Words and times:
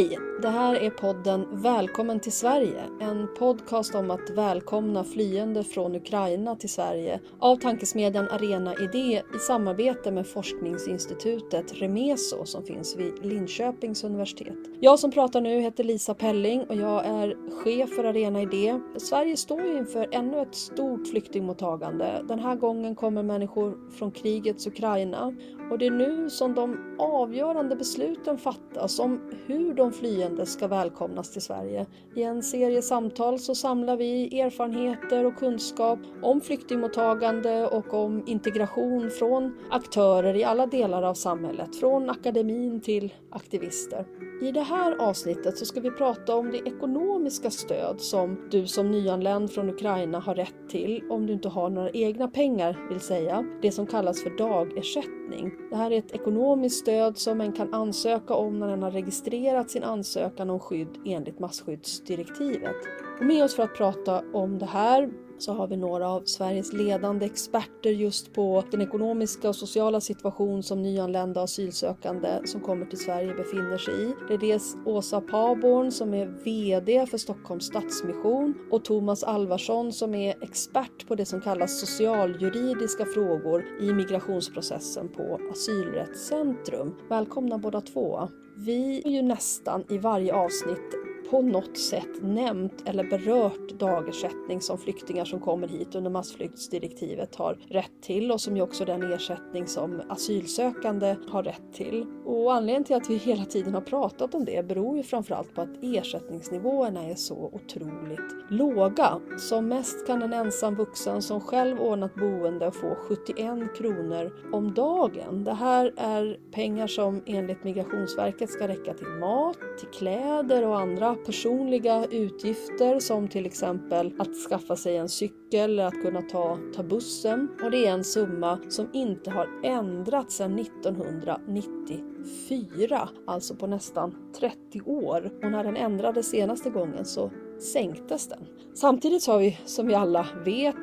Hej! 0.00 0.29
Det 0.42 0.48
här 0.48 0.74
är 0.74 0.90
podden 0.90 1.46
Välkommen 1.52 2.20
till 2.20 2.32
Sverige. 2.32 2.82
En 3.00 3.28
podcast 3.38 3.94
om 3.94 4.10
att 4.10 4.30
välkomna 4.30 5.04
flyende 5.04 5.64
från 5.64 5.94
Ukraina 5.94 6.56
till 6.56 6.68
Sverige 6.68 7.20
av 7.38 7.56
tankesmedjan 7.56 8.28
Arena 8.28 8.74
Idé 8.74 9.22
i 9.34 9.38
samarbete 9.38 10.10
med 10.10 10.26
forskningsinstitutet 10.26 11.72
Remeso 11.74 12.44
som 12.44 12.64
finns 12.64 12.96
vid 12.96 13.26
Linköpings 13.26 14.04
universitet. 14.04 14.56
Jag 14.80 14.98
som 14.98 15.10
pratar 15.10 15.40
nu 15.40 15.60
heter 15.60 15.84
Lisa 15.84 16.14
Pelling 16.14 16.64
och 16.64 16.76
jag 16.76 17.06
är 17.06 17.36
chef 17.64 17.90
för 17.90 18.04
Arena 18.04 18.42
Idé. 18.42 18.80
Sverige 18.96 19.36
står 19.36 19.62
ju 19.62 19.78
inför 19.78 20.08
ännu 20.12 20.42
ett 20.42 20.54
stort 20.54 21.08
flyktingmottagande. 21.08 22.24
Den 22.28 22.38
här 22.38 22.56
gången 22.56 22.94
kommer 22.94 23.22
människor 23.22 23.90
från 23.90 24.10
krigets 24.10 24.66
Ukraina 24.66 25.34
och 25.70 25.78
det 25.78 25.86
är 25.86 25.90
nu 25.90 26.30
som 26.30 26.54
de 26.54 26.96
avgörande 26.98 27.76
besluten 27.76 28.38
fattas 28.38 28.98
om 28.98 29.20
hur 29.46 29.74
de 29.74 29.92
flyende 29.92 30.29
ska 30.44 30.68
välkomnas 30.68 31.32
till 31.32 31.42
Sverige. 31.42 31.86
I 32.14 32.22
en 32.22 32.42
serie 32.42 32.82
samtal 32.82 33.38
så 33.38 33.54
samlar 33.54 33.96
vi 33.96 34.40
erfarenheter 34.40 35.26
och 35.26 35.36
kunskap 35.36 35.98
om 36.22 36.40
flyktingmottagande 36.40 37.66
och 37.66 37.94
om 37.94 38.22
integration 38.26 39.10
från 39.10 39.58
aktörer 39.70 40.34
i 40.34 40.44
alla 40.44 40.66
delar 40.66 41.02
av 41.02 41.14
samhället, 41.14 41.76
från 41.76 42.10
akademin 42.10 42.80
till 42.80 43.14
aktivister. 43.30 44.06
I 44.42 44.52
det 44.52 44.60
här 44.60 44.96
avsnittet 44.96 45.58
så 45.58 45.64
ska 45.64 45.80
vi 45.80 45.90
prata 45.90 46.34
om 46.34 46.50
det 46.50 46.58
ekonomiska 46.58 47.50
stöd 47.50 48.00
som 48.00 48.48
du 48.50 48.66
som 48.66 48.90
nyanländ 48.90 49.50
från 49.50 49.70
Ukraina 49.70 50.18
har 50.18 50.34
rätt 50.34 50.68
till 50.68 51.02
om 51.10 51.26
du 51.26 51.32
inte 51.32 51.48
har 51.48 51.70
några 51.70 51.90
egna 51.90 52.28
pengar, 52.28 52.88
vill 52.88 53.00
säga 53.00 53.44
det 53.62 53.72
som 53.72 53.86
kallas 53.86 54.22
för 54.22 54.30
dagersättning. 54.30 55.52
Det 55.70 55.76
här 55.76 55.90
är 55.90 55.98
ett 55.98 56.12
ekonomiskt 56.12 56.76
stöd 56.76 57.18
som 57.18 57.40
en 57.40 57.52
kan 57.52 57.74
ansöka 57.74 58.34
om 58.34 58.58
när 58.58 58.68
en 58.68 58.82
har 58.82 58.90
registrerat 58.90 59.70
sin 59.70 59.84
ansökan 59.84 60.19
om 60.50 60.60
skydd 60.60 60.98
enligt 61.06 61.38
masskyddsdirektivet. 61.38 62.76
Och 63.20 63.26
med 63.26 63.44
oss 63.44 63.56
för 63.56 63.62
att 63.62 63.74
prata 63.74 64.22
om 64.32 64.58
det 64.58 64.66
här 64.66 65.10
så 65.42 65.52
har 65.52 65.66
vi 65.66 65.76
några 65.76 66.08
av 66.08 66.22
Sveriges 66.24 66.72
ledande 66.72 67.26
experter 67.26 67.90
just 67.90 68.34
på 68.34 68.64
den 68.70 68.80
ekonomiska 68.80 69.48
och 69.48 69.56
sociala 69.56 70.00
situation 70.00 70.62
som 70.62 70.82
nyanlända 70.82 71.42
asylsökande 71.42 72.28
som 72.44 72.60
kommer 72.60 72.86
till 72.86 72.98
Sverige 72.98 73.34
befinner 73.34 73.78
sig 73.78 73.94
i. 74.02 74.14
Det 74.28 74.34
är 74.34 74.38
dels 74.38 74.76
Åsa 74.86 75.20
Paborn 75.20 75.90
som 75.90 76.14
är 76.14 76.26
VD 76.26 77.06
för 77.06 77.18
Stockholms 77.18 77.66
Stadsmission 77.66 78.54
och 78.70 78.84
Thomas 78.84 79.24
Alvarsson 79.24 79.92
som 79.92 80.14
är 80.14 80.44
expert 80.44 81.08
på 81.08 81.14
det 81.14 81.24
som 81.24 81.40
kallas 81.40 81.80
socialjuridiska 81.80 83.04
frågor 83.04 83.64
i 83.80 83.92
migrationsprocessen 83.92 85.08
på 85.08 85.40
Asylrättscentrum. 85.52 86.94
Välkomna 87.08 87.58
båda 87.58 87.80
två. 87.80 88.28
Vi 88.62 89.02
har 89.04 89.10
ju 89.10 89.22
nästan 89.22 89.84
i 89.88 89.98
varje 89.98 90.34
avsnitt 90.34 90.94
på 91.30 91.42
något 91.42 91.78
sätt 91.78 92.22
nämnt 92.22 92.82
eller 92.86 93.04
berört 93.04 93.78
dagersättning 93.78 94.60
som 94.60 94.78
flyktingar 94.78 95.24
som 95.24 95.40
kommer 95.40 95.68
hit 95.68 95.94
under 95.94 96.10
massflyktsdirektivet 96.10 97.36
har 97.36 97.58
rätt 97.68 98.02
till 98.02 98.32
och 98.32 98.40
som 98.40 98.56
ju 98.56 98.62
också 98.62 98.84
den 98.84 99.12
ersättning 99.12 99.66
som 99.66 100.02
asylsökande 100.08 101.16
har 101.28 101.42
rätt 101.42 101.72
till. 101.72 102.06
Och 102.30 102.54
anledningen 102.54 102.84
till 102.84 102.96
att 102.96 103.10
vi 103.10 103.16
hela 103.16 103.44
tiden 103.44 103.74
har 103.74 103.80
pratat 103.80 104.34
om 104.34 104.44
det 104.44 104.66
beror 104.66 104.96
ju 104.96 105.02
framförallt 105.02 105.54
på 105.54 105.60
att 105.60 105.82
ersättningsnivåerna 105.82 107.04
är 107.04 107.14
så 107.14 107.50
otroligt 107.52 108.50
låga. 108.50 109.20
Som 109.38 109.68
mest 109.68 110.06
kan 110.06 110.22
en 110.22 110.32
ensam 110.32 110.74
vuxen 110.74 111.22
som 111.22 111.40
själv 111.40 111.80
ordnat 111.80 112.14
boende 112.14 112.72
få 112.72 112.94
71 112.94 113.76
kronor 113.76 114.32
om 114.52 114.74
dagen. 114.74 115.44
Det 115.44 115.54
här 115.54 115.92
är 115.96 116.38
pengar 116.52 116.86
som 116.86 117.22
enligt 117.26 117.64
Migrationsverket 117.64 118.50
ska 118.50 118.68
räcka 118.68 118.94
till 118.94 119.08
mat, 119.08 119.58
till 119.78 119.88
kläder 119.88 120.66
och 120.66 120.80
andra 120.80 121.14
personliga 121.14 122.04
utgifter 122.10 122.98
som 122.98 123.28
till 123.28 123.46
exempel 123.46 124.12
att 124.18 124.34
skaffa 124.48 124.76
sig 124.76 124.96
en 124.96 125.08
cykel 125.08 125.39
eller 125.58 125.84
att 125.84 126.02
kunna 126.02 126.22
ta, 126.22 126.58
ta 126.74 126.82
bussen. 126.82 127.48
Och 127.62 127.70
det 127.70 127.86
är 127.86 127.92
en 127.92 128.04
summa 128.04 128.58
som 128.68 128.90
inte 128.92 129.30
har 129.30 129.48
ändrats 129.64 130.36
sedan 130.36 130.58
1994, 130.58 133.08
alltså 133.26 133.54
på 133.54 133.66
nästan 133.66 134.32
30 134.40 134.80
år. 134.80 135.32
Och 135.44 135.50
när 135.50 135.64
den 135.64 135.76
ändrades 135.76 136.30
senaste 136.30 136.70
gången 136.70 137.04
så 137.04 137.30
sänktes 137.72 138.28
den. 138.28 138.46
Samtidigt 138.74 139.26
har 139.26 139.38
vi, 139.38 139.58
som 139.64 139.86
vi 139.86 139.94
alla 139.94 140.26
vet, 140.44 140.76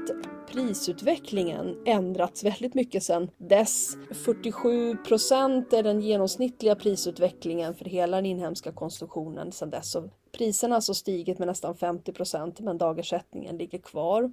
prisutvecklingen 0.51 1.77
ändrats 1.85 2.43
väldigt 2.43 2.73
mycket 2.73 3.03
sedan 3.03 3.29
dess. 3.37 3.97
47 4.11 4.97
procent 4.97 5.73
är 5.73 5.83
den 5.83 6.01
genomsnittliga 6.01 6.75
prisutvecklingen 6.75 7.73
för 7.73 7.85
hela 7.85 8.17
den 8.17 8.25
inhemska 8.25 8.71
konsumtionen 8.71 9.51
sedan 9.51 9.69
dess. 9.69 9.91
Så 9.91 10.09
priserna 10.31 10.73
har 10.73 10.75
alltså 10.75 10.93
stigit 10.93 11.39
med 11.39 11.47
nästan 11.47 11.75
50 11.75 12.13
procent 12.13 12.59
men 12.59 12.77
dagersättningen 12.77 13.57
ligger 13.57 13.79
kvar. 13.79 14.31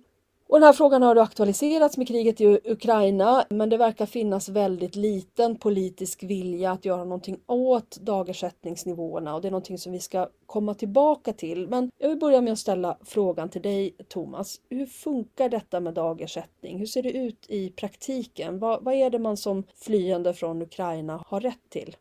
Och 0.48 0.60
den 0.60 0.66
här 0.66 0.72
frågan 0.72 1.02
har 1.02 1.16
aktualiserats 1.16 1.96
med 1.96 2.08
kriget 2.08 2.40
i 2.40 2.60
Ukraina, 2.64 3.44
men 3.50 3.70
det 3.70 3.76
verkar 3.76 4.06
finnas 4.06 4.48
väldigt 4.48 4.96
liten 4.96 5.56
politisk 5.56 6.22
vilja 6.22 6.72
att 6.72 6.84
göra 6.84 7.04
någonting 7.04 7.38
åt 7.46 7.96
dagersättningsnivåerna 8.00 9.34
och 9.34 9.42
det 9.42 9.48
är 9.48 9.50
någonting 9.50 9.78
som 9.78 9.92
vi 9.92 10.00
ska 10.00 10.28
komma 10.46 10.74
tillbaka 10.74 11.32
till. 11.32 11.68
Men 11.68 11.90
jag 11.98 12.08
vill 12.08 12.18
börja 12.18 12.40
med 12.40 12.52
att 12.52 12.58
ställa 12.58 12.98
frågan 13.04 13.48
till 13.48 13.62
dig 13.62 13.96
Thomas. 14.08 14.60
Hur 14.68 14.86
funkar 14.86 15.48
detta 15.48 15.80
med 15.80 15.94
dagersättning? 15.94 16.78
Hur 16.78 16.86
ser 16.86 17.02
det 17.02 17.12
ut 17.12 17.46
i 17.48 17.70
praktiken? 17.70 18.58
Vad, 18.58 18.84
vad 18.84 18.94
är 18.94 19.10
det 19.10 19.18
man 19.18 19.36
som 19.36 19.64
flyende 19.74 20.34
från 20.34 20.62
Ukraina 20.62 21.24
har 21.26 21.40
rätt 21.40 21.70
till? 21.70 21.96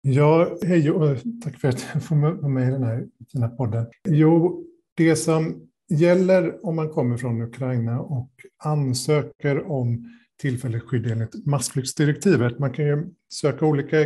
Ja, 0.00 0.56
hej 0.62 0.90
och 0.90 1.16
tack 1.44 1.60
för 1.60 1.68
att 1.68 1.86
jag 1.94 2.04
får 2.04 2.16
vara 2.16 2.48
med 2.48 2.68
i 2.68 2.70
den 2.70 2.82
här 2.82 3.08
fina 3.32 3.48
podden. 3.48 3.86
Jo, 4.08 4.64
det 4.94 5.16
som 5.16 5.67
gäller 5.88 6.66
om 6.66 6.76
man 6.76 6.88
kommer 6.88 7.16
från 7.16 7.42
Ukraina 7.42 8.00
och 8.00 8.30
ansöker 8.64 9.70
om 9.70 10.08
tillfälligt 10.40 10.82
skydd 10.82 11.06
enligt 11.06 11.46
massflyktsdirektivet. 11.46 12.58
Man 12.58 12.72
kan 12.72 12.84
ju 12.84 13.06
söka 13.32 13.66
olika 13.66 13.96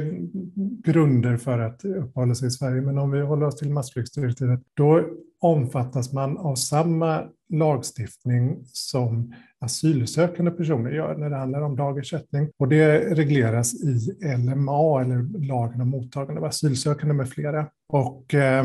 grunder 0.85 1.37
för 1.37 1.59
att 1.59 1.85
uppehålla 1.85 2.35
sig 2.35 2.49
i 2.49 2.51
Sverige, 2.51 2.81
men 2.81 2.99
om 2.99 3.11
vi 3.11 3.21
håller 3.21 3.47
oss 3.47 3.57
till 3.57 3.71
massflyktsdirektivet, 3.71 4.61
då 4.75 5.05
omfattas 5.41 6.13
man 6.13 6.39
av 6.39 6.55
samma 6.55 7.23
lagstiftning 7.49 8.59
som 8.65 9.35
asylsökande 9.59 10.51
personer 10.51 10.91
gör 10.91 11.17
när 11.17 11.31
det 11.31 11.37
handlar 11.37 11.61
om 11.61 11.77
dagersättning. 11.77 12.49
Och 12.59 12.69
det 12.69 12.99
regleras 12.99 13.75
i 13.75 14.17
LMA, 14.37 15.01
eller 15.01 15.47
lagen 15.47 15.81
om 15.81 15.89
mottagande 15.89 16.41
av 16.41 16.45
asylsökande 16.45 17.15
med 17.15 17.29
flera. 17.29 17.67
Och 17.89 18.35
eh, 18.35 18.65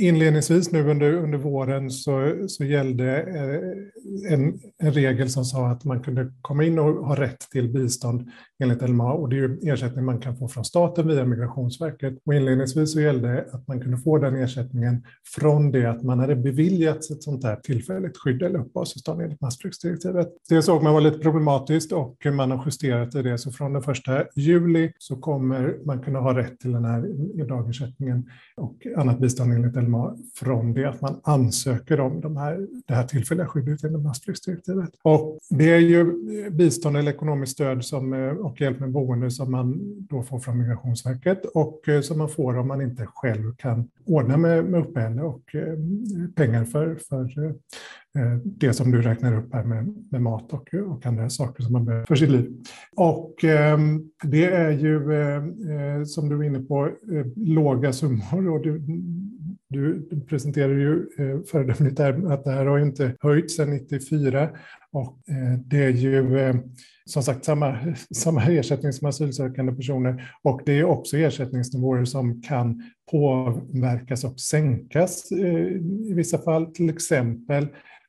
Inledningsvis 0.00 0.72
nu 0.72 0.90
under, 0.90 1.12
under 1.12 1.38
våren 1.38 1.90
så, 1.90 2.34
så 2.48 2.64
gällde 2.64 3.22
eh, 3.22 4.32
en, 4.32 4.60
en 4.78 4.92
regel 4.92 5.30
som 5.30 5.44
sa 5.44 5.68
att 5.68 5.84
man 5.84 6.02
kunde 6.02 6.32
komma 6.42 6.64
in 6.64 6.78
och 6.78 7.06
ha 7.06 7.16
rätt 7.16 7.50
till 7.50 7.72
bistånd 7.72 8.30
enligt 8.62 8.88
LMA 8.88 9.12
och 9.12 9.28
det 9.28 9.36
är 9.36 9.38
ju 9.38 9.58
ersättning 9.62 10.04
man 10.04 10.20
kan 10.20 10.36
få 10.36 10.48
från 10.48 10.64
staten 10.64 11.08
via 11.08 11.24
Migrationsverket. 11.24 12.18
Och 12.26 12.34
inledningsvis 12.34 12.92
så 12.92 13.00
gällde 13.00 13.44
att 13.52 13.68
man 13.68 13.80
kunde 13.80 13.96
få 13.96 14.18
den 14.18 14.36
ersättningen 14.36 15.04
från 15.36 15.72
det 15.72 15.86
att 15.86 16.02
man 16.02 16.18
hade 16.18 16.36
beviljats 16.36 17.10
ett 17.10 17.22
sånt 17.22 17.44
här 17.44 17.56
tillfälligt 17.56 18.16
skydd 18.16 18.42
eller 18.42 18.58
uppehållstillstånd 18.58 19.22
enligt 19.22 19.40
massflyktsdirektivet. 19.40 20.28
Det 20.48 20.62
såg 20.62 20.82
man 20.82 20.94
var 20.94 21.00
lite 21.00 21.18
problematiskt 21.18 21.92
och 21.92 22.26
man 22.32 22.50
har 22.50 22.62
justerat 22.66 23.14
i 23.14 23.22
det 23.22 23.38
så 23.38 23.52
från 23.52 23.72
den 23.72 23.82
första 23.82 24.24
juli 24.36 24.92
så 24.98 25.16
kommer 25.16 25.76
man 25.84 26.02
kunna 26.02 26.18
ha 26.18 26.38
rätt 26.38 26.60
till 26.60 26.72
den 26.72 26.84
här 26.84 27.00
dagersättningen 27.44 28.30
och 28.56 28.86
annat 28.96 29.18
bistånd 29.18 29.52
enligt 29.52 29.76
LMA 29.76 29.89
från 30.34 30.74
det 30.74 30.84
att 30.84 31.00
man 31.00 31.20
ansöker 31.22 32.00
om 32.00 32.20
de 32.20 32.36
här, 32.36 32.66
det 32.86 32.94
här 32.94 33.06
tillfälliga 33.06 33.46
skyddet 33.46 33.84
enligt 33.84 34.02
massflyktsdirektivet. 34.02 34.90
Och 35.02 35.38
det 35.50 35.70
är 35.70 35.78
ju 35.78 36.04
bistånd 36.50 36.96
eller 36.96 37.12
ekonomiskt 37.12 37.52
stöd 37.52 37.84
som 37.84 38.12
eh, 38.12 38.30
och 38.30 38.60
hjälp 38.60 38.80
med 38.80 38.90
boende 38.90 39.30
som 39.30 39.50
man 39.50 39.78
då 40.10 40.22
får 40.22 40.40
från 40.40 40.58
Migrationsverket 40.58 41.44
och 41.44 41.88
eh, 41.88 42.00
som 42.00 42.18
man 42.18 42.28
får 42.28 42.58
om 42.58 42.68
man 42.68 42.80
inte 42.82 43.06
själv 43.06 43.54
kan 43.56 43.88
ordna 44.04 44.36
med, 44.36 44.64
med 44.64 44.80
uppehälle 44.80 45.22
och 45.22 45.54
eh, 45.54 45.74
pengar 46.34 46.64
för, 46.64 46.94
för 47.08 47.54
det 48.44 48.72
som 48.72 48.90
du 48.90 49.02
räknar 49.02 49.38
upp 49.38 49.54
här 49.54 49.64
med, 49.64 49.94
med 50.10 50.22
mat 50.22 50.52
och, 50.52 50.74
och 50.74 51.06
andra 51.06 51.30
saker 51.30 51.62
som 51.62 51.72
man 51.72 51.84
behöver 51.84 52.06
för 52.06 52.14
sitt 52.14 52.30
liv. 52.30 52.52
Och 52.96 53.44
eh, 53.44 53.78
det 54.22 54.44
är 54.44 54.70
ju, 54.70 55.12
eh, 55.20 56.04
som 56.04 56.28
du 56.28 56.36
var 56.36 56.44
inne 56.44 56.60
på, 56.60 56.86
eh, 56.86 57.26
låga 57.36 57.92
summor. 57.92 58.48
Och 58.48 58.62
du, 58.62 58.82
du 59.70 60.08
presenterar 60.28 60.72
ju 60.72 61.08
eh, 61.18 61.42
föredömligt 61.42 61.96
där 61.96 62.32
att 62.32 62.44
det 62.44 62.50
här 62.50 62.66
har 62.66 62.78
inte 62.78 63.16
höjts 63.20 63.56
sedan 63.56 63.70
94 63.70 64.50
och 64.92 65.18
eh, 65.28 65.58
det 65.66 65.84
är 65.84 65.90
ju 65.90 66.38
eh, 66.38 66.54
som 67.04 67.22
sagt 67.22 67.44
samma, 67.44 67.94
samma 68.14 68.44
ersättning 68.44 68.92
som 68.92 69.08
asylsökande 69.08 69.72
personer 69.72 70.32
och 70.42 70.60
det 70.66 70.78
är 70.78 70.84
också 70.84 71.16
ersättningsnivåer 71.16 72.04
som 72.04 72.42
kan 72.42 72.82
påverkas 73.10 74.24
och 74.24 74.40
sänkas 74.40 75.32
eh, 75.32 75.66
i 76.10 76.12
vissa 76.14 76.38
fall. 76.38 76.66
Till 76.66 76.90
exempel 76.90 77.68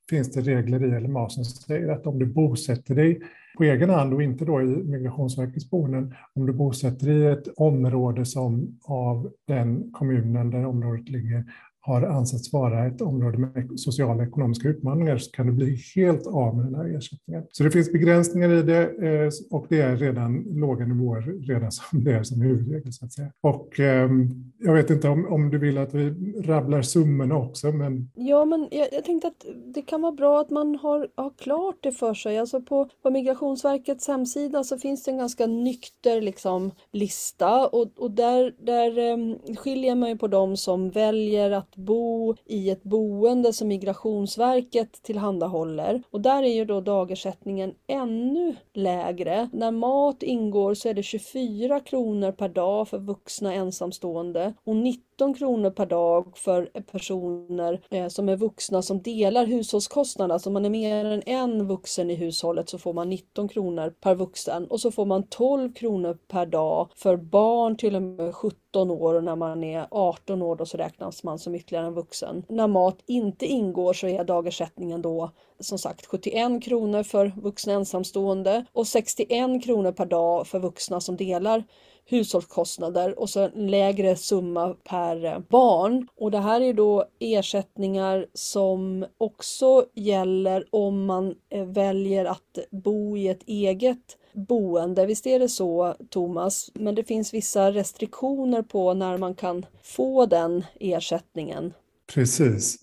finns 0.09 0.31
det 0.31 0.41
regler 0.41 0.97
i 0.97 0.99
LMA 0.99 1.29
som 1.29 1.45
säger 1.45 1.89
att 1.89 2.07
om 2.07 2.19
du 2.19 2.25
bosätter 2.25 2.95
dig 2.95 3.21
på 3.57 3.63
egen 3.63 3.89
hand 3.89 4.13
och 4.13 4.23
inte 4.23 4.45
då 4.45 4.61
i 4.61 4.65
Migrationsverkets 4.65 5.69
boenden, 5.69 6.15
om 6.33 6.45
du 6.45 6.53
bosätter 6.53 7.09
i 7.09 7.25
ett 7.25 7.47
område 7.57 8.25
som 8.25 8.79
av 8.83 9.31
den 9.47 9.91
kommunen 9.91 10.49
där 10.49 10.65
området 10.65 11.09
ligger 11.09 11.45
har 11.81 12.01
ansetts 12.01 12.53
vara 12.53 12.85
ett 12.85 13.01
område 13.01 13.37
med 13.37 13.79
sociala 13.79 14.21
och 14.21 14.27
ekonomiska 14.27 14.69
utmaningar 14.69 15.17
så 15.17 15.31
kan 15.31 15.47
du 15.47 15.51
bli 15.51 15.77
helt 15.95 16.27
av 16.27 16.57
med 16.57 16.65
den 16.65 16.75
här 16.75 16.97
ersättningen. 16.97 17.43
Så 17.51 17.63
det 17.63 17.71
finns 17.71 17.91
begränsningar 17.91 18.49
i 18.49 18.61
det 18.61 18.81
eh, 18.81 19.31
och 19.51 19.65
det 19.69 19.81
är 19.81 19.95
redan 19.95 20.43
låga 20.49 20.85
nivåer 20.85 21.21
redan 21.47 21.71
som 21.71 22.03
det 22.03 22.11
är 22.11 22.23
som 22.23 22.41
huvudregel. 22.41 22.93
Så 22.93 23.05
att 23.05 23.13
säga. 23.13 23.31
Och 23.41 23.79
ehm, 23.79 24.29
jag 24.57 24.73
vet 24.73 24.89
inte 24.89 25.09
om, 25.09 25.25
om 25.25 25.49
du 25.49 25.57
vill 25.57 25.77
att 25.77 25.93
vi 25.93 26.33
rabblar 26.41 26.81
summorna 26.81 27.37
också. 27.37 27.71
Men... 27.71 28.09
Ja, 28.15 28.45
men 28.45 28.67
jag, 28.71 28.87
jag 28.91 29.05
tänkte 29.05 29.27
att 29.27 29.45
det 29.73 29.81
kan 29.81 30.01
vara 30.01 30.11
bra 30.11 30.41
att 30.41 30.49
man 30.49 30.75
har, 30.75 31.07
har 31.15 31.31
klart 31.37 31.77
det 31.79 31.91
för 31.91 32.13
sig. 32.13 32.39
Alltså 32.39 32.61
på, 32.61 32.89
på 33.03 33.09
Migrationsverkets 33.09 34.07
hemsida 34.07 34.63
så 34.63 34.77
finns 34.77 35.03
det 35.03 35.11
en 35.11 35.17
ganska 35.17 35.47
nykter 35.47 36.21
liksom, 36.21 36.71
lista 36.91 37.67
och, 37.67 37.91
och 37.97 38.11
där, 38.11 38.55
där 38.59 39.13
um, 39.13 39.55
skiljer 39.57 39.95
man 39.95 40.09
ju 40.09 40.17
på 40.17 40.27
de 40.27 40.57
som 40.57 40.89
väljer 40.89 41.51
att 41.51 41.70
bo 41.75 42.35
i 42.45 42.69
ett 42.69 42.83
boende 42.83 43.53
som 43.53 43.67
Migrationsverket 43.67 45.03
tillhandahåller. 45.03 46.03
Och 46.11 46.21
där 46.21 46.43
är 46.43 46.53
ju 46.53 46.65
då 46.65 46.81
dagersättningen 46.81 47.73
ännu 47.87 48.55
lägre. 48.73 49.49
När 49.53 49.71
mat 49.71 50.23
ingår 50.23 50.73
så 50.73 50.89
är 50.89 50.93
det 50.93 51.03
24 51.03 51.79
kronor 51.79 52.31
per 52.31 52.49
dag 52.49 52.87
för 52.87 52.99
vuxna 52.99 53.53
ensamstående 53.53 54.53
och 54.63 54.75
17 55.11 55.33
kronor 55.33 55.69
per 55.69 55.85
dag 55.85 56.37
för 56.37 56.65
personer 56.91 57.81
eh, 57.89 58.07
som 58.07 58.29
är 58.29 58.35
vuxna 58.35 58.81
som 58.81 59.01
delar 59.01 59.45
hushållskostnaderna. 59.45 60.33
Alltså 60.33 60.49
om 60.49 60.53
man 60.53 60.65
är 60.65 60.69
mer 60.69 61.05
än 61.05 61.21
en 61.25 61.67
vuxen 61.67 62.09
i 62.09 62.15
hushållet 62.15 62.69
så 62.69 62.77
får 62.77 62.93
man 62.93 63.09
19 63.09 63.47
kronor 63.47 63.93
per 64.01 64.15
vuxen 64.15 64.67
och 64.67 64.81
så 64.81 64.91
får 64.91 65.05
man 65.05 65.23
12 65.23 65.73
kronor 65.73 66.17
per 66.27 66.45
dag 66.45 66.89
för 66.95 67.17
barn 67.17 67.75
till 67.75 67.95
och 67.95 68.01
med 68.01 68.35
17 68.35 68.91
år 68.91 69.13
och 69.13 69.23
när 69.23 69.35
man 69.35 69.63
är 69.63 69.87
18 69.91 70.41
år 70.41 70.55
då 70.55 70.65
så 70.65 70.77
räknas 70.77 71.23
man 71.23 71.39
som 71.39 71.55
ytterligare 71.55 71.85
en 71.85 71.93
vuxen. 71.93 72.43
När 72.49 72.67
mat 72.67 72.97
inte 73.05 73.45
ingår 73.45 73.93
så 73.93 74.07
är 74.07 74.23
dagersättningen 74.23 75.01
då 75.01 75.31
som 75.59 75.77
sagt 75.77 76.05
71 76.05 76.63
kronor 76.63 77.03
för 77.03 77.33
vuxna 77.41 77.73
ensamstående 77.73 78.65
och 78.73 78.87
61 78.87 79.63
kronor 79.63 79.91
per 79.91 80.05
dag 80.05 80.47
för 80.47 80.59
vuxna 80.59 81.01
som 81.01 81.15
delar 81.15 81.63
hushållskostnader 82.11 83.19
och 83.19 83.29
så 83.29 83.39
en 83.39 83.71
lägre 83.71 84.15
summa 84.15 84.75
per 84.83 85.25
eh, 85.25 85.39
barn. 85.49 86.07
Och 86.15 86.31
det 86.31 86.39
här 86.39 86.61
är 86.61 86.73
då 86.73 87.05
ersättningar 87.19 88.27
som 88.33 89.05
också 89.17 89.85
gäller 89.93 90.65
om 90.69 91.05
man 91.05 91.35
eh, 91.49 91.65
väljer 91.65 92.25
att 92.25 92.57
bo 92.71 93.17
i 93.17 93.27
ett 93.27 93.43
eget 93.45 94.17
boende. 94.33 95.05
Visst 95.05 95.27
är 95.27 95.39
det 95.39 95.49
så 95.49 95.95
Thomas? 96.09 96.71
Men 96.73 96.95
det 96.95 97.03
finns 97.03 97.33
vissa 97.33 97.71
restriktioner 97.71 98.61
på 98.61 98.93
när 98.93 99.17
man 99.17 99.35
kan 99.35 99.65
få 99.83 100.25
den 100.25 100.65
ersättningen. 100.79 101.73
Precis. 102.13 102.77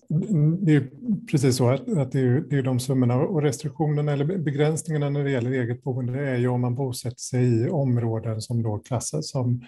Det 0.59 0.75
är 0.75 0.89
precis 1.31 1.55
så 1.55 1.69
att, 1.69 1.85
det, 1.85 2.19
är, 2.19 2.49
det 2.49 2.57
är 2.57 2.63
de 2.63 2.79
summorna 2.79 3.15
och 3.15 3.41
restriktionerna 3.41 4.11
eller 4.11 4.37
begränsningarna 4.37 5.09
när 5.09 5.23
det 5.23 5.31
gäller 5.31 5.51
eget 5.51 5.83
boende 5.83 6.29
är 6.29 6.37
ju 6.37 6.47
om 6.47 6.61
man 6.61 6.75
bosätter 6.75 7.19
sig 7.19 7.63
i 7.63 7.69
områden 7.69 8.41
som 8.41 8.63
då 8.63 8.77
klassas 8.77 9.29
som 9.29 9.61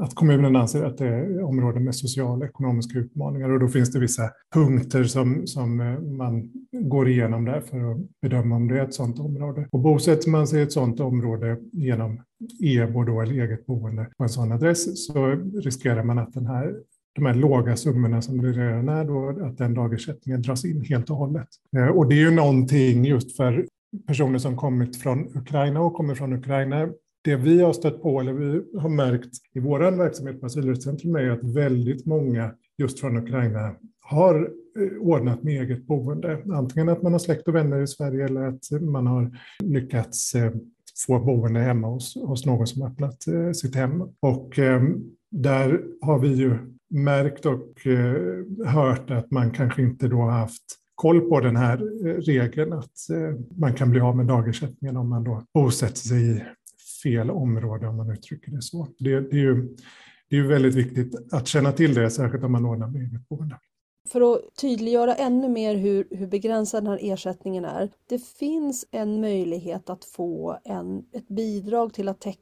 att 0.00 0.14
kommunen 0.14 0.56
anser 0.56 0.84
att 0.84 0.98
det 0.98 1.06
är 1.06 1.42
områden 1.42 1.84
med 1.84 1.94
sociala 1.94 2.44
och 2.44 2.44
ekonomiska 2.44 2.98
utmaningar 2.98 3.50
och 3.50 3.60
då 3.60 3.68
finns 3.68 3.92
det 3.92 4.00
vissa 4.00 4.30
punkter 4.54 5.04
som, 5.04 5.46
som 5.46 5.80
eh, 5.80 6.00
man 6.00 6.50
går 6.72 7.08
igenom 7.08 7.44
där 7.44 7.60
för 7.60 7.92
att 7.92 7.98
bedöma 8.22 8.56
om 8.56 8.68
det 8.68 8.78
är 8.78 8.84
ett 8.84 8.94
sådant 8.94 9.18
område. 9.18 9.68
Och 9.70 9.80
bosätter 9.80 10.30
man 10.30 10.46
sig 10.46 10.60
i 10.60 10.62
ett 10.62 10.72
sådant 10.72 11.00
område 11.00 11.58
genom 11.72 12.20
EBO 12.62 13.04
då, 13.04 13.20
eller 13.20 13.44
eget 13.44 13.66
boende 13.66 14.06
på 14.18 14.22
en 14.22 14.28
sån 14.28 14.52
adress 14.52 15.06
så 15.06 15.26
riskerar 15.64 16.02
man 16.02 16.18
att 16.18 16.32
den 16.32 16.46
här 16.46 16.74
de 17.14 17.26
här 17.26 17.34
låga 17.34 17.76
summorna 17.76 18.22
som 18.22 18.42
det 18.42 18.52
redan 18.52 18.88
är, 18.88 19.04
då, 19.04 19.44
att 19.46 19.58
den 19.58 19.74
dagersättningen 19.74 20.42
dras 20.42 20.64
in 20.64 20.84
helt 20.84 21.10
och 21.10 21.16
hållet. 21.16 21.48
Eh, 21.76 21.86
och 21.86 22.08
det 22.08 22.14
är 22.14 22.20
ju 22.20 22.30
någonting 22.30 23.04
just 23.04 23.36
för 23.36 23.66
personer 24.06 24.38
som 24.38 24.56
kommit 24.56 24.96
från 24.96 25.36
Ukraina 25.36 25.80
och 25.80 25.94
kommer 25.94 26.14
från 26.14 26.32
Ukraina. 26.32 26.88
Det 27.24 27.36
vi 27.36 27.60
har 27.60 27.72
stött 27.72 28.02
på, 28.02 28.20
eller 28.20 28.32
vi 28.32 28.78
har 28.78 28.88
märkt 28.88 29.30
i 29.54 29.60
vår 29.60 29.80
verksamhet 29.80 30.40
på 30.40 30.46
Asylrättscentrum, 30.46 31.16
är 31.16 31.30
att 31.30 31.44
väldigt 31.44 32.06
många 32.06 32.50
just 32.78 33.00
från 33.00 33.16
Ukraina 33.16 33.74
har 34.00 34.50
eh, 34.78 34.98
ordnat 35.00 35.42
med 35.42 35.62
eget 35.62 35.86
boende. 35.86 36.42
Antingen 36.52 36.88
att 36.88 37.02
man 37.02 37.12
har 37.12 37.18
släkt 37.18 37.48
och 37.48 37.54
vänner 37.54 37.80
i 37.80 37.86
Sverige 37.86 38.24
eller 38.24 38.42
att 38.42 38.70
man 38.80 39.06
har 39.06 39.38
lyckats 39.62 40.34
eh, 40.34 40.52
få 41.06 41.18
boende 41.18 41.60
hemma 41.60 41.88
hos, 41.88 42.14
hos 42.14 42.46
någon 42.46 42.66
som 42.66 42.82
öppnat 42.82 43.24
sitt 43.54 43.74
hem. 43.74 44.02
Och 44.20 44.58
där 45.30 45.80
har 46.00 46.18
vi 46.18 46.28
ju 46.28 46.58
märkt 46.90 47.46
och 47.46 47.86
eh, 47.86 48.66
hört 48.66 49.10
att 49.10 49.30
man 49.30 49.50
kanske 49.50 49.82
inte 49.82 50.08
då 50.08 50.22
haft 50.22 50.62
koll 50.94 51.20
på 51.20 51.40
den 51.40 51.56
här 51.56 52.06
eh, 52.08 52.14
regeln 52.14 52.72
att 52.72 53.10
eh, 53.10 53.40
man 53.56 53.74
kan 53.74 53.90
bli 53.90 54.00
av 54.00 54.16
med 54.16 54.26
dagersättningen 54.26 54.96
om 54.96 55.08
man 55.08 55.24
då 55.24 55.42
bosätter 55.54 55.96
sig 55.96 56.36
i 56.36 56.42
fel 57.02 57.30
område, 57.30 57.86
om 57.86 57.96
man 57.96 58.10
uttrycker 58.10 58.52
det 58.52 58.62
så. 58.62 58.88
Det, 58.98 59.20
det 59.20 59.36
är 59.36 59.40
ju 59.40 59.76
det 60.28 60.36
är 60.36 60.42
väldigt 60.42 60.74
viktigt 60.74 61.32
att 61.32 61.46
känna 61.46 61.72
till 61.72 61.94
det, 61.94 62.10
särskilt 62.10 62.44
om 62.44 62.52
man 62.52 62.64
ordnar 62.64 62.88
med 62.88 63.02
eget 63.02 63.28
boende. 63.28 63.58
För 64.08 64.34
att 64.34 64.40
tydliggöra 64.60 65.14
ännu 65.14 65.48
mer 65.48 65.74
hur, 65.74 66.06
hur 66.10 66.26
begränsad 66.26 66.84
den 66.84 66.90
här 66.90 67.12
ersättningen 67.12 67.64
är. 67.64 67.90
Det 68.08 68.22
finns 68.22 68.86
en 68.90 69.20
möjlighet 69.20 69.90
att 69.90 70.04
få 70.04 70.58
en, 70.64 71.04
ett 71.12 71.28
bidrag 71.28 71.94
till 71.94 72.08
att 72.08 72.20
täcka 72.20 72.40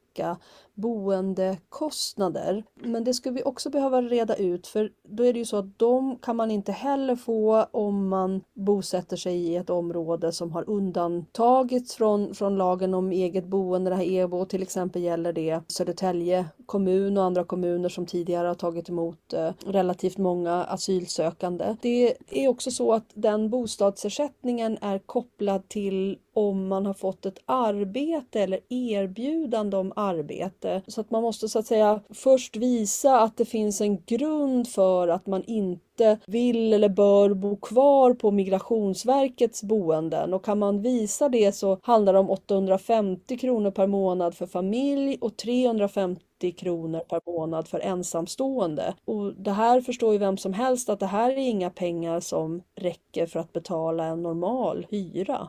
boendekostnader. 0.75 2.65
Men 2.75 3.05
det 3.05 3.15
skulle 3.15 3.35
vi 3.35 3.43
också 3.43 3.71
behöva 3.71 4.03
reda 4.03 4.35
ut 4.35 4.67
för 4.67 4.91
då 5.09 5.25
är 5.25 5.33
det 5.33 5.39
ju 5.39 5.45
så 5.45 5.57
att 5.57 5.79
de 5.79 6.19
kan 6.19 6.37
man 6.37 6.51
inte 6.51 6.73
heller 6.73 7.17
få 7.17 7.67
om 7.71 8.09
man 8.09 8.41
bosätter 8.55 9.17
sig 9.17 9.37
i 9.37 9.57
ett 9.57 9.71
område 9.71 10.33
som 10.33 10.53
har 10.53 10.71
undantagits 10.71 11.95
från, 11.95 12.35
från 12.35 12.57
lagen 12.57 12.95
om 12.95 13.13
eget 13.13 13.45
boende. 13.45 13.91
Det 13.91 13.97
här 13.97 14.13
EBO 14.13 14.45
till 14.45 14.63
exempel 14.63 15.03
gäller 15.03 15.33
det 15.33 15.61
Södertälje 15.69 16.47
kommun 16.67 17.19
och 17.19 17.25
andra 17.25 17.45
kommuner 17.45 17.89
som 17.89 18.07
tidigare 18.07 18.49
har 18.49 18.55
tagit 18.55 18.89
emot 18.89 19.33
eh, 19.33 19.51
relativt 19.67 20.19
många 20.19 20.65
asylsökande. 20.65 21.77
Det 21.81 22.15
är 22.31 22.49
också 22.49 22.71
så 22.71 22.93
att 22.93 23.11
den 23.15 23.51
bostadsersättningen 23.51 24.79
är 24.81 24.99
kopplad 24.99 25.69
till 25.69 26.19
om 26.33 26.69
man 26.69 26.87
har 26.87 26.95
fått 26.95 27.27
ett 27.27 27.39
arbete 27.47 28.41
eller 28.41 28.61
erbjudande 28.69 29.77
om 29.77 29.93
arbete. 29.97 30.83
Så 30.87 31.01
att 31.01 31.11
man 31.11 31.23
måste 31.23 31.49
så 31.49 31.59
att 31.59 31.67
säga 31.67 32.01
först 32.11 32.57
visa 32.57 33.21
att 33.21 33.37
det 33.37 33.45
finns 33.45 33.81
en 33.81 34.03
grund 34.05 34.69
för 34.69 35.09
att 35.09 35.27
man 35.27 35.43
inte 35.45 36.19
vill 36.27 36.73
eller 36.73 36.89
bör 36.89 37.35
bo 37.35 37.57
kvar 37.57 38.15
på 38.15 38.31
Migrationsverkets 38.31 39.63
boenden 39.63 40.35
och 40.35 40.45
kan 40.45 40.59
man 40.59 40.83
visa 40.83 41.29
det 41.29 41.53
så 41.53 41.79
handlar 41.83 42.13
det 42.13 42.19
om 42.19 42.31
850 42.31 43.39
kronor 43.39 43.71
per 43.71 43.87
månad 43.87 44.35
för 44.35 44.47
familj 44.47 45.19
och 45.21 45.37
350 45.37 46.53
kronor 46.53 47.01
per 47.01 47.21
månad 47.27 47.69
för 47.69 47.81
ensamstående. 47.81 48.95
Och 49.05 49.35
det 49.35 49.51
här 49.51 49.81
förstår 49.81 50.13
ju 50.13 50.19
vem 50.19 50.37
som 50.37 50.53
helst 50.53 50.89
att 50.89 51.01
det 51.01 51.07
här 51.07 51.31
är 51.31 51.37
inga 51.37 51.71
pengar 51.71 52.21
som 52.21 52.63
räcker 52.75 53.27
för 53.27 53.41
att 53.41 53.53
betala 53.53 54.05
en 54.05 54.23
normal 54.23 54.87
hyra. 54.91 55.49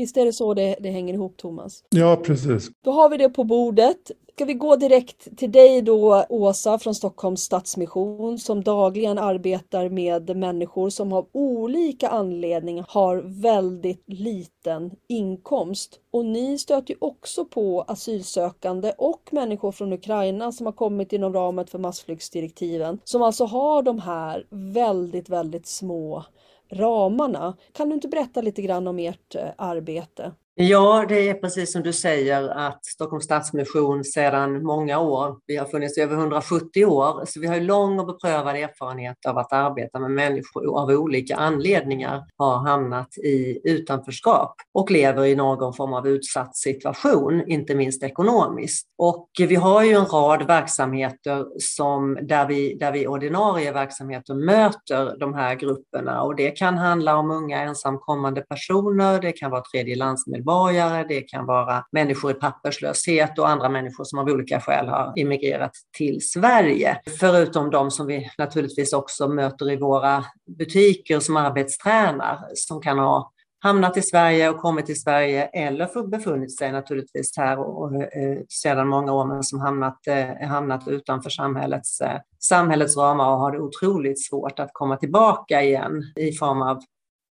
Visst 0.00 0.16
är 0.16 0.24
det 0.24 0.32
så 0.32 0.54
det, 0.54 0.76
det 0.80 0.90
hänger 0.90 1.14
ihop 1.14 1.36
Thomas? 1.36 1.84
Ja, 1.90 2.16
precis. 2.16 2.70
Då 2.84 2.90
har 2.90 3.08
vi 3.08 3.16
det 3.16 3.28
på 3.28 3.44
bordet. 3.44 4.10
Ska 4.34 4.44
vi 4.44 4.54
gå 4.54 4.76
direkt 4.76 5.38
till 5.38 5.52
dig 5.52 5.82
då, 5.82 6.24
Åsa 6.28 6.78
från 6.78 6.94
Stockholms 6.94 7.42
Stadsmission 7.42 8.38
som 8.38 8.62
dagligen 8.62 9.18
arbetar 9.18 9.88
med 9.88 10.36
människor 10.36 10.90
som 10.90 11.12
av 11.12 11.28
olika 11.32 12.08
anledningar 12.08 12.86
har 12.88 13.16
väldigt 13.42 14.04
liten 14.06 14.90
inkomst. 15.08 16.00
Och 16.10 16.24
ni 16.24 16.58
stöter 16.58 16.94
ju 16.94 16.98
också 17.00 17.44
på 17.44 17.82
asylsökande 17.82 18.92
och 18.98 19.28
människor 19.30 19.72
från 19.72 19.92
Ukraina 19.92 20.52
som 20.52 20.66
har 20.66 20.72
kommit 20.72 21.12
inom 21.12 21.34
ramen 21.34 21.66
för 21.66 21.78
massflyktsdirektiven 21.78 22.98
som 23.04 23.22
alltså 23.22 23.44
har 23.44 23.82
de 23.82 23.98
här 23.98 24.46
väldigt, 24.50 25.28
väldigt 25.28 25.66
små 25.66 26.24
ramarna. 26.70 27.56
Kan 27.72 27.88
du 27.88 27.94
inte 27.94 28.08
berätta 28.08 28.40
lite 28.40 28.62
grann 28.62 28.86
om 28.88 28.98
ert 28.98 29.34
eh, 29.34 29.48
arbete? 29.58 30.32
Ja, 30.54 31.04
det 31.08 31.28
är 31.28 31.34
precis 31.34 31.72
som 31.72 31.82
du 31.82 31.92
säger 31.92 32.48
att 32.48 32.84
Stockholms 32.84 33.24
Stadsmission 33.24 34.04
sedan 34.04 34.62
många 34.62 34.98
år, 34.98 35.36
vi 35.46 35.56
har 35.56 35.66
funnits 35.66 35.98
i 35.98 36.00
över 36.00 36.16
170 36.16 36.84
år, 36.84 37.24
så 37.26 37.40
vi 37.40 37.46
har 37.46 37.60
lång 37.60 37.98
och 37.98 38.06
beprövad 38.06 38.56
erfarenhet 38.56 39.16
av 39.26 39.38
att 39.38 39.52
arbeta 39.52 39.98
med 39.98 40.10
människor 40.10 40.78
av 40.78 40.90
olika 40.90 41.36
anledningar 41.36 42.24
har 42.36 42.68
hamnat 42.68 43.18
i 43.18 43.60
utanförskap 43.64 44.54
och 44.74 44.90
lever 44.90 45.24
i 45.24 45.34
någon 45.34 45.74
form 45.74 45.92
av 45.92 46.08
utsatt 46.08 46.56
situation, 46.56 47.44
inte 47.46 47.74
minst 47.74 48.02
ekonomiskt. 48.02 48.86
Och 48.98 49.28
vi 49.38 49.54
har 49.54 49.84
ju 49.84 49.92
en 49.92 50.06
rad 50.06 50.46
verksamheter 50.46 51.46
som, 51.58 52.18
där, 52.22 52.46
vi, 52.46 52.74
där 52.74 52.92
vi 52.92 53.06
ordinarie 53.06 53.72
verksamheter 53.72 54.34
möter 54.34 55.16
de 55.18 55.34
här 55.34 55.54
grupperna 55.54 56.22
och 56.22 56.36
det 56.36 56.50
kan 56.50 56.78
handla 56.78 57.16
om 57.16 57.30
unga 57.30 57.62
ensamkommande 57.62 58.40
personer, 58.40 59.20
det 59.20 59.32
kan 59.32 59.50
vara 59.50 59.62
tredjelandsmedborgare 59.72 60.39
EU-medborgare, 60.40 61.04
det 61.08 61.20
kan 61.20 61.46
vara 61.46 61.84
människor 61.92 62.30
i 62.30 62.34
papperslöshet 62.34 63.38
och 63.38 63.48
andra 63.48 63.68
människor 63.68 64.04
som 64.04 64.18
av 64.18 64.26
olika 64.28 64.60
skäl 64.60 64.88
har 64.88 65.12
immigrerat 65.16 65.72
till 65.96 66.18
Sverige. 66.20 67.00
Förutom 67.20 67.70
de 67.70 67.90
som 67.90 68.06
vi 68.06 68.30
naturligtvis 68.38 68.92
också 68.92 69.28
möter 69.28 69.70
i 69.70 69.76
våra 69.76 70.24
butiker 70.58 71.20
som 71.20 71.36
arbetstränar, 71.36 72.38
som 72.54 72.80
kan 72.80 72.98
ha 72.98 73.32
hamnat 73.62 73.96
i 73.96 74.02
Sverige 74.02 74.50
och 74.50 74.58
kommit 74.58 74.86
till 74.86 75.00
Sverige 75.00 75.44
eller 75.44 76.06
befunnit 76.06 76.58
sig 76.58 76.72
naturligtvis 76.72 77.36
här 77.36 77.58
och, 77.58 77.82
och, 77.82 78.02
eh, 78.02 78.38
sedan 78.48 78.88
många 78.88 79.12
år 79.12 79.24
men 79.26 79.42
som 79.42 79.60
hamnat, 79.60 80.06
eh, 80.06 80.48
hamnat 80.48 80.88
utanför 80.88 81.30
samhällets, 81.30 82.00
eh, 82.00 82.18
samhällets 82.38 82.96
ramar 82.96 83.30
och 83.30 83.38
har 83.38 83.52
det 83.52 83.58
otroligt 83.58 84.26
svårt 84.26 84.58
att 84.58 84.70
komma 84.72 84.96
tillbaka 84.96 85.62
igen 85.62 86.02
i 86.16 86.32
form 86.32 86.62
av 86.62 86.80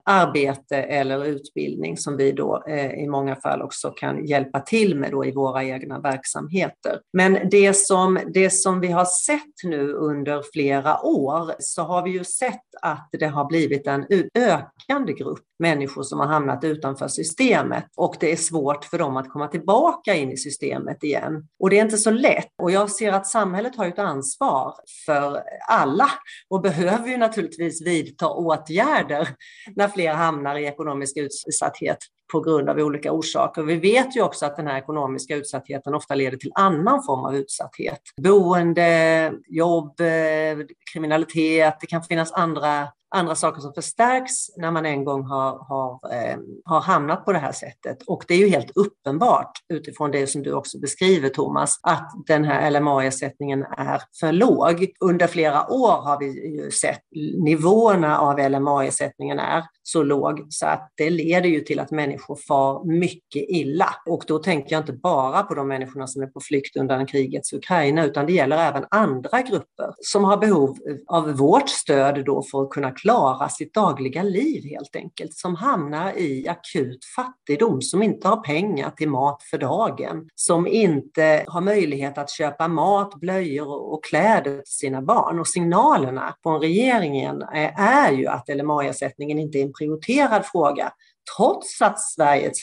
arbete 0.05 0.77
eller 0.77 1.25
utbildning 1.25 1.97
som 1.97 2.17
vi 2.17 2.33
då 2.33 2.65
eh, 2.69 2.93
i 2.93 3.07
många 3.09 3.37
fall 3.37 3.63
också 3.63 3.91
kan 3.91 4.27
hjälpa 4.27 4.61
till 4.61 4.99
med 4.99 5.11
då 5.11 5.25
i 5.25 5.33
våra 5.33 5.65
egna 5.65 6.01
verksamheter. 6.01 7.01
Men 7.13 7.39
det 7.51 7.77
som, 7.77 8.19
det 8.35 8.51
som 8.51 8.81
vi 8.81 8.89
har 8.89 9.05
sett 9.05 9.65
nu 9.65 9.93
under 9.93 10.43
flera 10.53 11.01
år 11.03 11.55
så 11.59 11.83
har 11.83 12.03
vi 12.03 12.11
ju 12.11 12.25
sett 12.25 12.61
att 12.83 13.09
det 13.13 13.27
har 13.27 13.45
blivit 13.45 13.87
en 13.87 14.07
ökande 14.35 15.13
grupp 15.13 15.45
människor 15.59 16.03
som 16.03 16.21
har 16.21 16.27
hamnat 16.27 16.65
utanför 16.65 17.09
systemet 17.09 17.85
och 17.97 18.17
det 18.21 18.33
är 18.33 18.37
svårt 18.37 18.85
för 18.85 18.99
dem 18.99 19.17
att 19.17 19.31
komma 19.31 19.49
tillbaka 19.49 20.15
in 20.15 20.33
i 20.33 20.37
systemet 20.37 21.05
igen. 21.05 21.49
Och 21.61 21.71
det 21.71 21.79
är 21.79 21.85
inte 21.85 21.99
så 21.99 22.11
lätt. 22.11 22.49
Och 22.63 22.71
jag 22.71 22.91
ser 22.91 23.13
att 23.13 23.27
samhället 23.27 23.77
har 23.77 23.87
ett 23.87 23.99
ansvar 23.99 24.75
för 25.07 25.43
alla 25.69 26.11
och 26.49 26.61
behöver 26.61 27.09
ju 27.09 27.17
naturligtvis 27.17 27.87
vidta 27.87 28.29
åtgärder 28.29 29.29
när 29.77 29.89
fler 29.95 30.13
hamnar 30.13 30.57
i 30.57 30.65
ekonomisk 30.65 31.17
utsatthet 31.17 31.99
på 32.33 32.41
grund 32.41 32.69
av 32.69 32.79
olika 32.79 33.13
orsaker. 33.13 33.63
Vi 33.63 33.77
vet 33.77 34.17
ju 34.17 34.23
också 34.23 34.47
att 34.47 34.57
den 34.57 34.67
här 34.67 34.79
ekonomiska 34.79 35.37
utsattheten 35.37 35.95
ofta 35.95 36.15
leder 36.15 36.37
till 36.37 36.53
annan 36.55 37.03
form 37.03 37.25
av 37.25 37.37
utsatthet. 37.37 38.01
Boende, 38.23 39.33
jobb, 39.47 40.01
eh, 40.01 40.67
kriminalitet, 40.93 41.77
det 41.81 41.87
kan 41.87 42.03
finnas 42.03 42.33
andra 42.33 42.89
andra 43.15 43.35
saker 43.35 43.61
som 43.61 43.75
förstärks 43.75 44.57
när 44.57 44.71
man 44.71 44.87
en 44.87 45.05
gång 45.05 45.25
har, 45.25 45.59
har, 45.69 46.01
eh, 46.13 46.37
har 46.65 46.81
hamnat 46.81 47.25
på 47.25 47.33
det 47.33 47.39
här 47.39 47.53
sättet. 47.53 48.03
Och 48.07 48.25
det 48.29 48.35
är 48.35 48.39
ju 48.39 48.49
helt 48.49 48.77
uppenbart 48.77 49.53
utifrån 49.69 50.11
det 50.11 50.27
som 50.27 50.43
du 50.43 50.53
också 50.53 50.79
beskriver 50.79 51.29
Thomas, 51.29 51.81
att 51.83 52.11
den 52.27 52.45
här 52.45 52.71
LMA-ersättningen 52.71 53.63
är 53.63 54.03
för 54.21 54.33
låg. 54.33 54.87
Under 55.01 55.27
flera 55.27 55.73
år 55.73 56.03
har 56.03 56.19
vi 56.19 56.57
ju 56.57 56.71
sett 56.71 57.01
nivåerna 57.45 58.19
av 58.19 58.39
LMA-ersättningen 58.51 59.39
är 59.39 59.65
så 59.83 60.03
låg 60.03 60.47
så 60.49 60.67
att 60.67 60.93
det 60.95 61.11
leder 61.11 61.49
ju 61.49 61.61
till 61.61 61.81
att 61.81 61.91
människor 61.91 62.39
far 62.49 62.85
mycket 62.85 63.45
illa. 63.49 63.89
Och 64.07 64.25
då 64.27 64.39
tänker 64.39 64.77
jag 64.77 64.83
inte 64.83 64.93
bara 64.93 65.43
på 65.43 65.55
de 65.55 65.69
människorna 65.69 66.07
som 66.07 66.23
är 66.23 66.27
på 66.27 66.41
flykt 66.41 66.77
undan 66.77 67.07
krigets 67.07 67.53
Ukraina, 67.53 68.05
utan 68.05 68.27
det 68.27 68.33
gäller 68.33 68.57
även 68.57 68.85
andra 68.91 69.43
grupper 69.43 69.95
som 70.01 70.25
har 70.25 70.37
behov 70.37 70.79
av 71.07 71.33
vårt 71.33 71.69
stöd 71.69 72.25
då 72.25 72.43
för 72.43 72.63
att 72.63 72.71
kunna 72.71 72.91
klara 73.05 73.49
sitt 73.49 73.75
dagliga 73.75 74.23
liv 74.23 74.65
helt 74.65 74.97
enkelt, 74.97 75.35
som 75.35 75.57
hamnar 75.57 76.19
i 76.19 76.49
akut 76.49 77.05
fattigdom, 77.17 77.83
som 77.83 78.03
inte 78.03 78.29
har 78.29 78.37
pengar 78.37 78.91
till 78.91 79.09
mat 79.09 79.43
för 79.43 79.59
dagen, 79.59 80.29
som 80.35 80.67
inte 80.67 81.45
har 81.49 81.61
möjlighet 81.61 82.19
att 82.19 82.31
köpa 82.31 82.69
mat, 82.69 83.15
blöjor 83.15 83.93
och 83.93 84.05
kläder 84.05 84.57
till 84.57 84.63
sina 84.73 85.03
barn. 85.03 85.41
Och 85.41 85.49
signalerna 85.49 86.35
från 86.43 86.61
regeringen 86.61 87.43
är 87.77 88.13
ju 88.13 88.27
att 88.27 88.49
LMA-ersättningen 88.49 89.39
inte 89.39 89.59
är 89.59 89.63
en 89.63 89.73
prioriterad 89.73 90.47
fråga 90.47 90.93
trots 91.37 91.83
att 91.83 92.01
Sveriges 92.01 92.59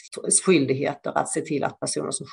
skyldigheter 0.46 1.18
att 1.18 1.30
se 1.30 1.42
till 1.42 1.64
att 1.64 1.80
personer 1.80 2.12
som 2.12 2.28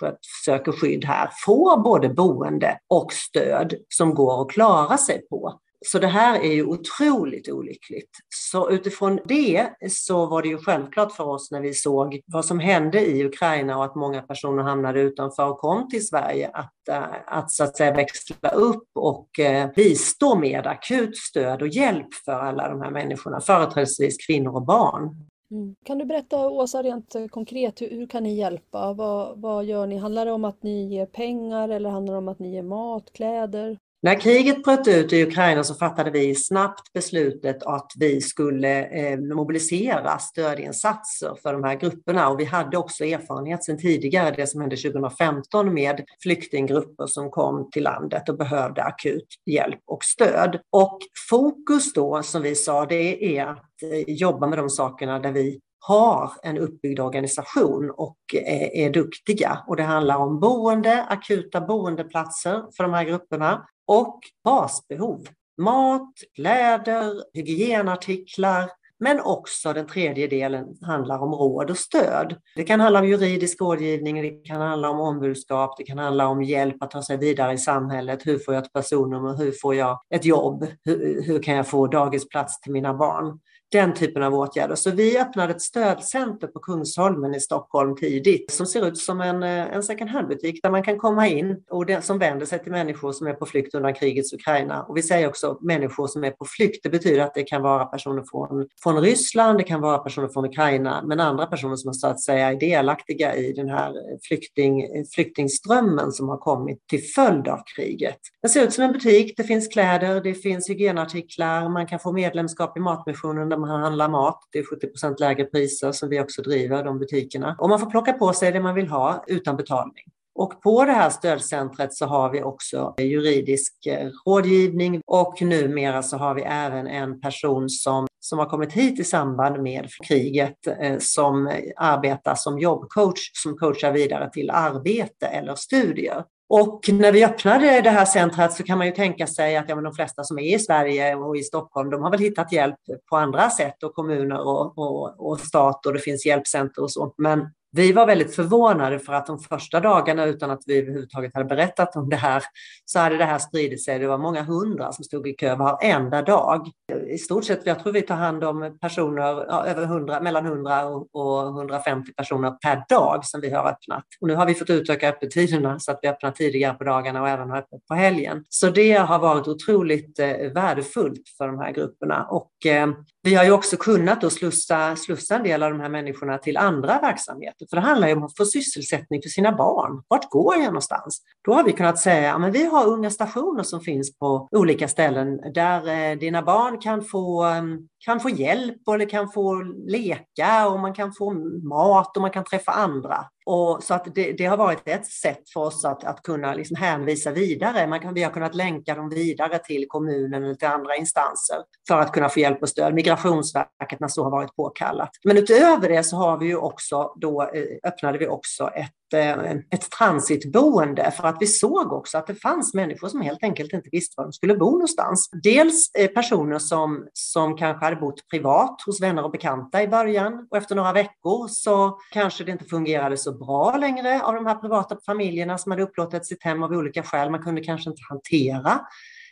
söker 0.45 0.73
skydd 0.73 1.05
här 1.05 1.31
får 1.47 1.83
både 1.83 2.09
boende 2.09 2.79
och 2.89 3.13
stöd 3.13 3.75
som 3.89 4.15
går 4.15 4.43
att 4.43 4.51
klara 4.51 4.99
sig 4.99 5.29
på. 5.31 5.61
Så 5.87 5.99
det 5.99 6.07
här 6.07 6.41
är 6.41 6.53
ju 6.53 6.65
otroligt 6.65 7.49
olyckligt. 7.49 8.11
Så 8.35 8.71
utifrån 8.71 9.19
det 9.25 9.69
så 9.91 10.27
var 10.27 10.43
det 10.43 10.49
ju 10.49 10.59
självklart 10.59 11.13
för 11.13 11.25
oss 11.25 11.51
när 11.51 11.61
vi 11.61 11.75
såg 11.75 12.21
vad 12.27 12.45
som 12.45 12.59
hände 12.59 13.07
i 13.07 13.25
Ukraina 13.25 13.79
och 13.79 13.85
att 13.85 13.95
många 13.95 14.23
personer 14.23 14.63
hamnade 14.63 15.01
utanför 15.01 15.51
och 15.51 15.59
kom 15.59 15.89
till 15.89 16.07
Sverige 16.07 16.51
att, 16.55 16.89
eh, 16.91 17.05
att 17.27 17.51
så 17.51 17.65
att 17.65 17.77
säga 17.77 17.95
växla 17.95 18.49
upp 18.49 18.89
och 18.95 19.39
eh, 19.39 19.71
bistå 19.77 20.35
med 20.39 20.67
akut 20.67 21.17
stöd 21.17 21.63
och 21.63 21.69
hjälp 21.69 22.15
för 22.25 22.33
alla 22.33 22.69
de 22.69 22.83
här 22.83 22.91
människorna, 22.91 23.41
företrädesvis 23.41 24.27
kvinnor 24.27 24.55
och 24.55 24.67
barn. 24.67 25.29
Mm. 25.51 25.75
Kan 25.85 25.99
du 25.99 26.05
berätta 26.05 26.49
Åsa 26.49 26.83
rent 26.83 27.15
eh, 27.15 27.27
konkret, 27.27 27.81
hur, 27.81 27.91
hur 27.91 28.07
kan 28.07 28.23
ni 28.23 28.35
hjälpa? 28.35 28.93
Vad, 28.93 29.41
vad 29.41 29.65
gör 29.65 29.87
ni? 29.87 29.97
Handlar 29.97 30.27
det 30.27 30.33
om 30.33 30.45
att 30.45 30.63
ni 30.63 30.89
ger 30.95 31.07
pengar 31.07 31.69
eller 31.69 31.91
handlar 31.91 32.15
det 32.15 32.19
om 32.19 32.29
att 32.29 32.39
ni 32.39 32.55
ger 32.55 32.63
mat, 32.63 33.13
kläder? 33.13 33.79
När 34.03 34.21
kriget 34.21 34.63
bröt 34.63 34.89
ut 34.89 35.13
i 35.13 35.23
Ukraina 35.23 35.65
så 35.65 35.75
fattade 35.75 36.11
vi 36.11 36.35
snabbt 36.35 36.93
beslutet 36.93 37.63
att 37.63 37.93
vi 37.97 38.21
skulle 38.21 38.87
eh, 38.87 39.19
mobilisera 39.19 40.19
stödinsatser 40.19 41.35
för 41.43 41.53
de 41.53 41.65
här 41.65 41.75
grupperna 41.75 42.29
och 42.29 42.41
vi 42.41 42.45
hade 42.45 42.77
också 42.77 43.05
erfarenhet 43.05 43.65
sedan 43.65 43.79
tidigare, 43.79 44.35
det 44.37 44.47
som 44.47 44.61
hände 44.61 44.77
2015 44.77 45.75
med 45.75 46.05
flyktinggrupper 46.23 47.07
som 47.07 47.31
kom 47.31 47.71
till 47.71 47.85
landet 47.85 48.29
och 48.29 48.37
behövde 48.37 48.83
akut 48.83 49.27
hjälp 49.47 49.81
och 49.87 50.05
stöd. 50.05 50.61
Och 50.71 50.99
fokus 51.31 51.93
då, 51.93 52.23
som 52.23 52.43
vi 52.43 52.55
sa, 52.55 52.87
det 52.87 53.39
är 53.39 53.47
att 53.47 53.83
eh, 53.83 54.15
jobba 54.15 54.47
med 54.47 54.59
de 54.59 54.71
sakerna 54.71 55.19
där 55.19 55.33
vi 55.33 55.61
har 55.81 56.33
en 56.43 56.59
uppbyggd 56.59 57.01
organisation 57.01 57.91
och 57.91 58.19
är, 58.33 58.77
är 58.77 58.91
duktiga. 58.91 59.59
Och 59.67 59.77
det 59.77 59.83
handlar 59.83 60.17
om 60.17 60.41
boende, 60.41 61.05
akuta 61.05 61.61
boendeplatser 61.61 62.63
för 62.77 62.85
de 62.85 62.93
här 62.93 63.05
grupperna 63.05 63.67
och 63.89 64.21
basbehov. 64.45 65.27
Mat, 65.59 66.13
kläder, 66.35 67.23
hygienartiklar, 67.35 68.71
men 69.01 69.21
också 69.21 69.73
den 69.73 69.87
tredje 69.87 70.27
delen 70.27 70.67
handlar 70.83 71.19
om 71.19 71.35
råd 71.35 71.71
och 71.71 71.77
stöd. 71.79 72.37
Det 72.57 72.65
kan 72.65 72.81
handla 72.81 72.99
om 72.99 73.09
juridisk 73.09 73.61
rådgivning, 73.61 74.23
det 74.23 74.31
kan 74.31 74.61
handla 74.61 74.91
om 74.91 75.01
ombudskap, 75.01 75.75
det 75.79 75.85
kan 75.85 75.99
handla 75.99 76.29
om 76.29 76.43
hjälp 76.43 76.83
att 76.83 76.91
ta 76.91 77.03
sig 77.03 77.17
vidare 77.17 77.53
i 77.53 77.59
samhället. 77.59 78.27
Hur 78.27 78.39
får 78.39 78.55
jag 78.55 78.65
ett 78.65 78.73
personnummer? 78.73 79.37
Hur 79.37 79.53
får 79.63 79.75
jag 79.75 80.01
ett 80.15 80.25
jobb? 80.25 80.67
Hur, 80.85 81.23
hur 81.23 81.43
kan 81.43 81.57
jag 81.57 81.67
få 81.67 81.87
dagisplats 81.87 82.61
till 82.61 82.73
mina 82.73 82.95
barn? 82.95 83.41
Den 83.73 83.95
typen 83.95 84.23
av 84.23 84.35
åtgärder. 84.35 84.75
Så 84.75 84.91
vi 84.91 85.19
öppnade 85.19 85.53
ett 85.53 85.63
stödcenter 85.63 86.47
på 86.47 86.59
Kungsholmen 86.59 87.35
i 87.35 87.41
Stockholm 87.41 87.97
tidigt 87.97 88.51
som 88.51 88.67
ser 88.67 88.87
ut 88.87 88.99
som 88.99 89.21
en, 89.21 89.43
eh, 89.43 89.75
en 89.75 89.83
second 89.83 90.11
hand-butik 90.11 90.63
där 90.63 90.71
man 90.71 90.83
kan 90.83 90.99
komma 90.99 91.29
in 91.29 91.63
och 91.71 91.87
det, 91.87 92.05
som 92.05 92.19
vänder 92.19 92.47
sig 92.47 92.59
till 92.59 92.73
människor 92.73 93.13
som 93.13 93.27
är 93.27 93.33
på 93.33 93.47
flykt 93.47 93.75
undan 93.75 93.95
krigets 93.95 94.33
Ukraina. 94.33 94.83
Och 94.83 94.97
vi 94.97 95.03
säger 95.03 95.29
också 95.29 95.59
människor 95.61 96.07
som 96.07 96.25
är 96.25 96.31
på 96.31 96.45
flykt. 96.45 96.83
Det 96.83 96.89
betyder 96.89 97.21
att 97.21 97.35
det 97.35 97.43
kan 97.43 97.63
vara 97.63 97.85
personer 97.85 98.25
från, 98.31 98.69
från 98.83 99.01
Ryssland, 99.01 99.59
det 99.59 99.65
kan 99.65 99.81
vara 99.81 99.99
personer 99.99 100.29
från 100.29 100.45
Ukraina, 100.45 101.03
men 101.07 101.21
andra 101.21 101.47
personer 101.47 101.77
som 101.77 101.95
så 101.95 102.07
att 102.07 102.21
säga 102.21 102.51
är 102.51 102.61
delaktiga 102.61 103.37
i 103.37 103.53
den 103.53 103.69
här 103.69 103.95
flykting, 104.29 105.05
flyktingströmmen 105.15 106.13
som 106.13 106.29
har 106.29 106.37
kommit 106.37 106.87
till 106.87 107.03
följd 107.15 107.49
av 107.49 107.61
kriget. 107.77 108.19
Det 108.43 108.49
ser 108.49 108.65
ut 108.65 108.73
som 108.73 108.85
en 108.85 108.93
butik. 108.93 109.35
Det 109.37 109.45
finns 109.45 109.69
kläder, 109.69 110.21
det 110.21 110.35
finns 110.35 110.71
hygienartiklar, 110.71 111.69
man 111.69 111.87
kan 111.87 111.99
få 111.99 112.13
medlemskap 112.13 112.77
i 112.77 112.81
Matmissionen 112.81 113.49
man 113.61 113.81
handlar 113.81 114.09
mat. 114.09 114.41
Det 114.53 114.59
är 114.59 114.63
70% 114.63 115.17
lägre 115.21 115.45
priser 115.45 115.93
som 115.93 116.09
vi 116.09 116.21
också 116.21 116.43
driver, 116.43 116.85
de 116.85 116.99
butikerna. 116.99 117.57
Och 117.59 117.69
man 117.69 117.79
får 117.79 117.91
plocka 117.91 118.13
på 118.13 118.33
sig 118.33 118.53
det 118.53 118.61
man 118.61 118.75
vill 118.75 118.89
ha 118.89 119.25
utan 119.27 119.57
betalning. 119.57 120.05
Och 120.39 120.63
på 120.63 120.85
det 120.85 120.93
här 120.93 121.11
stödcentret 121.11 121.95
så 121.95 122.07
har 122.07 122.31
vi 122.31 122.43
också 122.43 122.95
juridisk 122.99 123.87
eh, 123.87 124.09
rådgivning 124.27 125.01
och 125.07 125.43
numera 125.43 126.03
så 126.03 126.17
har 126.17 126.35
vi 126.35 126.43
även 126.43 126.87
en 126.87 127.21
person 127.21 127.69
som, 127.69 128.07
som 128.21 128.39
har 128.39 128.47
kommit 128.47 128.73
hit 128.73 129.01
i 129.01 129.05
samband 129.05 129.63
med 129.63 129.89
kriget 130.09 130.67
eh, 130.81 130.99
som 130.99 131.53
arbetar 131.77 132.35
som 132.35 132.59
jobbcoach 132.59 133.31
som 133.33 133.57
coachar 133.57 133.93
vidare 133.93 134.31
till 134.31 134.51
arbete 134.51 135.27
eller 135.27 135.55
studier. 135.55 136.25
Och 136.49 136.81
när 136.93 137.13
vi 137.13 137.25
öppnade 137.25 137.81
det 137.81 137.91
här 137.91 138.05
centret 138.05 138.53
så 138.53 138.63
kan 138.63 138.79
man 138.79 138.87
ju 138.87 138.93
tänka 138.93 139.27
sig 139.27 139.57
att 139.57 139.69
ja, 139.69 139.75
men 139.75 139.85
de 139.85 139.95
flesta 139.95 140.25
som 140.25 140.39
är 140.39 140.55
i 140.55 140.59
Sverige 140.59 141.15
och 141.15 141.37
i 141.37 141.43
Stockholm, 141.43 141.91
de 141.91 142.03
har 142.03 142.11
väl 142.11 142.21
hittat 142.21 142.53
hjälp 142.53 142.77
på 143.11 143.17
andra 143.17 143.51
sätt 143.51 143.83
och 143.83 143.95
kommuner 143.95 144.47
och, 144.47 144.79
och, 144.79 145.31
och 145.31 145.41
stat 145.41 145.87
och 145.87 145.93
det 145.93 145.99
finns 145.99 146.27
hjälpcenter 146.27 146.83
och 146.83 146.91
så. 146.91 147.15
Men 147.19 147.41
vi 147.71 147.93
var 147.93 148.07
väldigt 148.07 148.35
förvånade 148.35 148.99
för 148.99 149.13
att 149.13 149.27
de 149.27 149.39
första 149.39 149.81
dagarna, 149.81 150.25
utan 150.25 150.51
att 150.51 150.63
vi 150.67 150.79
överhuvudtaget 150.79 151.35
hade 151.35 151.47
berättat 151.47 151.97
om 151.97 152.09
det 152.09 152.17
här, 152.17 152.43
så 152.85 152.99
hade 152.99 153.17
det 153.17 153.25
här 153.25 153.39
spridit 153.39 153.85
sig. 153.85 153.99
Det 153.99 154.07
var 154.07 154.19
många 154.19 154.43
hundra 154.43 154.93
som 154.93 155.05
stod 155.05 155.29
i 155.29 155.33
kö 155.33 155.55
varenda 155.55 156.23
dag. 156.23 156.71
I 157.11 157.19
stort 157.19 157.45
sett, 157.45 157.67
jag 157.67 157.79
tror 157.79 157.93
vi 157.93 158.03
tar 158.03 158.15
hand 158.15 158.45
om 158.45 158.79
personer, 158.81 159.23
ja, 159.23 159.67
över 159.67 159.83
100, 159.83 160.21
mellan 160.21 160.47
100 160.47 160.87
och 161.13 161.43
150 161.43 162.13
personer 162.13 162.51
per 162.51 162.85
dag 162.89 163.25
som 163.25 163.41
vi 163.41 163.51
har 163.51 163.69
öppnat. 163.69 164.05
Och 164.21 164.29
nu 164.29 164.35
har 164.35 164.47
vi 164.47 164.55
fått 164.55 164.71
utöka 164.71 165.09
öppettiderna 165.09 165.79
så 165.79 165.93
att 165.93 165.99
vi 166.03 166.09
öppnar 166.09 166.31
tidigare 166.31 166.75
på 166.75 166.85
dagarna 166.85 167.23
och 167.23 167.29
även 167.29 167.51
har 167.51 167.59
öppet 167.59 167.87
på 167.87 167.95
helgen. 167.95 168.45
Så 168.49 168.71
det 168.71 168.93
har 168.93 169.19
varit 169.19 169.49
otroligt 169.49 170.19
eh, 170.19 170.53
värdefullt 170.55 171.23
för 171.39 171.47
de 171.47 171.59
här 171.59 171.73
grupperna. 171.73 172.27
Och 172.31 172.67
eh, 172.67 172.89
vi 173.23 173.35
har 173.35 173.45
ju 173.45 173.51
också 173.51 173.77
kunnat 173.77 174.21
då 174.21 174.31
slussa, 174.31 174.97
slussa 174.97 175.37
en 175.37 175.43
del 175.43 175.63
av 175.63 175.71
de 175.71 175.81
här 175.81 175.89
människorna 175.89 176.39
till 176.39 176.57
andra 176.57 177.01
verksamheter 177.01 177.58
arbete. 177.59 177.71
För 177.71 177.77
det 177.77 177.83
handlar 177.83 178.09
ju 178.09 178.15
om 178.15 178.23
att 178.23 178.37
få 178.37 178.45
sysselsättning 178.45 179.23
för 179.23 179.29
sina 179.29 179.53
barn. 179.53 180.03
Vart 180.09 180.31
går 180.31 180.55
jag 180.55 180.65
någonstans? 180.65 181.23
Då 181.45 181.53
har 181.53 181.65
vi 181.65 181.73
kunnat 181.73 181.99
säga, 181.99 182.39
men 182.39 182.53
vi 182.53 182.65
har 182.65 182.87
unga 182.87 183.11
stationer 183.11 183.63
som 183.63 183.81
finns 183.81 184.19
på 184.19 184.49
olika 184.51 184.89
ställen 184.89 185.53
där 185.55 186.11
eh, 186.11 186.19
dina 186.19 186.43
barn 186.43 186.79
kan 186.81 187.05
få, 187.05 187.43
mm, 187.43 187.89
kan 188.05 188.21
få 188.21 188.31
hjälp 188.31 188.89
eller 188.89 189.09
kan 189.09 189.31
få 189.31 189.63
leka 189.87 190.69
och 190.69 190.81
man 190.81 190.95
kan 190.95 191.13
få 191.13 191.33
mat 191.69 192.17
och 192.17 192.23
man 192.23 192.31
kan 192.31 192.45
träffa 192.45 192.73
andra. 192.73 193.25
Och 193.51 193.83
så 193.83 193.95
att 193.95 194.15
det, 194.15 194.33
det, 194.33 194.47
har 194.47 194.57
varit 194.57 194.89
ett 194.89 195.07
sätt 195.07 195.51
för 195.53 195.61
oss 195.61 195.85
att, 195.85 196.05
att 196.05 196.23
kunna 196.23 196.55
liksom 196.55 196.77
hänvisa 196.77 197.31
vidare. 197.31 197.87
Man 197.87 198.01
kan, 198.01 198.15
vi 198.15 198.23
har 198.23 198.31
kunnat 198.31 198.55
länka 198.55 198.95
dem 198.95 199.09
vidare 199.09 199.59
till 199.59 199.87
kommunen 199.89 200.45
eller 200.45 200.55
till 200.55 200.69
andra 200.69 200.97
instanser 200.97 201.57
för 201.89 202.01
att 202.01 202.13
kunna 202.13 202.29
få 202.29 202.41
hjälp 202.41 202.63
och 202.63 202.69
stöd. 202.69 202.95
Migrationsverket 202.95 204.01
när 204.01 204.09
så 204.09 204.25
har 204.25 204.31
varit 204.31 204.57
påkallat. 204.57 205.11
Men 205.25 205.37
utöver 205.37 205.89
det 205.89 206.05
så 206.05 206.17
har 206.17 206.39
vi 206.39 206.47
ju 206.47 206.57
också 206.57 207.13
då 207.17 207.43
eh, 207.43 207.89
öppnade 207.89 208.19
vi 208.19 208.29
också 208.29 208.71
ett 208.75 208.93
Eh, 209.15 209.51
ett 209.51 209.91
transitboende 209.99 211.11
för 211.11 211.29
att 211.29 211.37
vi 211.41 211.47
såg 211.47 211.93
också 211.93 212.19
att 212.19 212.27
det 212.27 212.35
fanns 212.35 212.75
människor 212.75 213.09
som 213.09 213.21
helt 213.21 213.43
enkelt 213.43 213.73
inte 213.73 213.89
visste 213.93 214.15
var 214.17 214.25
de 214.25 214.33
skulle 214.33 214.57
bo 214.57 214.71
någonstans. 214.71 215.31
Dels 215.43 215.91
eh, 215.95 216.11
personer 216.11 216.59
som, 216.59 217.07
som 217.13 217.57
kanske 217.57 217.85
hade 217.85 217.97
bott 217.97 218.29
privat 218.31 218.83
hos 218.87 219.03
vänner 219.03 219.25
och 219.25 219.31
bekanta 219.31 219.83
i 219.83 219.89
början 219.89 220.47
och 220.51 220.57
efter 220.57 220.75
några 220.75 220.93
veckor 220.93 221.49
så 221.49 221.99
kanske 222.13 222.45
det 222.45 222.53
inte 222.53 222.65
fungerade 222.65 223.17
så 223.17 223.33
bra 223.33 223.77
längre 223.77 224.23
av 224.23 224.35
de 224.35 224.47
här 224.47 224.55
privata 224.55 224.97
familjerna 225.07 225.59
som 225.59 225.73
hade 225.73 225.83
upplåtit 225.83 226.27
sitt 226.27 226.45
hem 226.45 226.63
av 226.63 226.71
olika 226.71 227.03
skäl. 227.03 227.31
Man 227.31 227.43
kunde 227.43 227.61
kanske 227.61 227.91
inte 227.91 228.03
hantera 228.09 228.81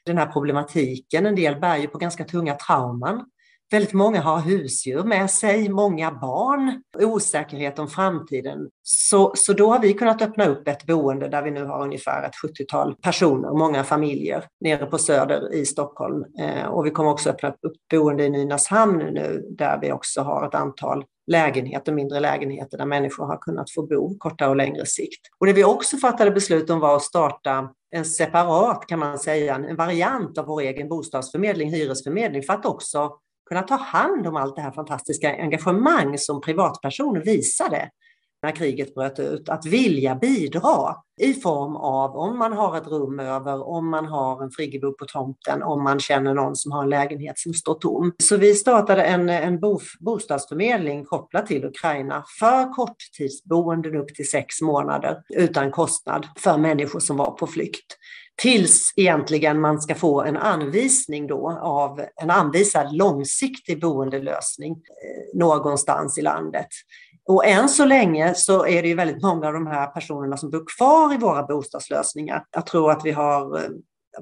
den 0.06 0.18
här 0.18 0.26
problematiken. 0.26 1.26
En 1.26 1.34
del 1.34 1.60
bär 1.60 1.76
ju 1.76 1.86
på 1.86 1.98
ganska 1.98 2.24
tunga 2.24 2.54
trauman. 2.54 3.24
Väldigt 3.70 3.92
många 3.92 4.20
har 4.20 4.40
husdjur 4.40 5.04
med 5.04 5.30
sig, 5.30 5.68
många 5.68 6.10
barn, 6.10 6.82
osäkerhet 6.98 7.78
om 7.78 7.88
framtiden. 7.88 8.58
Så, 8.82 9.32
så 9.36 9.52
då 9.52 9.72
har 9.72 9.78
vi 9.78 9.94
kunnat 9.94 10.22
öppna 10.22 10.46
upp 10.46 10.68
ett 10.68 10.86
boende 10.86 11.28
där 11.28 11.42
vi 11.42 11.50
nu 11.50 11.64
har 11.64 11.82
ungefär 11.82 12.22
ett 12.22 12.34
70-tal 12.60 12.94
personer, 12.94 13.58
många 13.58 13.84
familjer, 13.84 14.44
nere 14.60 14.86
på 14.86 14.98
Söder 14.98 15.54
i 15.54 15.66
Stockholm. 15.66 16.24
Eh, 16.40 16.66
och 16.66 16.86
vi 16.86 16.90
kommer 16.90 17.10
också 17.10 17.30
öppna 17.30 17.48
upp 17.48 17.76
boende 17.90 18.24
i 18.24 18.30
Nynäshamn 18.30 18.98
nu, 18.98 19.46
där 19.50 19.78
vi 19.80 19.92
också 19.92 20.20
har 20.20 20.46
ett 20.46 20.54
antal 20.54 21.04
lägenheter, 21.26 21.92
mindre 21.92 22.20
lägenheter 22.20 22.78
där 22.78 22.86
människor 22.86 23.26
har 23.26 23.36
kunnat 23.36 23.70
få 23.70 23.86
bo 23.86 24.18
kortare 24.18 24.48
och 24.48 24.56
längre 24.56 24.86
sikt. 24.86 25.20
Och 25.38 25.46
det 25.46 25.52
vi 25.52 25.64
också 25.64 25.96
fattade 25.96 26.30
beslut 26.30 26.70
om 26.70 26.80
var 26.80 26.96
att 26.96 27.02
starta 27.02 27.68
en 27.90 28.04
separat, 28.04 28.86
kan 28.86 28.98
man 28.98 29.18
säga, 29.18 29.54
en 29.54 29.76
variant 29.76 30.38
av 30.38 30.46
vår 30.46 30.60
egen 30.60 30.88
bostadsförmedling, 30.88 31.70
hyresförmedling, 31.70 32.42
för 32.42 32.52
att 32.52 32.66
också 32.66 33.10
kunna 33.48 33.62
ta 33.62 33.76
hand 33.76 34.26
om 34.26 34.36
allt 34.36 34.56
det 34.56 34.62
här 34.62 34.72
fantastiska 34.72 35.36
engagemang 35.36 36.18
som 36.18 36.40
privatpersoner 36.40 37.20
visade 37.20 37.90
när 38.42 38.52
kriget 38.52 38.94
bröt 38.94 39.18
ut, 39.18 39.48
att 39.48 39.66
vilja 39.66 40.14
bidra 40.14 40.96
i 41.20 41.34
form 41.34 41.76
av 41.76 42.16
om 42.16 42.38
man 42.38 42.52
har 42.52 42.76
ett 42.76 42.86
rum 42.86 43.20
över, 43.20 43.68
om 43.68 43.90
man 43.90 44.06
har 44.06 44.42
en 44.42 44.50
friggebod 44.50 44.96
på 44.96 45.04
tomten, 45.04 45.62
om 45.62 45.84
man 45.84 46.00
känner 46.00 46.34
någon 46.34 46.56
som 46.56 46.72
har 46.72 46.82
en 46.82 46.90
lägenhet 46.90 47.38
som 47.38 47.54
står 47.54 47.74
tom. 47.74 48.12
Så 48.22 48.36
vi 48.36 48.54
startade 48.54 49.02
en, 49.02 49.28
en 49.28 49.60
bo, 49.60 49.80
bostadsförmedling 50.00 51.04
kopplat 51.04 51.46
till 51.46 51.64
Ukraina 51.64 52.24
för 52.38 52.72
korttidsboenden 52.74 53.96
upp 53.96 54.14
till 54.14 54.28
sex 54.30 54.60
månader 54.60 55.22
utan 55.28 55.70
kostnad 55.70 56.26
för 56.38 56.58
människor 56.58 57.00
som 57.00 57.16
var 57.16 57.30
på 57.30 57.46
flykt 57.46 57.96
tills 58.42 58.92
egentligen 58.96 59.60
man 59.60 59.80
ska 59.80 59.94
få 59.94 60.22
en 60.22 60.36
anvisning 60.36 61.26
då 61.26 61.50
av 61.62 62.00
en 62.22 62.30
anvisad 62.30 62.96
långsiktig 62.96 63.80
boendelösning 63.80 64.72
eh, 64.72 65.38
någonstans 65.38 66.18
i 66.18 66.22
landet. 66.22 66.68
Och 67.28 67.46
än 67.46 67.68
så 67.68 67.84
länge 67.84 68.34
så 68.34 68.66
är 68.66 68.82
det 68.82 68.88
ju 68.88 68.94
väldigt 68.94 69.22
många 69.22 69.46
av 69.46 69.52
de 69.52 69.66
här 69.66 69.86
personerna 69.86 70.36
som 70.36 70.50
bor 70.50 70.64
kvar 70.76 71.14
i 71.14 71.16
våra 71.16 71.42
bostadslösningar. 71.42 72.44
Jag 72.50 72.66
tror 72.66 72.90
att 72.90 73.04
vi 73.04 73.10
har 73.10 73.58
eh, 73.58 73.70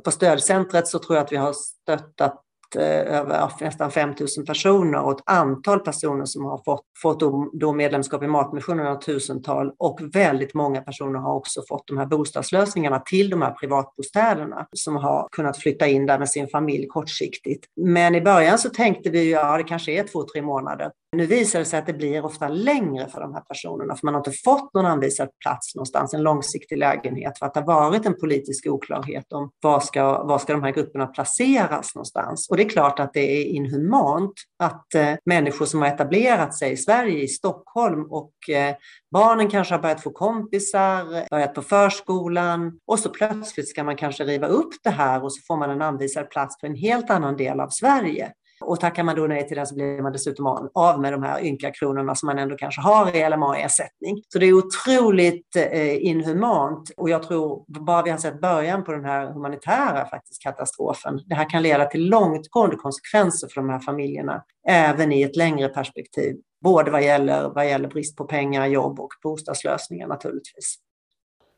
på 0.05 0.11
stödcentret 0.11 0.89
så 0.89 0.99
tror 0.99 1.17
jag 1.17 1.25
att 1.25 1.33
vi 1.33 1.37
har 1.37 1.53
stöttat 1.53 2.44
Eh, 2.77 3.19
över 3.19 3.51
nästan 3.61 3.91
5 3.91 4.15
000 4.37 4.47
personer 4.47 5.01
och 5.01 5.13
ett 5.13 5.25
antal 5.27 5.81
personer 5.81 6.25
som 6.25 6.45
har 6.45 6.61
fått, 6.65 6.85
fått 7.03 7.21
då 7.53 7.73
medlemskap 7.73 8.23
i 8.23 8.27
Matmissionen 8.27 8.85
några 8.85 8.99
tusental 8.99 9.73
och 9.79 10.01
väldigt 10.13 10.55
många 10.55 10.81
personer 10.81 11.19
har 11.19 11.35
också 11.35 11.63
fått 11.69 11.87
de 11.87 11.99
här 11.99 12.07
bostadslösningarna 12.07 12.99
till 12.99 13.31
de 13.31 13.43
här 13.43 13.51
privatbostäderna 13.51 14.67
som 14.73 14.97
har 14.97 15.29
kunnat 15.33 15.57
flytta 15.57 15.87
in 15.87 16.07
där 16.07 16.19
med 16.19 16.29
sin 16.29 16.49
familj 16.49 16.87
kortsiktigt. 16.87 17.65
Men 17.77 18.15
i 18.15 18.21
början 18.21 18.59
så 18.59 18.71
tänkte 18.71 19.11
vi 19.11 19.23
ju, 19.23 19.31
ja 19.31 19.57
det 19.57 19.65
kanske 19.65 19.93
är 19.93 20.03
två, 20.03 20.23
tre 20.23 20.43
månader. 20.43 20.91
Nu 21.15 21.27
visar 21.27 21.59
det 21.59 21.65
sig 21.65 21.79
att 21.79 21.87
det 21.87 21.93
blir 21.93 22.25
ofta 22.25 22.49
längre 22.49 23.09
för 23.09 23.21
de 23.21 23.35
här 23.35 23.41
personerna 23.41 23.97
för 23.97 24.07
man 24.07 24.15
har 24.15 24.21
inte 24.21 24.31
fått 24.45 24.75
någon 24.75 24.87
anvisad 24.87 25.29
plats 25.45 25.75
någonstans, 25.75 26.15
en 26.15 26.23
långsiktig 26.23 26.79
lägenhet 26.79 27.39
för 27.39 27.47
att 27.47 27.55
det 27.55 27.61
har 27.61 27.67
varit 27.67 28.07
en 28.07 28.21
politisk 28.21 28.67
oklarhet 28.67 29.33
om 29.33 29.51
var 29.61 29.81
ska, 29.81 30.25
var 30.25 30.39
ska 30.39 30.53
de 30.53 30.63
här 30.63 30.71
grupperna 30.71 31.07
placeras 31.07 31.95
någonstans. 31.95 32.49
Och 32.51 32.57
det 32.57 32.63
är 32.63 32.69
klart 32.69 33.01
att 33.01 33.13
det 33.13 33.41
är 33.41 33.45
inhumant 33.45 34.33
att 34.59 34.95
eh, 34.95 35.15
människor 35.25 35.67
som 35.67 35.83
har 35.83 35.89
etablerat 35.89 36.59
sig 36.59 36.73
i 36.73 36.77
Sverige, 36.77 37.23
i 37.23 37.29
Stockholm 37.29 38.07
och 38.11 38.51
eh, 38.51 38.75
barnen 39.13 39.51
kanske 39.51 39.75
har 39.75 39.83
börjat 39.83 40.03
få 40.03 40.11
kompisar, 40.11 41.31
börjat 41.31 41.55
på 41.55 41.63
förskolan 41.63 42.79
och 42.87 42.99
så 42.99 43.09
plötsligt 43.09 43.69
ska 43.69 43.85
man 43.85 43.97
kanske 43.97 44.25
riva 44.25 44.47
upp 44.47 44.75
det 44.83 44.91
här 44.91 45.25
och 45.25 45.33
så 45.33 45.41
får 45.47 45.57
man 45.57 45.71
en 45.71 45.83
anvisad 45.83 46.31
plats 46.31 46.61
på 46.61 46.67
en 46.67 46.75
helt 46.75 47.11
annan 47.11 47.37
del 47.37 47.61
av 47.61 47.69
Sverige. 47.69 48.33
Och 48.61 48.81
tackar 48.81 49.03
man 49.03 49.17
då 49.17 49.27
nej 49.27 49.49
till 49.49 49.57
den 49.57 49.67
så 49.67 49.75
blir 49.75 50.03
man 50.03 50.13
dessutom 50.13 50.71
av 50.75 51.01
med 51.01 51.13
de 51.13 51.23
här 51.23 51.45
ynka 51.45 51.71
kronorna 51.71 52.15
som 52.15 52.27
man 52.27 52.39
ändå 52.39 52.57
kanske 52.57 52.81
har 52.81 53.17
i 53.17 53.31
LMA-ersättning. 53.31 54.23
Så 54.29 54.39
det 54.39 54.47
är 54.47 54.53
otroligt 54.53 55.57
eh, 55.57 56.07
inhumant 56.07 56.91
och 56.97 57.11
jag 57.11 57.23
tror 57.23 57.65
bara 57.85 58.03
vi 58.03 58.11
har 58.11 58.19
sett 58.19 58.41
början 58.41 58.85
på 58.85 58.93
den 58.93 59.05
här 59.05 59.33
humanitära 59.33 60.09
faktiskt, 60.09 60.43
katastrofen. 60.43 61.21
Det 61.27 61.35
här 61.35 61.51
kan 61.51 61.63
leda 61.63 61.85
till 61.85 62.09
långtgående 62.09 62.77
konsekvenser 62.77 63.49
för 63.49 63.61
de 63.61 63.71
här 63.71 63.81
familjerna, 63.81 64.45
även 64.69 65.13
i 65.13 65.23
ett 65.23 65.37
längre 65.37 65.69
perspektiv. 65.69 66.37
Både 66.65 66.91
vad 66.91 67.05
gäller, 67.05 67.49
vad 67.49 67.69
gäller 67.69 67.89
brist 67.89 68.17
på 68.17 68.25
pengar, 68.25 68.67
jobb 68.67 69.01
och 69.01 69.11
bostadslösningar 69.23 70.07
naturligtvis. 70.09 70.79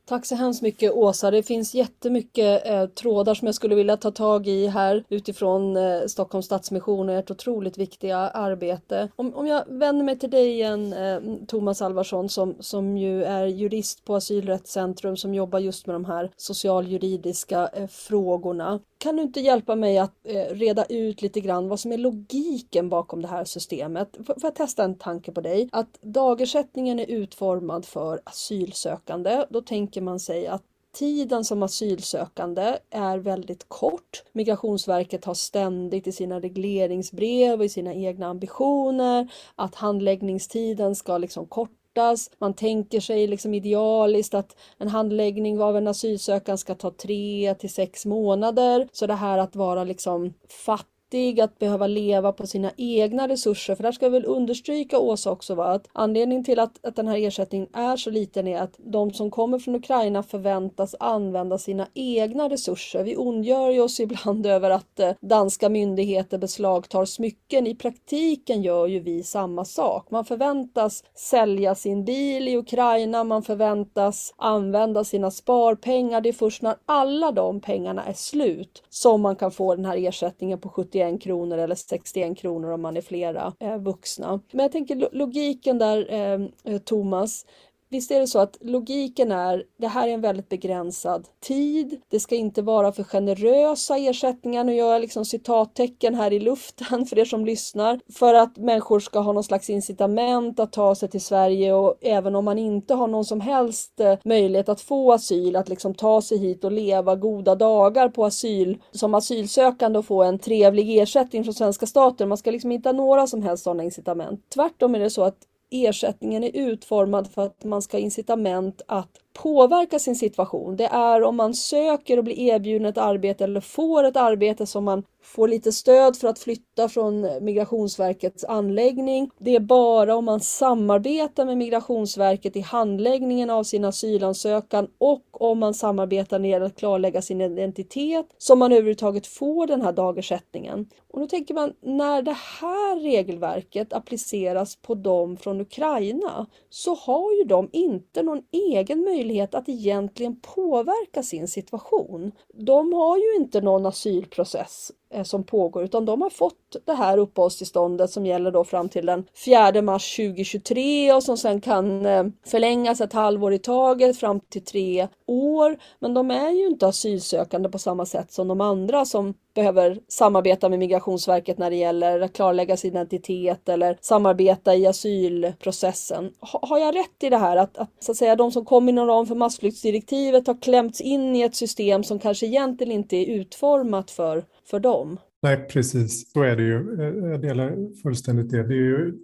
Tack 0.08 0.26
så 0.26 0.34
hemskt 0.34 0.62
mycket 0.62 0.92
Åsa. 0.92 1.30
Det 1.30 1.42
finns 1.42 1.74
jättemycket 1.74 2.66
eh, 2.66 2.86
trådar 2.86 3.34
som 3.34 3.46
jag 3.46 3.54
skulle 3.54 3.74
vilja 3.74 3.96
ta 3.96 4.10
tag 4.10 4.46
i 4.46 4.66
här 4.66 5.04
utifrån 5.08 5.76
eh, 5.76 6.06
Stockholms 6.06 6.46
Stadsmission 6.46 7.08
och 7.08 7.14
ert 7.14 7.30
otroligt 7.30 7.78
viktiga 7.78 8.16
arbete. 8.18 9.08
Om, 9.16 9.34
om 9.34 9.46
jag 9.46 9.64
vänder 9.66 10.04
mig 10.04 10.18
till 10.18 10.30
dig 10.30 10.50
igen, 10.50 10.92
eh, 10.92 11.20
Thomas 11.46 11.82
Alvarsson, 11.82 12.28
som, 12.28 12.54
som 12.60 12.98
ju 12.98 13.24
är 13.24 13.46
jurist 13.46 14.04
på 14.04 14.14
Asylrättscentrum 14.14 15.16
som 15.16 15.34
jobbar 15.34 15.58
just 15.58 15.86
med 15.86 15.94
de 15.94 16.04
här 16.04 16.30
socialjuridiska 16.36 17.68
eh, 17.72 17.86
frågorna. 17.86 18.80
Kan 18.98 19.16
du 19.16 19.22
inte 19.22 19.40
hjälpa 19.40 19.76
mig 19.76 19.98
att 19.98 20.14
eh, 20.24 20.54
reda 20.54 20.84
ut 20.84 21.22
lite 21.22 21.40
grann 21.40 21.68
vad 21.68 21.80
som 21.80 21.92
är 21.92 21.98
logiken 21.98 22.88
bakom 22.88 23.22
det 23.22 23.28
här 23.28 23.44
systemet? 23.44 24.16
Får 24.26 24.36
jag 24.42 24.54
testa 24.54 24.84
en 24.84 24.98
tanke 24.98 25.32
på 25.32 25.40
dig? 25.40 25.68
Att 25.72 25.98
dagersättningen 26.00 26.98
är 26.98 27.10
utformad 27.10 27.84
för 27.84 28.20
asylsökande. 28.24 29.44
Då 29.50 29.62
tänker 29.62 30.00
man 30.00 30.20
sig 30.20 30.46
att 30.46 30.62
tiden 30.92 31.44
som 31.44 31.62
asylsökande 31.62 32.78
är 32.90 33.18
väldigt 33.18 33.68
kort. 33.68 34.22
Migrationsverket 34.32 35.24
har 35.24 35.34
ständigt 35.34 36.06
i 36.06 36.12
sina 36.12 36.40
regleringsbrev 36.40 37.58
och 37.58 37.64
i 37.64 37.68
sina 37.68 37.94
egna 37.94 38.26
ambitioner 38.26 39.32
att 39.54 39.74
handläggningstiden 39.74 40.94
ska 40.94 41.18
liksom 41.18 41.46
kort 41.46 41.75
kortas. 41.96 42.30
Man 42.38 42.54
tänker 42.54 43.00
sig 43.00 43.26
liksom 43.26 43.54
idealiskt 43.54 44.34
att 44.34 44.56
en 44.78 44.88
handläggning 44.88 45.60
av 45.60 45.76
en 45.76 45.88
asylsökan 45.88 46.58
ska 46.58 46.74
ta 46.74 46.90
tre 46.90 47.54
till 47.58 47.70
sex 47.70 48.06
månader. 48.06 48.88
Så 48.92 49.06
det 49.06 49.14
här 49.14 49.38
att 49.38 49.56
vara 49.56 49.84
liksom 49.84 50.34
fattig 50.66 50.95
fattig, 51.06 51.40
att 51.40 51.58
behöva 51.58 51.86
leva 51.86 52.32
på 52.32 52.46
sina 52.46 52.70
egna 52.76 53.28
resurser. 53.28 53.74
För 53.74 53.82
där 53.82 53.92
ska 53.92 54.06
jag 54.06 54.10
väl 54.10 54.24
understryka 54.24 54.98
Åsa 54.98 55.30
också 55.30 55.54
va? 55.54 55.66
att 55.66 55.88
anledningen 55.92 56.44
till 56.44 56.58
att, 56.58 56.86
att 56.86 56.96
den 56.96 57.08
här 57.08 57.16
ersättningen 57.18 57.68
är 57.72 57.96
så 57.96 58.10
liten 58.10 58.48
är 58.48 58.60
att 58.60 58.74
de 58.78 59.12
som 59.12 59.30
kommer 59.30 59.58
från 59.58 59.74
Ukraina 59.74 60.22
förväntas 60.22 60.94
använda 61.00 61.58
sina 61.58 61.86
egna 61.94 62.48
resurser. 62.48 63.04
Vi 63.04 63.16
ondgör 63.16 63.70
ju 63.70 63.80
oss 63.80 64.00
ibland 64.06 64.46
över 64.46 64.70
att 64.70 65.00
eh, 65.00 65.12
danska 65.20 65.68
myndigheter 65.68 66.38
beslagtar 66.38 67.04
smycken. 67.04 67.66
I 67.66 67.74
praktiken 67.74 68.62
gör 68.62 68.86
ju 68.86 69.00
vi 69.00 69.22
samma 69.22 69.64
sak. 69.64 70.10
Man 70.10 70.24
förväntas 70.24 71.04
sälja 71.14 71.74
sin 71.74 72.04
bil 72.04 72.48
i 72.48 72.56
Ukraina, 72.56 73.24
man 73.24 73.42
förväntas 73.42 74.34
använda 74.36 75.04
sina 75.04 75.30
sparpengar. 75.30 76.20
Det 76.20 76.28
är 76.28 76.32
först 76.32 76.62
när 76.62 76.74
alla 76.86 77.32
de 77.32 77.60
pengarna 77.60 78.04
är 78.04 78.12
slut 78.12 78.82
som 78.88 79.20
man 79.20 79.36
kan 79.36 79.50
få 79.50 79.74
den 79.74 79.84
här 79.84 79.96
ersättningen 79.96 80.60
på 80.60 80.68
70 80.68 80.95
71 80.96 81.22
kronor 81.22 81.58
eller 81.58 81.74
61 81.74 82.38
kronor 82.38 82.70
om 82.70 82.82
man 82.82 82.96
är 82.96 83.00
flera 83.00 83.52
eh, 83.60 83.78
vuxna. 83.78 84.40
Men 84.50 84.62
jag 84.62 84.72
tänker 84.72 85.08
logiken 85.12 85.78
där 85.78 86.12
eh, 86.12 86.72
eh 86.74 86.78
Thomas, 86.78 87.46
Visst 87.88 88.10
är 88.10 88.20
det 88.20 88.26
så 88.26 88.38
att 88.38 88.58
logiken 88.60 89.32
är, 89.32 89.64
det 89.76 89.86
här 89.86 90.08
är 90.08 90.12
en 90.12 90.20
väldigt 90.20 90.48
begränsad 90.48 91.28
tid. 91.40 92.00
Det 92.08 92.20
ska 92.20 92.34
inte 92.34 92.62
vara 92.62 92.92
för 92.92 93.02
generösa 93.02 93.96
ersättningar. 93.96 94.64
Nu 94.64 94.74
gör 94.74 94.92
jag 94.92 95.00
liksom 95.00 95.24
citattecken 95.24 96.14
här 96.14 96.32
i 96.32 96.40
luften 96.40 97.06
för 97.06 97.18
er 97.18 97.24
som 97.24 97.44
lyssnar. 97.46 98.00
För 98.12 98.34
att 98.34 98.56
människor 98.56 99.00
ska 99.00 99.18
ha 99.18 99.32
någon 99.32 99.44
slags 99.44 99.70
incitament 99.70 100.60
att 100.60 100.72
ta 100.72 100.94
sig 100.94 101.08
till 101.08 101.20
Sverige 101.20 101.74
och 101.74 101.94
även 102.00 102.36
om 102.36 102.44
man 102.44 102.58
inte 102.58 102.94
har 102.94 103.06
någon 103.06 103.24
som 103.24 103.40
helst 103.40 104.00
eh, 104.00 104.18
möjlighet 104.24 104.68
att 104.68 104.80
få 104.80 105.12
asyl, 105.12 105.56
att 105.56 105.68
liksom 105.68 105.94
ta 105.94 106.22
sig 106.22 106.38
hit 106.38 106.64
och 106.64 106.72
leva 106.72 107.16
goda 107.16 107.54
dagar 107.54 108.08
på 108.08 108.24
asyl 108.24 108.82
som 108.90 109.14
asylsökande 109.14 109.98
och 109.98 110.06
få 110.06 110.22
en 110.22 110.38
trevlig 110.38 110.98
ersättning 110.98 111.44
från 111.44 111.54
svenska 111.54 111.86
staten. 111.86 112.28
Man 112.28 112.38
ska 112.38 112.50
liksom 112.50 112.72
inte 112.72 112.88
ha 112.88 112.94
några 112.94 113.26
som 113.26 113.42
helst 113.42 113.64
sådana 113.64 113.82
incitament. 113.82 114.40
Tvärtom 114.54 114.94
är 114.94 114.98
det 114.98 115.10
så 115.10 115.22
att 115.22 115.36
ersättningen 115.70 116.44
är 116.44 116.56
utformad 116.56 117.32
för 117.32 117.46
att 117.46 117.64
man 117.64 117.82
ska 117.82 117.96
ha 117.96 118.02
incitament 118.02 118.82
att 118.88 119.10
påverka 119.36 119.98
sin 119.98 120.16
situation. 120.16 120.76
Det 120.76 120.86
är 120.86 121.22
om 121.22 121.36
man 121.36 121.54
söker 121.54 122.18
och 122.18 122.24
blir 122.24 122.38
erbjuden 122.38 122.86
ett 122.86 122.98
arbete 122.98 123.44
eller 123.44 123.60
får 123.60 124.04
ett 124.04 124.16
arbete 124.16 124.66
som 124.66 124.84
man 124.84 125.02
får 125.22 125.48
lite 125.48 125.72
stöd 125.72 126.16
för 126.16 126.28
att 126.28 126.38
flytta 126.38 126.88
från 126.88 127.44
Migrationsverkets 127.44 128.44
anläggning. 128.44 129.30
Det 129.38 129.56
är 129.56 129.60
bara 129.60 130.16
om 130.16 130.24
man 130.24 130.40
samarbetar 130.40 131.44
med 131.44 131.58
Migrationsverket 131.58 132.56
i 132.56 132.60
handläggningen 132.60 133.50
av 133.50 133.64
sin 133.64 133.84
asylansökan 133.84 134.88
och 134.98 135.22
om 135.30 135.58
man 135.58 135.74
samarbetar 135.74 136.38
när 136.38 136.60
att 136.60 136.76
klarlägga 136.76 137.22
sin 137.22 137.40
identitet 137.40 138.26
som 138.38 138.58
man 138.58 138.72
överhuvudtaget 138.72 139.26
får 139.26 139.66
den 139.66 139.82
här 139.82 139.92
dagersättningen. 139.92 140.88
Och 141.12 141.20
då 141.20 141.26
tänker 141.26 141.54
man, 141.54 141.72
när 141.80 142.22
det 142.22 142.36
här 142.60 143.00
regelverket 143.00 143.92
appliceras 143.92 144.76
på 144.76 144.94
dem 144.94 145.36
från 145.36 145.60
Ukraina 145.60 146.46
så 146.70 146.94
har 146.94 147.32
ju 147.32 147.44
de 147.44 147.68
inte 147.72 148.22
någon 148.22 148.42
egen 148.52 149.00
möjlighet 149.00 149.25
att 149.54 149.68
egentligen 149.68 150.40
påverka 150.40 151.22
sin 151.22 151.48
situation. 151.48 152.32
De 152.58 152.92
har 152.92 153.16
ju 153.16 153.36
inte 153.36 153.60
någon 153.60 153.86
asylprocess 153.86 154.92
eh, 155.10 155.22
som 155.22 155.44
pågår 155.44 155.84
utan 155.84 156.04
de 156.04 156.22
har 156.22 156.30
fått 156.30 156.76
det 156.84 156.92
här 156.92 157.18
uppehållstillståndet 157.18 158.10
som 158.10 158.26
gäller 158.26 158.50
då 158.50 158.64
fram 158.64 158.88
till 158.88 159.06
den 159.06 159.24
4 159.44 159.82
mars 159.82 160.16
2023 160.16 161.12
och 161.12 161.22
som 161.22 161.36
sen 161.36 161.60
kan 161.60 162.06
eh, 162.06 162.24
förlängas 162.46 163.00
ett 163.00 163.12
halvår 163.12 163.52
i 163.52 163.58
taget 163.58 164.18
fram 164.18 164.40
till 164.40 164.64
tre 164.64 165.08
år. 165.26 165.78
Men 165.98 166.14
de 166.14 166.30
är 166.30 166.50
ju 166.50 166.66
inte 166.66 166.86
asylsökande 166.86 167.68
på 167.68 167.78
samma 167.78 168.06
sätt 168.06 168.32
som 168.32 168.48
de 168.48 168.60
andra 168.60 169.04
som 169.04 169.34
behöver 169.56 169.98
samarbeta 170.08 170.68
med 170.68 170.78
Migrationsverket 170.78 171.58
när 171.58 171.70
det 171.70 171.76
gäller 171.76 172.20
att 172.20 172.32
klarlägga 172.32 172.76
sin 172.76 172.90
identitet 172.90 173.68
eller 173.68 173.98
samarbeta 174.00 174.74
i 174.74 174.86
asylprocessen. 174.86 176.32
Har 176.40 176.78
jag 176.78 176.94
rätt 176.96 177.22
i 177.22 177.30
det 177.30 177.36
här 177.36 177.56
att, 177.56 177.78
att, 177.78 177.90
så 178.00 178.12
att 178.12 178.18
säga, 178.18 178.36
de 178.36 178.52
som 178.52 178.64
kommer 178.64 178.92
inom 178.92 179.06
ram 179.06 179.26
för 179.26 179.34
massflyktsdirektivet 179.34 180.46
har 180.46 180.62
klämts 180.62 181.00
in 181.00 181.36
i 181.36 181.42
ett 181.42 181.54
system 181.54 182.04
som 182.04 182.18
kanske 182.18 182.45
egentligen 182.46 182.92
inte 182.92 183.16
är 183.16 183.26
utformat 183.26 184.10
för 184.10 184.44
för 184.70 184.80
dem. 184.80 185.18
Nej, 185.42 185.68
precis. 185.68 186.32
Så 186.32 186.42
är 186.42 186.56
det 186.56 186.62
ju. 186.62 187.00
Eh, 187.00 187.30
jag 187.30 187.42
delar 187.42 188.00
fullständigt 188.02 188.50
det. 188.50 188.62
Det 188.62 188.74
är 188.74 188.76
ju 188.76 189.14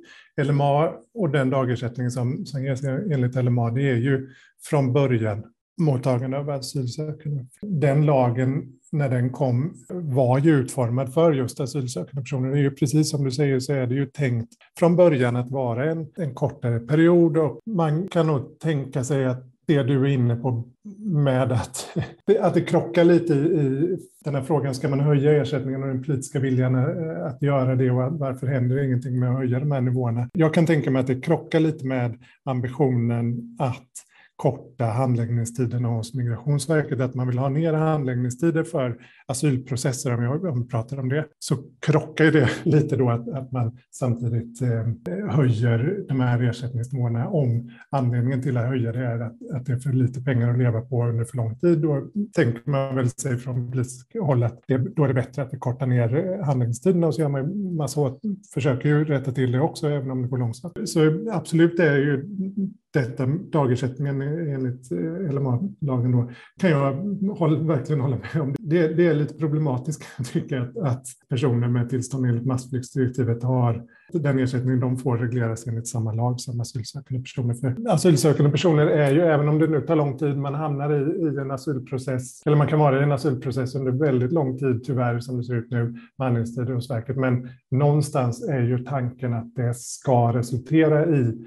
LMA 0.43 0.93
och 1.15 1.31
den 1.31 1.51
dagersättning 1.51 2.11
som, 2.11 2.47
som 2.47 2.65
ges 2.65 2.85
enligt 2.85 3.35
LMA, 3.35 3.71
det 3.71 3.91
är 3.91 3.97
ju 3.97 4.29
från 4.63 4.93
början 4.93 5.45
mottagande 5.81 6.39
av 6.39 6.51
asylsökande. 6.51 7.45
Den 7.63 8.07
lagen, 8.07 8.73
när 8.93 9.09
den 9.09 9.31
kom, 9.31 9.75
var 9.89 10.39
ju 10.39 10.55
utformad 10.55 11.15
för 11.15 11.33
just 11.33 11.61
asylsökande 11.61 12.23
personer. 12.23 12.51
Det 12.51 12.59
är 12.59 12.63
ju 12.63 12.71
precis 12.71 13.11
som 13.11 13.25
du 13.25 13.31
säger 13.31 13.61
så 13.61 13.73
är 13.73 13.87
det 13.87 13.95
ju 13.95 14.07
tänkt 14.07 14.53
från 14.79 14.97
början 14.97 15.37
att 15.37 15.51
vara 15.51 15.91
en, 15.91 16.07
en 16.17 16.35
kortare 16.35 16.81
period 16.81 17.37
och 17.37 17.61
man 17.67 18.09
kan 18.09 18.27
nog 18.27 18.59
tänka 18.59 19.05
sig 19.05 19.25
att 19.25 19.52
det 19.75 19.83
du 19.83 20.01
är 20.01 20.07
inne 20.07 20.37
på 20.37 20.65
med 20.99 21.53
att, 21.53 21.97
att 22.41 22.55
det 22.55 22.61
krockar 22.61 23.05
lite 23.05 23.35
i, 23.35 23.37
i 23.37 23.99
den 24.25 24.35
här 24.35 24.43
frågan, 24.43 24.75
ska 24.75 24.89
man 24.89 25.01
höja 25.01 25.43
ersättningen 25.43 25.83
och 25.83 25.89
den 25.89 26.03
politiska 26.03 26.39
viljan 26.39 26.75
eh, 26.75 27.27
att 27.27 27.43
göra 27.43 27.77
det 27.77 27.91
och 27.91 28.19
varför 28.19 28.47
händer 28.47 28.85
ingenting 28.85 29.21
med 29.21 29.31
att 29.31 29.39
höja 29.39 29.61
de 29.61 29.73
här 29.73 29.81
nivåerna? 29.81 30.29
Jag 30.33 30.55
kan 30.55 30.67
tänka 30.67 30.91
mig 30.91 31.01
att 31.01 31.07
det 31.07 31.21
krockar 31.21 31.61
lite 31.61 31.87
med 31.87 32.19
ambitionen 32.45 33.57
att 33.59 33.91
korta 34.37 34.85
handläggningstiderna 34.85 35.89
hos 35.89 36.15
Migrationsverket, 36.15 37.01
att 37.01 37.15
man 37.15 37.27
vill 37.29 37.39
ha 37.39 37.49
ner 37.49 37.73
handläggningstider 37.73 38.65
för 38.65 38.97
asylprocesser, 39.27 40.15
om, 40.15 40.23
jag, 40.23 40.45
om 40.45 40.63
vi 40.63 40.69
pratar 40.69 41.01
om 41.01 41.09
det, 41.09 41.27
så 41.39 41.57
krockar 41.81 42.25
det 42.25 42.49
lite 42.65 42.97
då 42.97 43.11
att, 43.11 43.29
att 43.29 43.53
man 43.53 43.79
samtidigt 43.91 44.63
eh, 44.63 44.69
höjer 45.31 46.05
de 46.09 46.21
här 46.21 46.43
ersättningsnivåerna 46.43 47.29
om 47.29 47.71
anledningen 47.91 48.43
till 48.43 48.57
att 48.57 48.69
höja 48.69 48.93
det 48.93 49.07
är 49.07 49.21
att, 49.21 49.37
att 49.55 49.67
det 49.67 49.73
är 49.73 49.79
för 49.79 49.93
lite 49.93 50.21
pengar 50.21 50.51
att 50.51 50.59
leva 50.59 50.81
på 50.81 51.05
under 51.05 51.25
för 51.25 51.37
lång 51.37 51.59
tid. 51.59 51.79
Då 51.79 52.09
tänker 52.33 52.71
man 52.71 52.97
väl 52.97 53.09
sig 53.09 53.37
från 53.37 53.71
politiskt 53.71 54.17
håll 54.21 54.43
att 54.43 54.63
det, 54.67 54.79
då 54.79 55.05
är 55.05 55.09
det 55.09 55.15
bättre 55.15 55.43
att 55.43 55.55
vi 55.55 55.59
kortar 55.59 55.87
ner 55.87 56.17
eh, 56.17 56.47
handläggningstiderna 56.47 57.07
och 57.07 57.15
så 57.15 57.21
gör 57.21 57.29
man 57.29 57.75
massa 57.77 58.01
åt, 58.01 58.21
försöker 58.55 58.89
ju 58.89 59.05
rätta 59.05 59.33
till 59.33 59.53
det 59.53 59.61
också, 59.61 59.89
även 59.89 60.11
om 60.11 60.23
det 60.23 60.29
går 60.29 60.39
långsamt. 60.39 60.89
Så 60.89 61.29
absolut, 61.33 61.77
det 61.77 61.89
är 61.89 61.99
ju 61.99 62.29
detta, 62.93 63.27
dagersättningen 63.27 64.23
enligt 64.23 64.93
eh, 64.93 65.33
LMA-lagen 65.33 66.13
då, 66.13 66.31
kan 66.61 66.71
jag 66.71 66.93
håll, 67.39 67.67
verkligen 67.67 68.01
hålla 68.01 68.17
med 68.17 68.43
om. 68.43 68.55
Det, 68.59 68.89
det 68.89 69.07
är 69.07 69.15
lite 69.15 69.35
problematiskt 69.35 70.03
kan 70.17 70.25
jag 70.25 70.27
tycka 70.27 70.63
att, 70.63 70.77
att 70.77 71.07
personer 71.29 71.69
med 71.69 71.91
tillstånd 71.91 72.27
enligt 72.27 72.47
massflyktsdirektivet 72.47 73.43
har 73.43 73.85
den 74.13 74.39
ersättning 74.39 74.81
de 74.81 74.97
får 74.97 75.19
regleras 75.19 75.67
enligt 75.67 75.89
samma 75.89 76.13
lag 76.13 76.41
som 76.41 76.61
asylsökande 76.61 77.23
personer. 77.23 77.55
För 77.55 77.77
asylsökande 77.89 78.51
personer 78.51 78.87
är 78.87 79.13
ju, 79.13 79.21
även 79.21 79.49
om 79.49 79.59
det 79.59 79.67
nu 79.67 79.81
tar 79.81 79.97
lång 79.97 80.19
tid, 80.19 80.37
man 80.37 80.55
hamnar 80.55 80.93
i, 80.93 81.23
i 81.23 81.39
en 81.41 81.51
asylprocess, 81.51 82.43
eller 82.47 82.57
man 82.57 82.69
kan 82.69 82.79
vara 82.79 83.01
i 83.01 83.03
en 83.03 83.13
asylprocess 83.13 83.75
under 83.75 83.93
väldigt 83.93 84.33
lång 84.33 84.59
tid 84.59 84.85
tyvärr 84.85 85.21
som 85.21 85.37
det 85.37 85.45
ser 85.45 85.55
ut 85.55 85.71
nu 85.71 85.85
med 85.85 86.01
handläggningstider 86.19 86.75
hos 86.75 86.91
verket. 86.91 87.17
Men 87.17 87.49
någonstans 87.71 88.49
är 88.49 88.63
ju 88.63 88.79
tanken 88.79 89.33
att 89.33 89.55
det 89.55 89.75
ska 89.77 90.33
resultera 90.33 91.07
i 91.07 91.45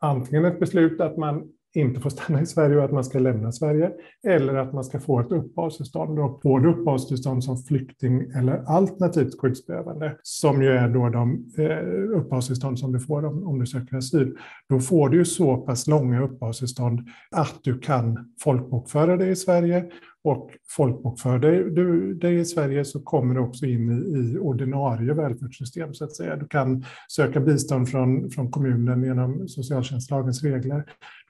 antingen 0.00 0.44
ett 0.44 0.60
beslut 0.60 1.00
att 1.00 1.16
man 1.16 1.42
inte 1.76 2.00
får 2.00 2.10
stanna 2.10 2.42
i 2.42 2.46
Sverige 2.46 2.76
och 2.76 2.84
att 2.84 2.92
man 2.92 3.04
ska 3.04 3.18
lämna 3.18 3.52
Sverige, 3.52 3.90
eller 4.26 4.54
att 4.54 4.72
man 4.72 4.84
ska 4.84 5.00
få 5.00 5.20
ett 5.20 5.32
uppehållstillstånd. 5.32 6.18
Och 6.18 6.42
får 6.42 6.60
du 6.60 6.70
uppehållstillstånd 6.70 7.44
som 7.44 7.58
flykting 7.58 8.20
eller 8.20 8.64
alternativt 8.66 9.40
skyddsbehövande, 9.40 10.16
som 10.22 10.62
ju 10.62 10.68
är 10.68 10.88
då 10.88 11.08
de 11.08 11.44
eh, 11.58 12.18
uppehållstillstånd 12.18 12.78
som 12.78 12.92
du 12.92 13.00
får 13.00 13.24
om, 13.24 13.46
om 13.46 13.58
du 13.58 13.66
söker 13.66 13.96
asyl, 13.96 14.36
då 14.68 14.78
får 14.78 15.08
du 15.08 15.16
ju 15.16 15.24
så 15.24 15.56
pass 15.56 15.86
långa 15.86 16.22
uppehållstillstånd 16.22 17.00
att 17.30 17.58
du 17.62 17.78
kan 17.78 18.34
folkbokföra 18.40 19.16
dig 19.16 19.30
i 19.30 19.36
Sverige 19.36 19.90
och 20.26 20.50
folkbokför 20.76 21.38
dig, 21.38 21.70
du 21.70 22.14
dig 22.14 22.38
i 22.38 22.44
Sverige 22.44 22.84
så 22.84 23.00
kommer 23.00 23.34
du 23.34 23.40
också 23.40 23.66
in 23.66 23.90
i, 23.90 24.18
i, 24.18 24.38
ordinarie 24.38 25.14
välfärdssystem 25.14 25.94
så 25.94 26.04
att 26.04 26.16
säga. 26.16 26.36
Du 26.36 26.46
kan 26.46 26.84
söka 27.08 27.40
bistånd 27.40 27.88
från, 27.88 28.30
från 28.30 28.50
kommunen 28.50 29.02
genom 29.02 29.48
socialtjänstlagens 29.48 30.42
regler 30.42 30.84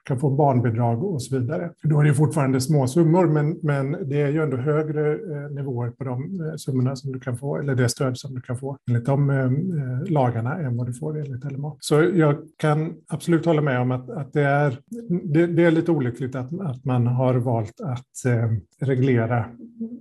kan 0.07 0.19
få 0.19 0.29
barnbidrag 0.29 1.03
och 1.03 1.21
så 1.21 1.39
vidare. 1.39 1.71
Då 1.83 1.99
är 1.99 2.03
det 2.03 2.13
fortfarande 2.13 2.61
små 2.61 2.87
summor, 2.87 3.27
men, 3.27 3.59
men 3.63 4.09
det 4.09 4.21
är 4.21 4.29
ju 4.29 4.43
ändå 4.43 4.57
högre 4.57 5.13
eh, 5.13 5.51
nivåer 5.51 5.89
på 5.89 6.03
de 6.03 6.41
eh, 6.41 6.55
summorna 6.55 6.95
som 6.95 7.11
du 7.11 7.19
kan 7.19 7.37
få, 7.37 7.57
eller 7.57 7.75
det 7.75 7.89
stöd 7.89 8.17
som 8.17 8.35
du 8.35 8.41
kan 8.41 8.57
få 8.57 8.77
enligt 8.89 9.05
de 9.05 9.29
eh, 9.29 9.37
eh 9.37 10.11
lagarna 10.11 10.59
än 10.59 10.77
vad 10.77 10.87
du 10.87 10.93
får 10.93 11.19
enligt 11.19 11.51
LMA. 11.51 11.75
Så 11.79 12.01
jag 12.01 12.37
kan 12.57 12.93
absolut 13.07 13.45
hålla 13.45 13.61
med 13.61 13.79
om 13.79 13.91
att, 13.91 14.09
att 14.09 14.33
det, 14.33 14.43
är, 14.43 14.77
det, 15.23 15.47
det 15.47 15.63
är 15.63 15.71
lite 15.71 15.91
olyckligt 15.91 16.35
att, 16.35 16.61
att 16.61 16.85
man 16.85 17.07
har 17.07 17.33
valt 17.33 17.81
att 17.81 18.25
eh, 18.25 18.86
reglera 18.87 19.45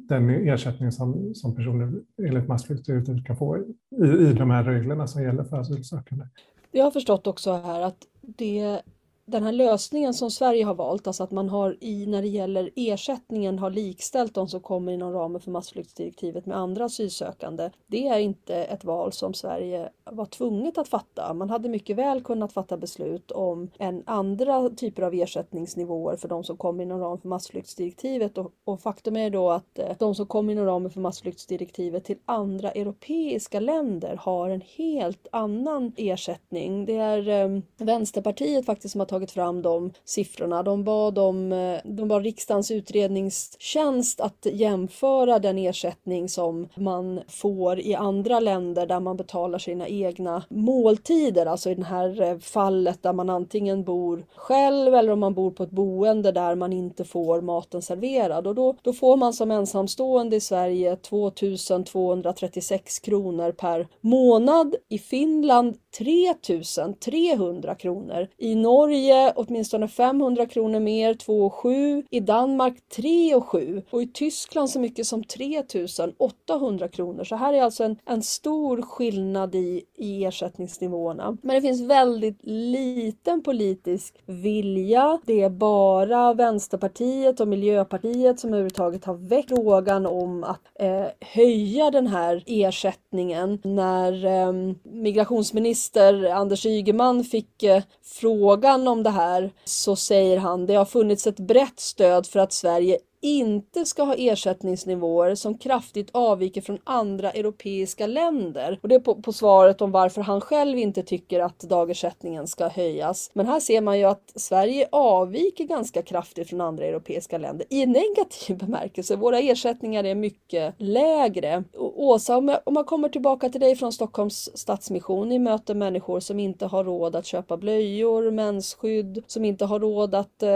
den 0.08 0.30
ersättning 0.30 0.92
som, 0.92 1.34
som 1.34 1.54
personer 1.56 1.92
enligt 2.22 2.48
massflyktsdirektivet 2.48 3.26
kan 3.26 3.36
få 3.36 3.58
i, 3.58 4.06
i 4.06 4.32
de 4.32 4.50
här 4.50 4.64
reglerna 4.64 5.06
som 5.06 5.22
gäller 5.22 5.44
för 5.44 5.56
asylsökande. 5.56 6.24
Jag 6.70 6.84
har 6.84 6.90
förstått 6.90 7.26
också 7.26 7.52
här 7.52 7.82
att 7.82 7.98
det 8.20 8.82
den 9.26 9.42
här 9.42 9.52
lösningen 9.52 10.14
som 10.14 10.30
Sverige 10.30 10.64
har 10.64 10.74
valt, 10.74 11.06
alltså 11.06 11.22
att 11.22 11.30
man 11.30 11.48
har 11.48 11.76
i 11.80 12.06
när 12.06 12.22
det 12.22 12.28
gäller 12.28 12.70
ersättningen 12.76 13.58
har 13.58 13.70
likställt 13.70 14.34
de 14.34 14.48
som 14.48 14.60
kommer 14.60 14.92
inom 14.92 15.12
ramen 15.12 15.40
för 15.40 15.50
massflyktsdirektivet 15.50 16.46
med 16.46 16.56
andra 16.56 16.84
asylsökande. 16.84 17.70
Det 17.86 18.08
är 18.08 18.18
inte 18.18 18.54
ett 18.56 18.84
val 18.84 19.12
som 19.12 19.34
Sverige 19.34 19.88
var 20.04 20.26
tvunget 20.26 20.78
att 20.78 20.88
fatta. 20.88 21.34
Man 21.34 21.50
hade 21.50 21.68
mycket 21.68 21.96
väl 21.96 22.22
kunnat 22.22 22.52
fatta 22.52 22.76
beslut 22.76 23.30
om 23.30 23.70
en 23.78 24.02
andra 24.06 24.70
typer 24.70 25.02
av 25.02 25.14
ersättningsnivåer 25.14 26.16
för 26.16 26.28
de 26.28 26.44
som 26.44 26.56
kommer 26.56 26.82
inom 26.82 27.00
ramen 27.00 27.20
för 27.20 27.28
massflyktsdirektivet 27.28 28.38
och, 28.38 28.52
och 28.64 28.80
faktum 28.80 29.16
är 29.16 29.30
då 29.30 29.50
att 29.50 29.78
eh, 29.78 29.96
de 29.98 30.14
som 30.14 30.26
kommer 30.26 30.52
inom 30.52 30.66
ramen 30.66 30.90
för 30.90 31.00
massflyktsdirektivet 31.00 32.04
till 32.04 32.18
andra 32.24 32.70
europeiska 32.70 33.60
länder 33.60 34.16
har 34.20 34.50
en 34.50 34.62
helt 34.76 35.26
annan 35.32 35.92
ersättning. 35.96 36.84
Det 36.84 36.96
är 36.96 37.28
eh, 37.28 37.60
Vänsterpartiet 37.76 38.66
faktiskt 38.66 38.92
som 38.92 39.00
har 39.00 39.06
tagit 39.06 39.15
tagit 39.16 39.30
fram 39.30 39.62
de 39.62 39.92
siffrorna. 40.04 40.62
De 40.62 40.84
bad, 40.84 41.18
om, 41.18 41.52
eh, 41.52 41.80
de 41.84 42.08
bad 42.08 42.22
riksdagens 42.22 42.70
utredningstjänst 42.70 44.20
att 44.20 44.46
jämföra 44.52 45.38
den 45.38 45.58
ersättning 45.58 46.28
som 46.28 46.68
man 46.74 47.20
får 47.28 47.80
i 47.80 47.94
andra 47.94 48.40
länder 48.40 48.86
där 48.86 49.00
man 49.00 49.16
betalar 49.16 49.58
sina 49.58 49.88
egna 49.88 50.42
måltider, 50.48 51.46
alltså 51.46 51.70
i 51.70 51.74
det 51.74 51.84
här 51.84 52.22
eh, 52.22 52.38
fallet 52.38 53.02
där 53.02 53.12
man 53.12 53.30
antingen 53.30 53.84
bor 53.84 54.26
själv 54.34 54.94
eller 54.94 55.12
om 55.12 55.20
man 55.20 55.34
bor 55.34 55.50
på 55.50 55.62
ett 55.62 55.70
boende 55.70 56.32
där 56.32 56.54
man 56.54 56.72
inte 56.72 57.04
får 57.04 57.40
maten 57.40 57.82
serverad. 57.82 58.46
Och 58.46 58.54
då, 58.54 58.76
då 58.82 58.92
får 58.92 59.16
man 59.16 59.32
som 59.32 59.50
ensamstående 59.50 60.36
i 60.36 60.40
Sverige 60.40 60.96
2236 60.96 62.98
kronor 62.98 63.52
per 63.52 63.88
månad. 64.00 64.74
I 64.88 64.98
Finland 64.98 65.76
3300 65.98 67.74
kronor. 67.74 68.28
I 68.38 68.54
Norge 68.54 69.05
åtminstone 69.36 69.88
500 69.88 70.46
kronor 70.46 70.80
mer, 70.80 71.14
2,7. 71.14 72.04
I 72.10 72.20
Danmark 72.20 72.74
3,7 72.96 73.82
och 73.90 74.02
i 74.02 74.06
Tyskland 74.06 74.70
så 74.70 74.80
mycket 74.80 75.06
som 75.06 75.24
3800 75.24 76.88
kronor. 76.88 77.24
Så 77.24 77.36
här 77.36 77.52
är 77.52 77.62
alltså 77.62 77.84
en, 77.84 77.96
en 78.06 78.22
stor 78.22 78.82
skillnad 78.82 79.54
i, 79.54 79.84
i 79.96 80.24
ersättningsnivåerna. 80.24 81.36
Men 81.42 81.54
det 81.54 81.60
finns 81.60 81.80
väldigt 81.80 82.38
liten 82.42 83.42
politisk 83.42 84.14
vilja. 84.26 85.18
Det 85.26 85.42
är 85.42 85.50
bara 85.50 86.34
Vänsterpartiet 86.34 87.40
och 87.40 87.48
Miljöpartiet 87.48 88.40
som 88.40 88.50
överhuvudtaget 88.50 89.04
har 89.04 89.14
väckt 89.14 89.48
frågan 89.48 90.06
om 90.06 90.44
att 90.44 90.60
eh, 90.74 91.06
höja 91.20 91.90
den 91.90 92.06
här 92.06 92.42
ersättningen 92.46 93.58
när 93.64 94.24
eh, 94.24 94.52
migrationsminister 94.82 96.30
Anders 96.30 96.66
Ygeman 96.66 97.24
fick 97.24 97.62
eh, 97.62 97.82
frågan 98.02 98.88
om 98.88 98.95
det 99.02 99.10
här 99.10 99.52
så 99.64 99.96
säger 99.96 100.38
han 100.38 100.66
det 100.66 100.74
har 100.74 100.84
funnits 100.84 101.26
ett 101.26 101.40
brett 101.40 101.80
stöd 101.80 102.26
för 102.26 102.38
att 102.38 102.52
Sverige 102.52 102.98
inte 103.26 103.84
ska 103.84 104.02
ha 104.02 104.14
ersättningsnivåer 104.14 105.34
som 105.34 105.58
kraftigt 105.58 106.10
avviker 106.12 106.60
från 106.60 106.78
andra 106.84 107.30
europeiska 107.30 108.06
länder. 108.06 108.78
Och 108.82 108.88
det 108.88 108.94
är 108.94 109.00
på, 109.00 109.14
på 109.14 109.32
svaret 109.32 109.82
om 109.82 109.90
varför 109.90 110.22
han 110.22 110.40
själv 110.40 110.78
inte 110.78 111.02
tycker 111.02 111.40
att 111.40 111.58
dagersättningen 111.58 112.46
ska 112.46 112.68
höjas. 112.68 113.30
Men 113.32 113.46
här 113.46 113.60
ser 113.60 113.80
man 113.80 113.98
ju 113.98 114.04
att 114.04 114.32
Sverige 114.34 114.88
avviker 114.92 115.64
ganska 115.64 116.02
kraftigt 116.02 116.48
från 116.48 116.60
andra 116.60 116.84
europeiska 116.84 117.38
länder 117.38 117.66
i 117.70 117.86
negativ 117.86 118.56
bemärkelse. 118.66 119.16
Våra 119.16 119.38
ersättningar 119.38 120.04
är 120.04 120.14
mycket 120.14 120.74
lägre. 120.78 121.64
Och 121.76 122.02
Åsa, 122.02 122.36
om, 122.36 122.48
jag, 122.48 122.60
om 122.64 122.74
man 122.74 122.84
kommer 122.84 123.08
tillbaka 123.08 123.48
till 123.48 123.60
dig 123.60 123.76
från 123.76 123.92
Stockholms 123.92 124.50
Stadsmission, 124.54 125.28
ni 125.28 125.38
möter 125.38 125.74
människor 125.74 126.20
som 126.20 126.40
inte 126.40 126.66
har 126.66 126.84
råd 126.84 127.16
att 127.16 127.26
köpa 127.26 127.56
blöjor, 127.56 128.30
mensskydd, 128.30 129.24
som 129.26 129.44
inte 129.44 129.64
har 129.64 129.80
råd 129.80 130.14
att 130.14 130.42
eh, 130.42 130.50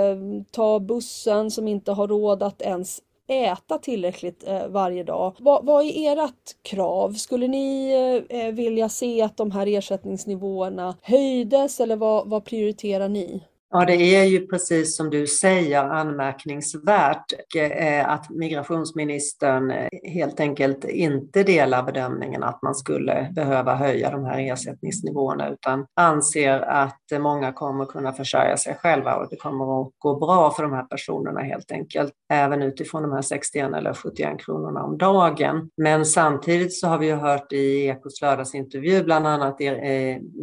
ta 0.51 0.81
bussen, 0.81 1.51
som 1.51 1.69
inte 1.69 1.93
har 1.93 2.09
råd 2.09 2.43
att 2.43 2.60
ens 2.61 3.03
äta 3.31 3.79
tillräckligt 3.79 4.49
eh, 4.49 4.67
varje 4.69 5.05
dag. 5.05 5.37
Vad, 5.39 5.65
vad 5.65 5.85
är 5.85 6.25
ert 6.25 6.63
krav? 6.63 7.13
Skulle 7.13 7.49
ni 7.49 7.93
eh, 8.31 8.41
eh, 8.41 8.53
vilja 8.53 8.89
se 8.89 9.23
att 9.23 9.37
de 9.37 9.51
här 9.51 9.67
ersättningsnivåerna 9.67 10.97
höjdes 11.03 11.81
eller 11.81 11.97
vad, 11.97 12.29
vad 12.29 12.45
prioriterar 12.45 13.09
ni? 13.09 13.43
Ja, 13.73 13.85
det 13.85 14.17
är 14.17 14.25
ju 14.25 14.47
precis 14.47 14.97
som 14.97 15.11
du 15.11 15.27
säger 15.27 15.85
anmärkningsvärt 15.85 17.33
eh, 17.57 18.09
att 18.09 18.31
migrationsministern 18.31 19.71
eh, 19.71 19.89
helt 20.05 20.41
enkelt 20.41 20.85
inte 20.85 21.43
delar 21.43 21.83
bedömningen 21.83 22.43
att 22.43 22.63
man 22.63 22.75
skulle 22.75 23.31
behöva 23.35 23.75
höja 23.75 24.11
de 24.11 24.25
här 24.25 24.39
ersättningsnivåerna 24.39 25.49
utan 25.49 25.87
anser 25.97 26.61
att 26.61 26.99
många 27.21 27.53
kommer 27.53 27.85
kunna 27.85 28.13
försörja 28.13 28.57
sig 28.57 28.75
själva 28.75 29.17
och 29.17 29.27
det 29.31 29.37
kommer 29.37 29.83
att 29.83 29.91
gå 29.99 30.19
bra 30.19 30.51
för 30.51 30.63
de 30.63 30.73
här 30.73 30.85
personerna 30.85 31.41
helt 31.41 31.73
enkelt, 31.73 32.13
även 32.33 32.63
utifrån 32.63 33.03
de 33.03 33.13
här 33.13 33.23
61 33.23 33.75
eller 33.75 33.95
71 33.95 34.41
kronorna 34.45 34.83
om 34.83 34.99
dagen. 34.99 35.71
Men 35.77 36.07
samtidigt 36.07 36.75
så 36.75 36.89
har 36.89 36.99
vi 36.99 37.07
ju 37.07 37.15
hört 37.15 37.53
i 37.53 37.87
Ekots 37.87 38.23
lördagsintervju 38.23 39.03
bland 39.05 39.27
annat 39.27 39.61
eh, 39.61 39.71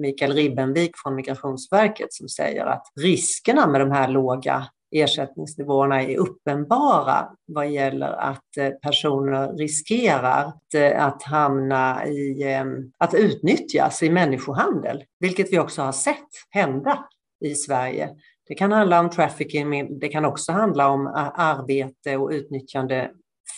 Mikael 0.02 0.34
Ribbenvik 0.34 0.92
från 1.04 1.16
Migrationsverket 1.16 2.14
som 2.14 2.30
säger 2.30 2.66
att 2.66 2.92
riskerna 3.18 3.68
med 3.68 3.82
de 3.82 3.92
här 3.92 4.08
låga 4.08 4.68
ersättningsnivåerna 4.92 6.04
är 6.04 6.18
uppenbara 6.18 7.30
vad 7.46 7.70
gäller 7.70 8.08
att 8.08 8.58
eh, 8.58 8.70
personer 8.70 9.54
riskerar 9.54 10.46
att, 10.46 10.74
eh, 10.74 11.06
att 11.06 11.24
hamna 11.24 12.08
i, 12.08 12.44
ehm, 12.44 12.92
att 12.98 13.14
utnyttjas 13.14 14.04
i 14.04 14.10
människohandel, 14.10 15.04
vilket 15.20 15.54
vi 15.54 15.60
också 15.60 15.82
har 15.82 15.92
sett 15.92 16.30
hända 16.50 17.06
i 17.46 17.56
Sverige. 17.56 18.10
Det 18.48 18.56
kan 18.56 18.72
handla 18.72 19.00
om 19.00 19.10
trafficking, 19.10 20.00
det 20.00 20.08
kan 20.08 20.26
också 20.26 20.52
handla 20.52 20.90
om 20.90 21.08
eh, 21.08 21.40
arbete 21.40 22.18
och 22.18 22.30
utnyttjande 22.30 23.12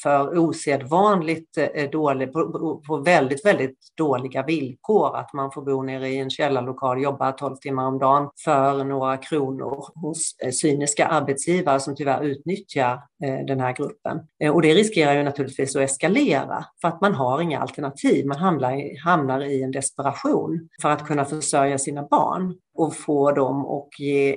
för 0.03 0.37
osedvanligt 0.37 1.57
eh, 1.57 1.89
dålig, 1.89 2.33
på, 2.33 2.81
på, 2.87 2.97
väldigt, 2.97 3.45
väldigt 3.45 3.77
dåliga 3.97 4.43
villkor. 4.43 5.17
Att 5.17 5.33
man 5.33 5.51
får 5.51 5.61
bo 5.61 5.81
nere 5.81 6.09
i 6.09 6.17
en 6.17 6.29
källarlokal, 6.29 7.03
jobba 7.03 7.31
12 7.31 7.55
timmar 7.55 7.87
om 7.87 7.99
dagen 7.99 8.29
för 8.43 8.83
några 8.83 9.17
kronor 9.17 9.85
hos 10.01 10.35
eh, 10.43 10.51
cyniska 10.51 11.05
arbetsgivare 11.05 11.79
som 11.79 11.95
tyvärr 11.95 12.23
utnyttjar 12.23 12.93
eh, 13.23 13.45
den 13.47 13.59
här 13.59 13.73
gruppen. 13.73 14.19
Och 14.53 14.61
det 14.61 14.73
riskerar 14.73 15.13
ju 15.13 15.23
naturligtvis 15.23 15.75
att 15.75 15.81
eskalera 15.81 16.65
för 16.81 16.87
att 16.87 17.01
man 17.01 17.13
har 17.13 17.41
inga 17.41 17.59
alternativ. 17.59 18.25
Man 18.25 18.37
hamnar 18.37 18.75
i, 18.75 18.97
hamnar 18.97 19.41
i 19.41 19.63
en 19.63 19.71
desperation 19.71 20.69
för 20.81 20.89
att 20.89 21.07
kunna 21.07 21.25
försörja 21.25 21.77
sina 21.77 22.03
barn 22.03 22.55
och 22.79 22.95
få 22.95 23.31
dem 23.31 23.65
att 23.65 23.99
ge, 23.99 24.35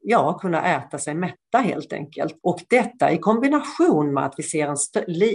ja, 0.00 0.38
kunna 0.38 0.76
äta 0.76 0.98
sig 0.98 1.14
mätta 1.14 1.58
helt 1.58 1.92
enkelt. 1.92 2.38
Och 2.42 2.60
detta 2.70 3.12
i 3.12 3.18
kombination 3.18 4.14
med 4.14 4.24
att 4.24 4.34
vi 4.36 4.42
ser 4.42 4.74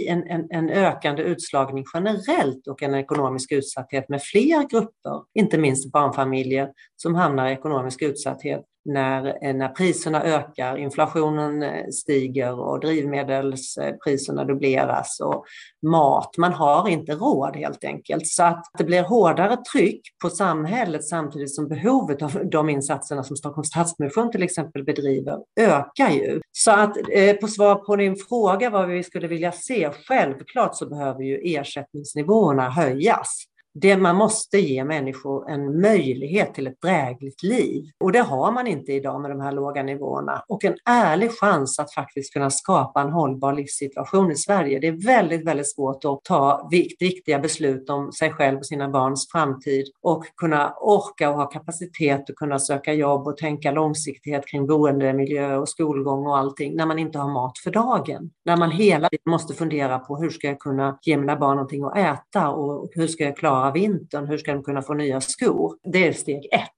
en, 0.08 0.22
en, 0.26 0.46
en 0.50 0.70
ökande 0.70 1.22
utslagning 1.22 1.84
generellt 1.94 2.66
och 2.66 2.82
en 2.82 2.94
ekonomisk 2.94 3.52
utsatthet 3.52 4.08
med 4.08 4.22
fler 4.22 4.68
grupper, 4.68 5.22
inte 5.34 5.58
minst 5.58 5.92
barnfamiljer, 5.92 6.72
som 6.96 7.14
hamnar 7.14 7.48
i 7.48 7.52
ekonomisk 7.52 8.02
utsatthet 8.02 8.64
när, 8.84 9.46
eh, 9.46 9.54
när 9.54 9.68
priserna 9.68 10.22
ökar, 10.22 10.76
inflationen 10.76 11.62
eh, 11.62 11.88
stiger 11.90 12.60
och 12.60 12.80
drivmedelspriserna 12.80 14.44
dubbleras 14.44 15.20
och 15.20 15.44
mat. 15.82 16.34
Man 16.38 16.52
har 16.52 16.88
inte 16.88 17.12
råd 17.12 17.56
helt 17.56 17.84
enkelt. 17.84 18.26
Så 18.26 18.42
att 18.42 18.64
det 18.78 18.84
blir 18.84 19.02
hårdare 19.02 19.56
tryck 19.72 20.00
på 20.22 20.30
samhället 20.30 21.04
samtidigt 21.04 21.54
som 21.54 21.68
behovet 21.68 22.22
av 22.22 22.48
de 22.50 22.68
insatserna 22.68 23.24
som 23.24 23.36
Stockholms 23.36 23.68
Stadsmission 23.68 24.30
till 24.30 24.42
exempel 24.42 24.84
bedriver 24.84 25.38
ökar 25.60 26.10
ju. 26.10 26.40
Så 26.52 26.70
att 26.70 26.96
eh, 27.12 27.36
på 27.36 27.48
svar 27.48 27.74
på 27.74 27.96
din 27.96 28.16
fråga 28.16 28.70
vad 28.70 28.88
vi 28.88 29.02
skulle 29.02 29.28
vilja 29.28 29.52
se, 29.52 29.90
självklart 30.08 30.76
så 30.76 30.88
behöver 30.88 31.22
ju 31.22 31.40
ersättningsnivåerna 31.44 32.70
höjas 32.70 33.44
det, 33.74 33.96
man 33.96 34.16
måste 34.16 34.58
ge 34.58 34.84
människor 34.84 35.50
en 35.50 35.80
möjlighet 35.80 36.54
till 36.54 36.66
ett 36.66 36.80
drägligt 36.80 37.42
liv. 37.42 37.84
Och 38.00 38.12
det 38.12 38.18
har 38.18 38.52
man 38.52 38.66
inte 38.66 38.92
idag 38.92 39.20
med 39.20 39.30
de 39.30 39.40
här 39.40 39.52
låga 39.52 39.82
nivåerna. 39.82 40.44
Och 40.48 40.64
en 40.64 40.76
ärlig 40.84 41.30
chans 41.38 41.78
att 41.78 41.94
faktiskt 41.94 42.32
kunna 42.32 42.50
skapa 42.50 43.00
en 43.00 43.10
hållbar 43.10 43.52
livssituation 43.52 44.30
i 44.30 44.36
Sverige. 44.36 44.78
Det 44.78 44.86
är 44.86 45.06
väldigt, 45.06 45.46
väldigt 45.46 45.74
svårt 45.74 46.04
att 46.04 46.24
ta 46.24 46.68
viktiga 47.00 47.38
beslut 47.38 47.90
om 47.90 48.12
sig 48.12 48.30
själv 48.32 48.58
och 48.58 48.66
sina 48.66 48.88
barns 48.88 49.28
framtid 49.32 49.86
och 50.02 50.24
kunna 50.36 50.74
orka 50.80 51.30
och 51.30 51.36
ha 51.36 51.46
kapacitet 51.46 52.30
att 52.30 52.36
kunna 52.36 52.58
söka 52.58 52.92
jobb 52.92 53.26
och 53.26 53.36
tänka 53.36 53.70
långsiktighet 53.70 54.46
kring 54.46 54.66
boendemiljö 54.66 55.56
och 55.56 55.68
skolgång 55.68 56.26
och 56.26 56.38
allting 56.38 56.76
när 56.76 56.86
man 56.86 56.98
inte 56.98 57.18
har 57.18 57.32
mat 57.32 57.58
för 57.58 57.70
dagen. 57.70 58.30
När 58.44 58.56
man 58.56 58.70
hela 58.70 59.08
tiden 59.08 59.30
måste 59.30 59.54
fundera 59.54 59.98
på 59.98 60.16
hur 60.16 60.30
ska 60.30 60.46
jag 60.46 60.58
kunna 60.58 60.98
ge 61.02 61.16
mina 61.16 61.36
barn 61.36 61.56
någonting 61.56 61.84
att 61.84 61.96
äta 61.96 62.48
och 62.48 62.88
hur 62.92 63.06
ska 63.06 63.24
jag 63.24 63.36
klara 63.36 63.63
klara 63.64 63.72
vintern? 63.72 64.26
Hur 64.26 64.38
ska 64.38 64.52
de 64.52 64.62
kunna 64.62 64.82
få 64.82 64.94
nya 64.94 65.20
skor? 65.20 65.78
Det 65.82 66.06
är 66.06 66.12
steg 66.12 66.48
ett, 66.52 66.70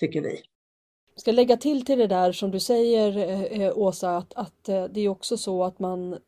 tycker 0.00 0.22
vi. 0.22 0.40
Jag 1.14 1.20
ska 1.20 1.32
lägga 1.32 1.56
till 1.56 1.84
till 1.84 1.98
det 1.98 2.06
där 2.06 2.32
som 2.32 2.50
du 2.50 2.60
säger 2.60 3.16
eh, 3.16 3.62
eh, 3.62 3.78
Åsa, 3.78 4.16
att, 4.16 4.34
att 4.34 4.68
eh, 4.68 4.84
det 4.84 5.00
är 5.00 5.08
också 5.08 5.36
så 5.36 5.64
att 5.64 5.78
man 5.78 6.18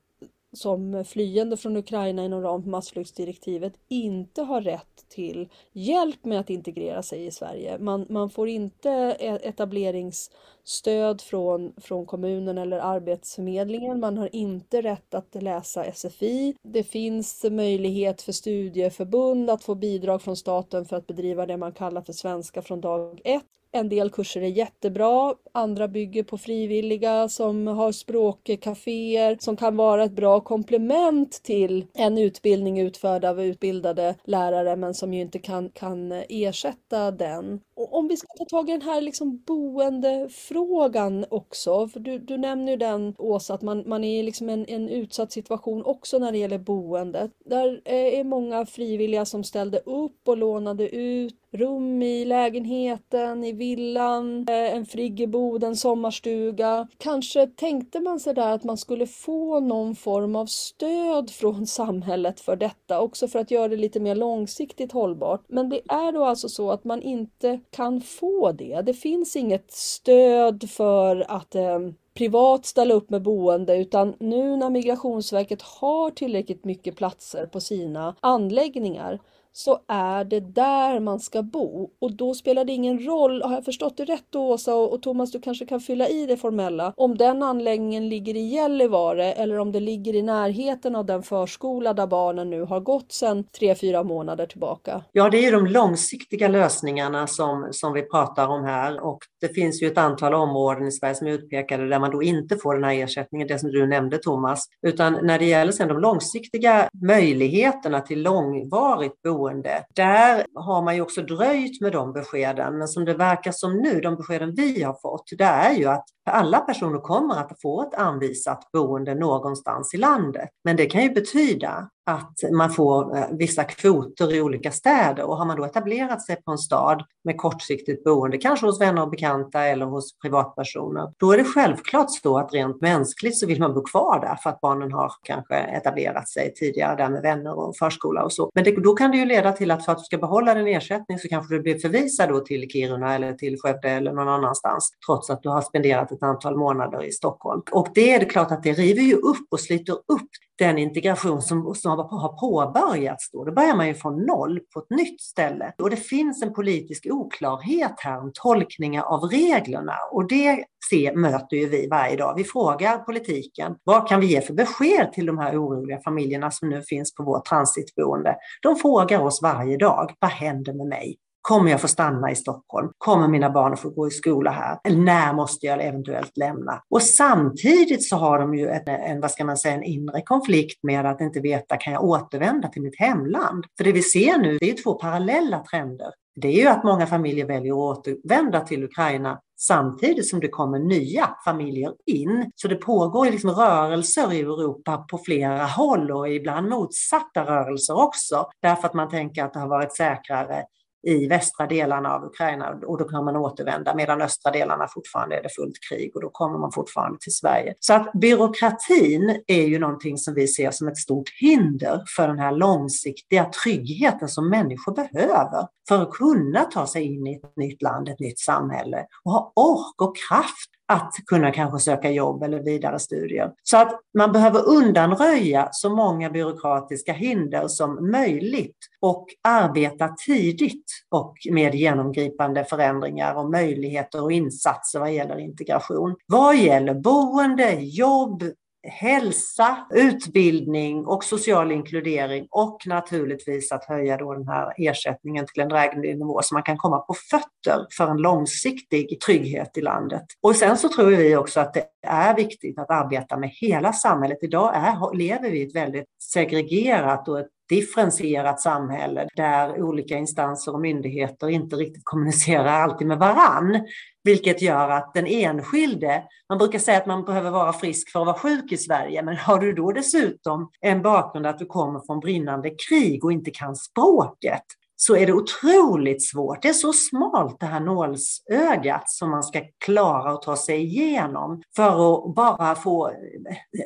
som 0.53 1.05
flyende 1.05 1.57
från 1.57 1.77
Ukraina 1.77 2.25
inom 2.25 2.43
ramen 2.43 2.63
för 2.63 2.71
massflyktsdirektivet 2.71 3.73
inte 3.89 4.43
har 4.43 4.61
rätt 4.61 5.09
till 5.09 5.49
hjälp 5.73 6.25
med 6.25 6.41
att 6.41 6.51
integrera 6.51 7.03
sig 7.03 7.27
i 7.27 7.31
Sverige. 7.31 7.79
Man, 7.79 8.07
man 8.09 8.31
får 8.31 8.49
inte 8.49 8.91
e- 9.21 9.39
etableringsstöd 9.43 11.21
från, 11.21 11.73
från 11.77 12.07
kommunen 12.07 12.59
eller 12.59 12.79
Arbetsförmedlingen. 12.79 14.01
Man 14.01 14.19
har 14.19 14.35
inte 14.35 14.83
rätt 14.83 15.15
att 15.15 15.43
läsa 15.43 15.85
SFI. 15.93 16.55
Det 16.63 16.83
finns 16.83 17.45
möjlighet 17.51 18.23
för 18.23 18.33
studieförbund 18.33 19.51
att 19.51 19.65
få 19.65 19.75
bidrag 19.75 20.23
från 20.23 20.37
staten 20.37 20.85
för 20.85 20.97
att 20.97 21.07
bedriva 21.07 21.47
det 21.47 21.57
man 21.57 21.73
kallar 21.73 22.03
för 22.03 22.13
svenska 22.13 22.63
från 22.63 22.81
dag 22.81 23.21
ett. 23.25 23.45
En 23.73 23.89
del 23.89 24.11
kurser 24.11 24.41
är 24.41 24.49
jättebra, 24.49 25.35
andra 25.53 25.89
bygger 25.89 26.23
på 26.23 26.39
frivilliga 26.39 27.29
som 27.29 27.67
har 27.67 27.93
språkcaféer 27.93 29.37
som 29.41 29.57
kan 29.57 29.77
vara 29.77 30.05
ett 30.05 30.13
bra 30.13 30.41
komplement 30.41 31.43
till 31.43 31.87
en 31.95 32.19
utbildning 32.19 32.81
utförd 32.81 33.25
av 33.25 33.43
utbildade 33.43 34.15
lärare 34.25 34.77
men 34.77 34.95
som 34.95 35.15
ju 35.15 35.21
inte 35.21 35.39
kan, 35.39 35.71
kan 35.71 36.13
ersätta 36.29 37.11
den. 37.11 37.61
Och 37.77 37.95
om 37.95 38.09
vi 38.09 38.17
ska 38.17 38.27
ta 38.39 38.45
tag 38.45 38.69
i 38.69 38.73
den 38.73 38.83
här 38.83 39.01
liksom 39.01 39.43
boendefrågan 39.47 41.25
också, 41.31 41.89
för 41.89 42.01
du, 42.01 42.19
du 42.19 42.39
nämner 42.39 42.73
ju 42.73 42.79
den 42.79 43.15
Åsa, 43.19 43.55
att 43.55 43.63
man, 43.63 43.85
man 43.87 44.05
är 44.05 44.21
i 44.21 44.23
liksom 44.23 44.49
en, 44.49 44.67
en 44.67 44.89
utsatt 44.89 45.33
situation 45.33 45.85
också 45.85 46.19
när 46.19 46.33
det 46.33 46.39
gäller 46.39 46.59
boendet. 46.59 47.31
Där 47.45 47.81
eh, 47.85 48.19
är 48.19 48.25
många 48.25 48.67
frivilliga 48.67 49.25
som 49.25 49.45
ställde 49.45 49.79
upp 49.79 50.29
och 50.29 50.37
lånade 50.37 50.89
ut 50.89 51.38
rum 51.51 52.03
i 52.03 52.25
lägenheten, 52.25 53.45
i 53.45 53.53
villan, 53.53 54.47
eh, 54.49 54.75
en 54.77 54.87
friggebod, 54.87 55.65
en 55.65 55.77
sommarstuga. 55.77 56.89
Kanske 56.99 57.47
tänkte 57.47 58.01
man 58.01 58.21
sig 58.21 58.35
där 58.35 58.53
att 58.53 58.65
man 58.65 58.77
skulle 58.77 59.07
få 59.07 59.61
någon 59.61 59.95
form 59.95 60.37
av 60.37 60.47
stöd 60.47 61.31
från 61.41 61.67
samhället 61.67 62.41
för 62.41 62.57
detta, 62.57 63.01
också 63.01 63.29
för 63.29 63.39
att 63.39 63.51
göra 63.51 63.69
det 63.69 63.77
lite 63.77 64.01
mer 64.01 64.15
långsiktigt 64.15 64.93
hållbart. 64.93 65.45
Men 65.49 65.69
det 65.69 65.81
är 65.89 66.13
då 66.13 66.25
alltså 66.25 66.49
så 66.49 66.71
att 66.71 66.85
man 66.85 67.03
inte 67.03 67.61
kan 67.71 68.01
få 68.01 68.53
det. 68.53 68.83
Det 68.83 68.95
finns 68.95 69.37
inget 69.37 69.73
stöd 69.73 70.71
för 70.71 71.27
att 71.29 71.55
eh, 71.55 71.79
privat 72.15 72.67
ställa 72.67 72.95
upp 72.95 73.11
med 73.11 73.23
boende 73.23 73.77
utan 73.77 74.15
nu 74.21 74.57
när 74.57 74.71
Migrationsverket 74.71 75.63
har 75.63 76.11
tillräckligt 76.11 76.65
mycket 76.65 76.97
platser 76.97 77.47
på 77.47 77.61
sina 77.61 78.15
anläggningar 78.21 79.19
så 79.53 79.79
är 79.89 80.25
det 80.25 80.41
där 80.41 81.01
man 81.01 81.21
ska 81.21 81.43
bo. 81.43 81.91
Och 82.01 82.13
då 82.13 82.35
spelar 82.35 82.65
det 82.65 82.73
ingen 82.73 83.07
roll, 83.07 83.43
har 83.43 83.55
jag 83.55 83.65
förstått 83.65 83.97
det 83.97 84.05
rätt 84.05 84.25
då 84.31 84.49
Åsa 84.49 84.75
och, 84.75 84.93
och 84.93 85.03
Thomas 85.03 85.33
du 85.33 85.41
kanske 85.41 85.67
kan 85.67 85.81
fylla 85.81 86.09
i 86.09 86.27
det 86.27 86.37
formella, 86.37 86.93
om 86.97 87.17
den 87.17 87.43
anläggningen 87.43 88.09
ligger 88.09 88.37
i 88.37 88.41
Gällivare 88.41 89.33
eller 89.33 89.59
om 89.59 89.73
det 89.73 89.81
ligger 89.81 90.15
i 90.15 90.23
närheten 90.23 90.97
av 90.97 91.07
den 91.07 91.23
förskola 91.23 91.95
där 91.95 92.07
barnen 92.07 92.51
nu 92.51 92.63
har 92.63 92.81
gått 92.81 93.13
sedan 93.13 93.45
tre, 93.59 93.75
fyra 93.75 94.03
månader 94.03 94.47
tillbaka? 94.47 95.03
Ja, 95.13 95.31
det 95.31 95.39
är 95.39 95.43
ju 95.43 95.51
de 95.51 95.67
långsiktiga 95.67 96.49
lösningarna 96.49 97.27
som, 97.27 97.69
som 97.71 97.93
vi 97.93 98.03
pratar 98.03 98.49
om 98.49 98.65
här. 98.65 99.05
Och 99.05 99.19
det 99.41 99.49
finns 99.49 99.83
ju 99.83 99.87
ett 99.87 99.99
antal 99.99 100.35
områden 100.35 100.87
i 100.87 100.93
Sverige 100.93 101.15
som 101.15 101.27
är 101.27 101.31
utpekade 101.31 101.89
där 101.89 101.99
man 101.99 102.11
då 102.11 102.23
inte 102.23 102.57
får 102.57 102.75
den 102.75 102.85
här 102.85 102.95
ersättningen, 102.95 103.49
det 103.49 103.59
som 103.59 103.71
du 103.71 103.87
nämnde 103.87 104.19
Thomas, 104.19 104.67
utan 104.87 105.19
när 105.23 105.39
det 105.39 105.45
gäller 105.45 105.73
sen 105.73 105.89
de 105.89 106.01
långsiktiga 106.01 106.89
möjligheterna 107.03 108.01
till 108.01 108.23
långvarigt 108.23 109.23
boende 109.23 109.38
förtroende. 109.39 109.85
Där 109.95 110.47
har 110.55 110.83
man 110.83 110.95
ju 110.95 111.01
också 111.01 111.23
dröjt 111.23 111.81
med 111.81 111.93
de 111.93 112.13
beskeden, 112.13 112.79
men 112.79 112.89
som 112.89 113.05
det 113.05 113.15
verkar 113.15 113.53
som 113.53 113.77
nu, 113.77 114.01
de 114.01 114.17
beskeden 114.17 114.55
vi 114.55 114.83
har 114.83 114.97
fått, 115.03 115.25
det 115.39 115.45
är 115.45 115.75
ju 115.75 115.87
att 115.87 116.05
alla 116.31 116.61
personer 116.61 116.99
kommer 116.99 117.35
att 117.35 117.61
få 117.63 117.83
ett 117.83 117.95
anvisat 117.95 118.73
boende 118.73 119.15
någonstans 119.15 119.95
i 119.95 119.97
landet. 119.97 120.49
Men 120.65 120.77
det 120.77 120.87
kan 120.87 121.03
ju 121.03 121.11
betyda 121.11 121.89
att 122.09 122.53
man 122.53 122.71
får 122.71 123.17
eh, 123.17 123.25
vissa 123.31 123.65
kvoter 123.65 124.35
i 124.35 124.41
olika 124.41 124.71
städer 124.71 125.25
och 125.25 125.37
har 125.37 125.45
man 125.45 125.57
då 125.57 125.65
etablerat 125.65 126.27
sig 126.27 126.43
på 126.43 126.51
en 126.51 126.59
stad 126.59 127.05
med 127.25 127.37
kortsiktigt 127.39 128.05
boende, 128.05 128.39
kanske 128.39 128.67
hos 128.67 128.81
vänner 128.81 129.03
och 129.03 129.11
bekanta 129.11 129.65
eller 129.65 129.87
hos 129.87 130.19
privatpersoner, 130.19 131.13
då 131.17 131.33
är 131.33 131.39
det 131.39 131.45
självklart 131.45 132.11
så 132.11 132.39
att 132.39 132.55
rent 132.55 132.81
mänskligt 132.81 133.39
så 133.39 133.47
vill 133.47 133.61
man 133.61 133.75
bo 133.75 133.83
kvar 133.83 134.21
där 134.21 134.37
för 134.43 134.51
att 134.51 134.61
barnen 134.61 134.93
har 134.93 135.13
kanske 135.23 135.55
etablerat 135.55 136.29
sig 136.29 136.55
tidigare 136.55 136.97
där 136.97 137.09
med 137.09 137.23
vänner 137.23 137.59
och 137.59 137.77
förskola 137.77 138.25
och 138.25 138.33
så. 138.33 138.51
Men 138.55 138.65
det, 138.65 138.71
då 138.71 138.95
kan 138.95 139.11
det 139.11 139.17
ju 139.17 139.25
leda 139.25 139.53
till 139.53 139.71
att 139.71 139.85
för 139.85 139.93
att 139.93 139.99
du 139.99 140.05
ska 140.05 140.19
behålla 140.19 140.55
din 140.55 140.67
ersättning 140.67 141.19
så 141.19 141.29
kanske 141.29 141.55
du 141.55 141.63
blir 141.63 141.79
förvisad 141.79 142.29
då 142.29 142.41
till 142.41 142.69
Kiruna 142.71 143.15
eller 143.15 143.33
till 143.33 143.61
Skövde 143.61 143.91
eller 143.91 144.13
någon 144.13 144.29
annanstans 144.29 144.91
trots 145.07 145.31
att 145.31 145.43
du 145.43 145.49
har 145.49 145.63
spenderat 145.63 146.13
ett 146.19 146.23
antal 146.23 146.57
månader 146.57 147.05
i 147.05 147.13
Stockholm. 147.13 147.63
Och 147.73 147.89
det 147.95 148.13
är 148.13 148.21
det 148.21 148.27
klart 148.27 148.51
att 148.51 148.63
det 148.63 148.73
river 148.73 149.03
ju 149.03 149.15
upp 149.15 149.47
och 149.51 149.61
sliter 149.61 149.93
upp 149.93 150.29
den 150.59 150.79
integration 150.79 151.43
som, 151.43 151.75
som 151.75 151.91
har 151.99 152.41
påbörjats. 152.41 153.31
Då. 153.31 153.45
då 153.45 153.53
börjar 153.53 153.77
man 153.77 153.89
ju 153.89 153.95
från 153.95 154.27
noll 154.27 154.61
på 154.75 154.81
ett 154.81 154.91
nytt 154.91 155.21
ställe. 155.21 155.73
Och 155.79 155.91
det 155.91 155.97
finns 155.97 156.43
en 156.43 156.55
politisk 156.55 157.07
oklarhet 157.11 157.95
här 157.97 158.19
om 158.19 158.31
tolkningar 158.35 159.03
av 159.03 159.21
reglerna 159.21 159.95
och 160.13 160.29
det 160.29 160.65
se, 160.91 161.13
möter 161.15 161.57
ju 161.57 161.69
vi 161.69 161.87
varje 161.87 162.17
dag. 162.17 162.35
Vi 162.37 162.45
frågar 162.45 162.99
politiken, 162.99 163.75
vad 163.85 164.09
kan 164.09 164.21
vi 164.21 164.27
ge 164.27 164.41
för 164.41 164.55
besked 164.55 165.13
till 165.13 165.27
de 165.27 165.39
här 165.39 165.63
oroliga 165.63 166.01
familjerna 166.05 166.51
som 166.51 166.69
nu 166.69 166.83
finns 166.83 167.15
på 167.15 167.23
vårt 167.23 167.45
transitboende? 167.45 168.37
De 168.63 168.77
frågar 168.77 169.21
oss 169.21 169.43
varje 169.43 169.77
dag, 169.77 170.15
vad 170.19 170.31
händer 170.31 170.73
med 170.73 170.87
mig? 170.87 171.19
Kommer 171.43 171.71
jag 171.71 171.81
få 171.81 171.89
stanna 171.89 172.31
i 172.31 172.35
Stockholm? 172.35 172.91
Kommer 172.99 173.29
mina 173.29 173.51
barn 173.51 173.73
att 173.73 173.81
få 173.81 173.91
gå 173.91 174.09
i 174.09 174.11
skola 174.11 174.51
här? 174.51 174.79
Eller 174.85 174.99
när 174.99 175.33
måste 175.33 175.67
jag 175.67 175.85
eventuellt 175.85 176.37
lämna? 176.37 176.83
Och 176.91 177.03
samtidigt 177.03 178.09
så 178.09 178.17
har 178.17 178.39
de 178.39 178.55
ju 178.55 178.69
en, 178.69 178.89
en, 178.89 179.21
vad 179.21 179.31
ska 179.31 179.45
man 179.45 179.57
säga, 179.57 179.75
en 179.75 179.83
inre 179.83 180.23
konflikt 180.23 180.79
med 180.83 181.07
att 181.07 181.21
inte 181.21 181.41
veta, 181.41 181.77
kan 181.77 181.93
jag 181.93 182.05
återvända 182.05 182.69
till 182.69 182.83
mitt 182.83 182.99
hemland? 182.99 183.65
För 183.77 183.85
det 183.85 183.93
vi 183.93 184.03
ser 184.03 184.39
nu, 184.39 184.59
det 184.61 184.71
är 184.71 184.83
två 184.83 184.95
parallella 184.95 185.59
trender. 185.59 186.11
Det 186.41 186.49
är 186.49 186.63
ju 186.63 186.67
att 186.67 186.85
många 186.85 187.07
familjer 187.07 187.47
väljer 187.47 187.73
att 187.73 187.99
återvända 187.99 188.61
till 188.61 188.85
Ukraina 188.85 189.41
samtidigt 189.61 190.29
som 190.29 190.41
det 190.41 190.49
kommer 190.49 190.79
nya 190.79 191.37
familjer 191.45 191.93
in. 192.07 192.51
Så 192.55 192.69
det 192.69 192.77
pågår 192.77 193.25
liksom 193.25 193.51
rörelser 193.51 194.33
i 194.33 194.41
Europa 194.41 195.07
på 195.11 195.19
flera 195.19 195.65
håll 195.65 196.11
och 196.11 196.29
ibland 196.29 196.69
motsatta 196.69 197.45
rörelser 197.45 198.03
också. 198.03 198.47
Därför 198.63 198.89
att 198.89 198.95
man 198.95 199.09
tänker 199.09 199.45
att 199.45 199.53
det 199.53 199.61
har 199.61 199.69
varit 199.69 199.97
säkrare 199.97 200.65
i 201.09 201.29
västra 201.29 201.67
delarna 201.67 202.15
av 202.15 202.25
Ukraina 202.25 202.71
och 202.87 202.99
då 202.99 203.05
kan 203.05 203.25
man 203.25 203.37
återvända 203.37 203.95
medan 203.95 204.23
östra 204.23 204.53
delarna 204.53 204.89
fortfarande 204.89 205.37
är 205.37 205.43
det 205.43 205.49
fullt 205.49 205.77
krig 205.89 206.17
och 206.17 206.23
då 206.23 206.31
kommer 206.31 206.59
man 206.59 206.73
fortfarande 206.73 207.19
till 207.21 207.35
Sverige. 207.35 207.75
Så 207.81 207.95
att 207.95 208.13
byråkratin 208.13 209.43
är 209.47 209.63
ju 209.63 209.79
någonting 209.79 210.19
som 210.19 210.35
vi 210.35 210.49
ser 210.49 210.71
som 210.71 210.89
ett 210.89 210.97
stort 210.99 211.31
hinder 211.41 212.03
för 212.17 212.29
den 212.29 212.39
här 212.39 212.53
långsiktiga 212.53 213.45
tryggheten 213.45 214.29
som 214.29 214.51
människor 214.51 214.95
behöver 214.95 215.67
för 215.89 216.03
att 216.03 216.11
kunna 216.11 216.65
ta 216.65 216.87
sig 216.87 217.03
in 217.03 217.27
i 217.27 217.35
ett 217.35 217.57
nytt 217.57 217.83
land, 217.83 218.09
ett 218.09 218.21
nytt 218.21 218.39
samhälle 218.39 219.07
och 219.25 219.33
ha 219.33 219.53
ork 219.57 220.03
och 220.03 220.17
kraft 220.29 220.78
att 220.89 221.15
kunna 221.27 221.51
kanske 221.53 221.79
söka 221.79 222.11
jobb 222.11 222.43
eller 222.43 222.63
vidare 222.63 222.99
studier. 222.99 223.53
Så 223.63 223.77
att 223.77 224.01
man 224.19 224.33
behöver 224.33 224.69
undanröja 224.69 225.69
så 225.73 225.91
många 225.91 226.31
byråkratiska 226.31 227.13
hinder 227.13 227.69
som 227.69 228.11
möjligt 228.11 228.77
och 229.01 229.27
arbeta 229.49 230.09
tidigt 230.27 230.85
och 231.11 231.35
med 231.51 231.75
genomgripande 231.75 232.65
förändringar 232.65 233.35
och 233.35 233.51
möjligheter 233.51 234.23
och 234.23 234.33
insatser 234.33 235.01
vad 235.01 235.13
gäller 235.13 235.39
integration. 235.39 236.17
Vad 236.27 236.57
gäller 236.57 236.95
boende, 236.95 237.73
jobb, 237.81 238.43
hälsa, 238.83 239.87
utbildning 239.91 241.07
och 241.07 241.25
social 241.25 241.73
inkludering 241.73 242.47
och 242.51 242.87
naturligtvis 242.87 243.73
att 243.73 243.85
höja 243.85 244.17
då 244.17 244.35
den 244.35 244.49
här 244.49 244.73
ersättningen 244.77 245.47
till 245.47 245.63
en 245.63 245.69
dräglig 245.69 246.19
nivå 246.19 246.41
så 246.43 246.55
man 246.55 246.63
kan 246.63 246.77
komma 246.77 246.99
på 246.99 247.15
fötter 247.31 247.87
för 247.97 248.09
en 248.11 248.17
långsiktig 248.17 249.21
trygghet 249.21 249.79
i 249.79 249.81
landet. 249.81 250.23
Och 250.43 250.57
sen 250.57 250.77
så 250.77 250.89
tror 250.89 251.07
vi 251.07 251.37
också 251.37 251.61
att 251.61 251.75
det 251.75 251.85
är 252.07 252.37
viktigt 252.37 252.79
att 252.79 252.91
arbeta 252.91 253.37
med 253.37 253.51
hela 253.51 253.93
samhället. 253.93 254.39
Idag 254.43 254.77
är, 254.77 255.17
lever 255.17 255.51
vi 255.51 255.59
i 255.59 255.67
ett 255.67 255.75
väldigt 255.75 256.07
segregerat 256.23 257.29
och 257.29 257.41
ett 257.41 257.49
differentierat 257.69 258.61
samhälle 258.61 259.29
där 259.37 259.83
olika 259.83 260.19
instanser 260.19 260.75
och 260.75 260.81
myndigheter 260.81 261.49
inte 261.49 261.77
riktigt 261.77 262.05
kommunicerar 262.05 262.83
alltid 262.83 263.07
med 263.07 263.19
varann. 263.19 263.87
Vilket 264.25 264.63
gör 264.63 264.89
att 264.89 265.15
den 265.15 265.27
enskilde, 265.27 266.23
man 266.49 266.59
brukar 266.59 266.79
säga 266.79 266.99
att 266.99 267.07
man 267.07 267.25
behöver 267.25 267.51
vara 267.51 267.73
frisk 267.73 268.13
för 268.13 268.21
att 268.21 268.27
vara 268.27 268.39
sjuk 268.39 268.73
i 268.73 268.77
Sverige, 268.77 269.23
men 269.23 269.37
har 269.37 269.59
du 269.59 269.73
då 269.73 269.93
dessutom 269.93 270.71
en 270.81 271.03
bakgrund 271.03 271.47
att 271.47 271.59
du 271.59 271.67
kommer 271.67 272.01
från 272.07 272.21
brinnande 272.21 272.71
krig 272.89 273.25
och 273.25 273.33
inte 273.33 273.51
kan 273.51 273.77
språket, 273.77 274.63
så 275.01 275.17
är 275.17 275.27
det 275.27 275.33
otroligt 275.33 276.31
svårt. 276.31 276.63
Det 276.63 276.69
är 276.69 276.73
så 276.73 276.93
smalt 276.93 277.61
det 277.61 277.67
här 277.67 277.81
nålsögat 277.81 279.11
som 279.11 279.31
man 279.31 279.43
ska 279.43 279.61
klara 279.85 280.33
att 280.33 280.43
ta 280.43 280.57
sig 280.57 280.83
igenom 280.83 281.63
för 281.77 282.15
att 282.15 282.35
bara 282.35 282.75
få, 282.75 283.13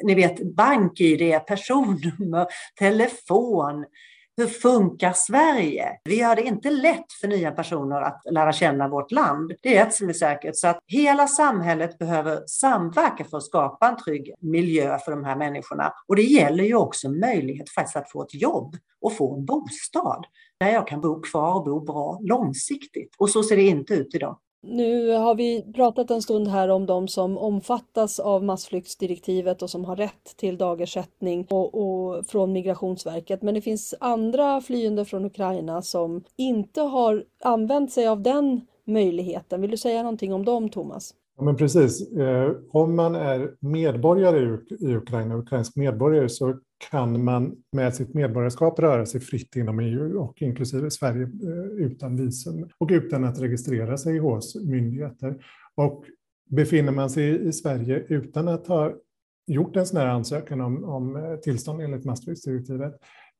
ni 0.05 0.15
vet, 0.15 0.55
bank-id, 0.57 1.47
personnummer, 1.47 2.47
telefon, 2.79 3.85
hur 4.43 4.49
funkar 4.49 5.13
Sverige? 5.13 5.99
Vi 6.05 6.19
gör 6.19 6.37
det 6.37 6.43
inte 6.43 6.71
lätt 6.71 7.13
för 7.21 7.29
nya 7.29 7.51
personer 7.51 8.01
att 8.01 8.23
lära 8.31 8.53
känna 8.53 8.89
vårt 8.89 9.11
land. 9.11 9.53
Det 9.63 9.77
är 9.77 9.87
ett 9.87 9.95
som 9.95 10.09
är 10.09 10.13
säkert. 10.13 10.57
Så 10.57 10.69
att 10.69 10.79
hela 10.87 11.29
samhället 11.29 11.99
behöver 11.99 12.43
samverka 12.47 13.25
för 13.25 13.37
att 13.37 13.43
skapa 13.43 13.89
en 13.89 13.97
trygg 13.97 14.35
miljö 14.41 14.99
för 14.99 15.11
de 15.11 15.25
här 15.25 15.37
människorna. 15.37 15.93
Och 16.09 16.17
det 16.17 16.23
gäller 16.23 16.65
ju 16.65 16.75
också 16.75 17.09
möjlighet 17.09 17.71
faktiskt 17.71 17.97
att 17.97 18.11
få 18.11 18.23
ett 18.23 18.35
jobb 18.35 18.77
och 19.01 19.17
få 19.17 19.37
en 19.37 19.45
bostad 19.45 20.27
där 20.61 20.69
jag 20.73 20.87
kan 20.87 21.01
bo 21.01 21.21
kvar 21.21 21.55
och 21.55 21.65
bo 21.65 21.81
bra 21.81 22.19
långsiktigt. 22.23 23.15
Och 23.19 23.31
så 23.31 23.43
ser 23.43 23.57
det 23.57 23.63
inte 23.63 23.95
ut 23.95 24.15
idag. 24.15 24.39
Nu 24.65 25.11
har 25.11 25.35
vi 25.35 25.73
pratat 25.75 26.11
en 26.11 26.23
stund 26.23 26.49
här 26.49 26.69
om 26.69 26.87
de 26.87 27.09
som 27.09 27.39
omfattas 27.39 28.21
av 28.21 28.45
massflyktsdirektivet 28.45 29.63
och 29.63 29.71
som 29.71 29.85
har 29.85 29.97
rätt 29.97 30.37
till 30.37 30.59
dagersättning 30.59 31.47
och, 31.51 31.75
och, 31.75 32.27
från 32.27 32.53
Migrationsverket. 32.53 33.43
Men 33.43 33.55
det 33.55 33.61
finns 33.61 33.95
andra 34.01 34.61
flyende 34.61 35.05
från 35.05 35.25
Ukraina 35.25 35.83
som 35.83 36.25
inte 36.37 36.81
har 36.81 37.25
använt 37.45 37.93
sig 37.93 38.07
av 38.07 38.23
den 38.23 38.61
möjligheten. 38.87 39.61
Vill 39.61 39.71
du 39.71 39.77
säga 39.77 40.03
någonting 40.03 40.35
om 40.35 40.45
dem, 40.45 40.69
Thomas? 40.69 41.15
Ja, 41.37 41.45
men 41.45 41.57
precis. 41.57 42.13
Eh, 42.13 42.51
om 42.73 42.97
man 42.97 43.15
är 43.15 43.51
medborgare 43.61 44.59
i 44.81 44.95
Ukraina, 44.95 45.37
ukrainsk 45.37 45.77
medborgare, 45.77 46.29
så 46.29 46.59
kan 46.91 47.25
man 47.25 47.57
med 47.73 47.95
sitt 47.95 48.15
medborgarskap 48.15 48.79
röra 48.79 49.07
sig 49.07 49.21
fritt 49.21 49.57
inom 49.57 49.81
EU 49.81 50.21
och 50.21 50.43
inklusive 50.43 50.91
Sverige 50.91 51.23
eh, 51.23 51.87
utan 51.87 52.17
visum 52.17 52.69
och 52.79 52.91
utan 52.93 53.25
att 53.25 53.41
registrera 53.41 53.97
sig 53.97 54.19
hos 54.19 54.55
myndigheter. 54.65 55.45
Och 55.75 56.05
befinner 56.51 56.93
man 56.93 57.11
sig 57.11 57.49
i 57.49 57.53
Sverige 57.53 58.05
utan 58.09 58.49
att 58.49 58.67
ha 58.67 58.93
gjort 59.47 59.77
en 59.77 59.87
sån 59.87 60.01
här 60.01 60.07
ansökan 60.07 60.61
om, 60.61 60.85
om 60.85 61.17
eh, 61.17 61.37
tillstånd 61.37 61.83
enligt 61.83 62.05
Maastrichtdirektivet 62.05 62.95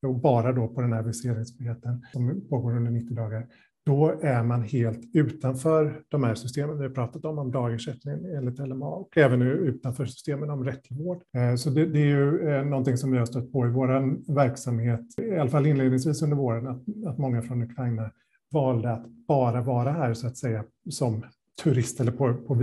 och 0.07 0.19
bara 0.19 0.51
då 0.51 0.67
på 0.67 0.81
den 0.81 0.93
här 0.93 1.03
viseringsfriheten 1.03 2.05
som 2.13 2.47
pågår 2.49 2.77
under 2.77 2.91
90 2.91 3.15
dagar, 3.15 3.47
då 3.85 4.19
är 4.21 4.43
man 4.43 4.63
helt 4.63 5.01
utanför 5.13 6.01
de 6.07 6.23
här 6.23 6.35
systemen 6.35 6.77
vi 6.77 6.83
har 6.83 6.89
pratat 6.89 7.25
om, 7.25 7.39
om 7.39 7.51
dagersättning 7.51 8.15
enligt 8.37 8.59
LMA 8.59 8.85
och 8.85 9.17
även 9.17 9.41
utanför 9.41 10.05
systemen 10.05 10.49
om 10.49 10.65
rätt 10.65 10.83
till 10.83 10.97
vård. 10.97 11.21
Eh, 11.35 11.55
så 11.55 11.69
det, 11.69 11.85
det, 11.85 11.99
är 11.99 12.05
ju 12.05 12.49
eh, 12.49 12.65
någonting 12.65 12.97
som 12.97 13.11
vi 13.11 13.17
har 13.17 13.25
stött 13.25 13.51
på 13.51 13.65
i 13.65 13.69
vår 13.69 14.33
verksamhet, 14.33 15.19
i 15.21 15.37
alla 15.37 15.49
fall 15.49 15.65
inledningsvis 15.65 16.21
under 16.21 16.37
våren, 16.37 16.67
att, 16.67 16.81
att 17.07 17.17
många 17.17 17.41
från 17.41 17.63
Ukraina 17.63 18.11
valde 18.51 18.91
att 18.91 19.07
bara 19.27 19.61
vara 19.61 19.91
här 19.91 20.13
så 20.13 20.27
att 20.27 20.37
säga 20.37 20.63
som 20.89 21.23
turist 21.63 21.99
eller 21.99 22.11
på, 22.11 22.33
på 22.33 22.53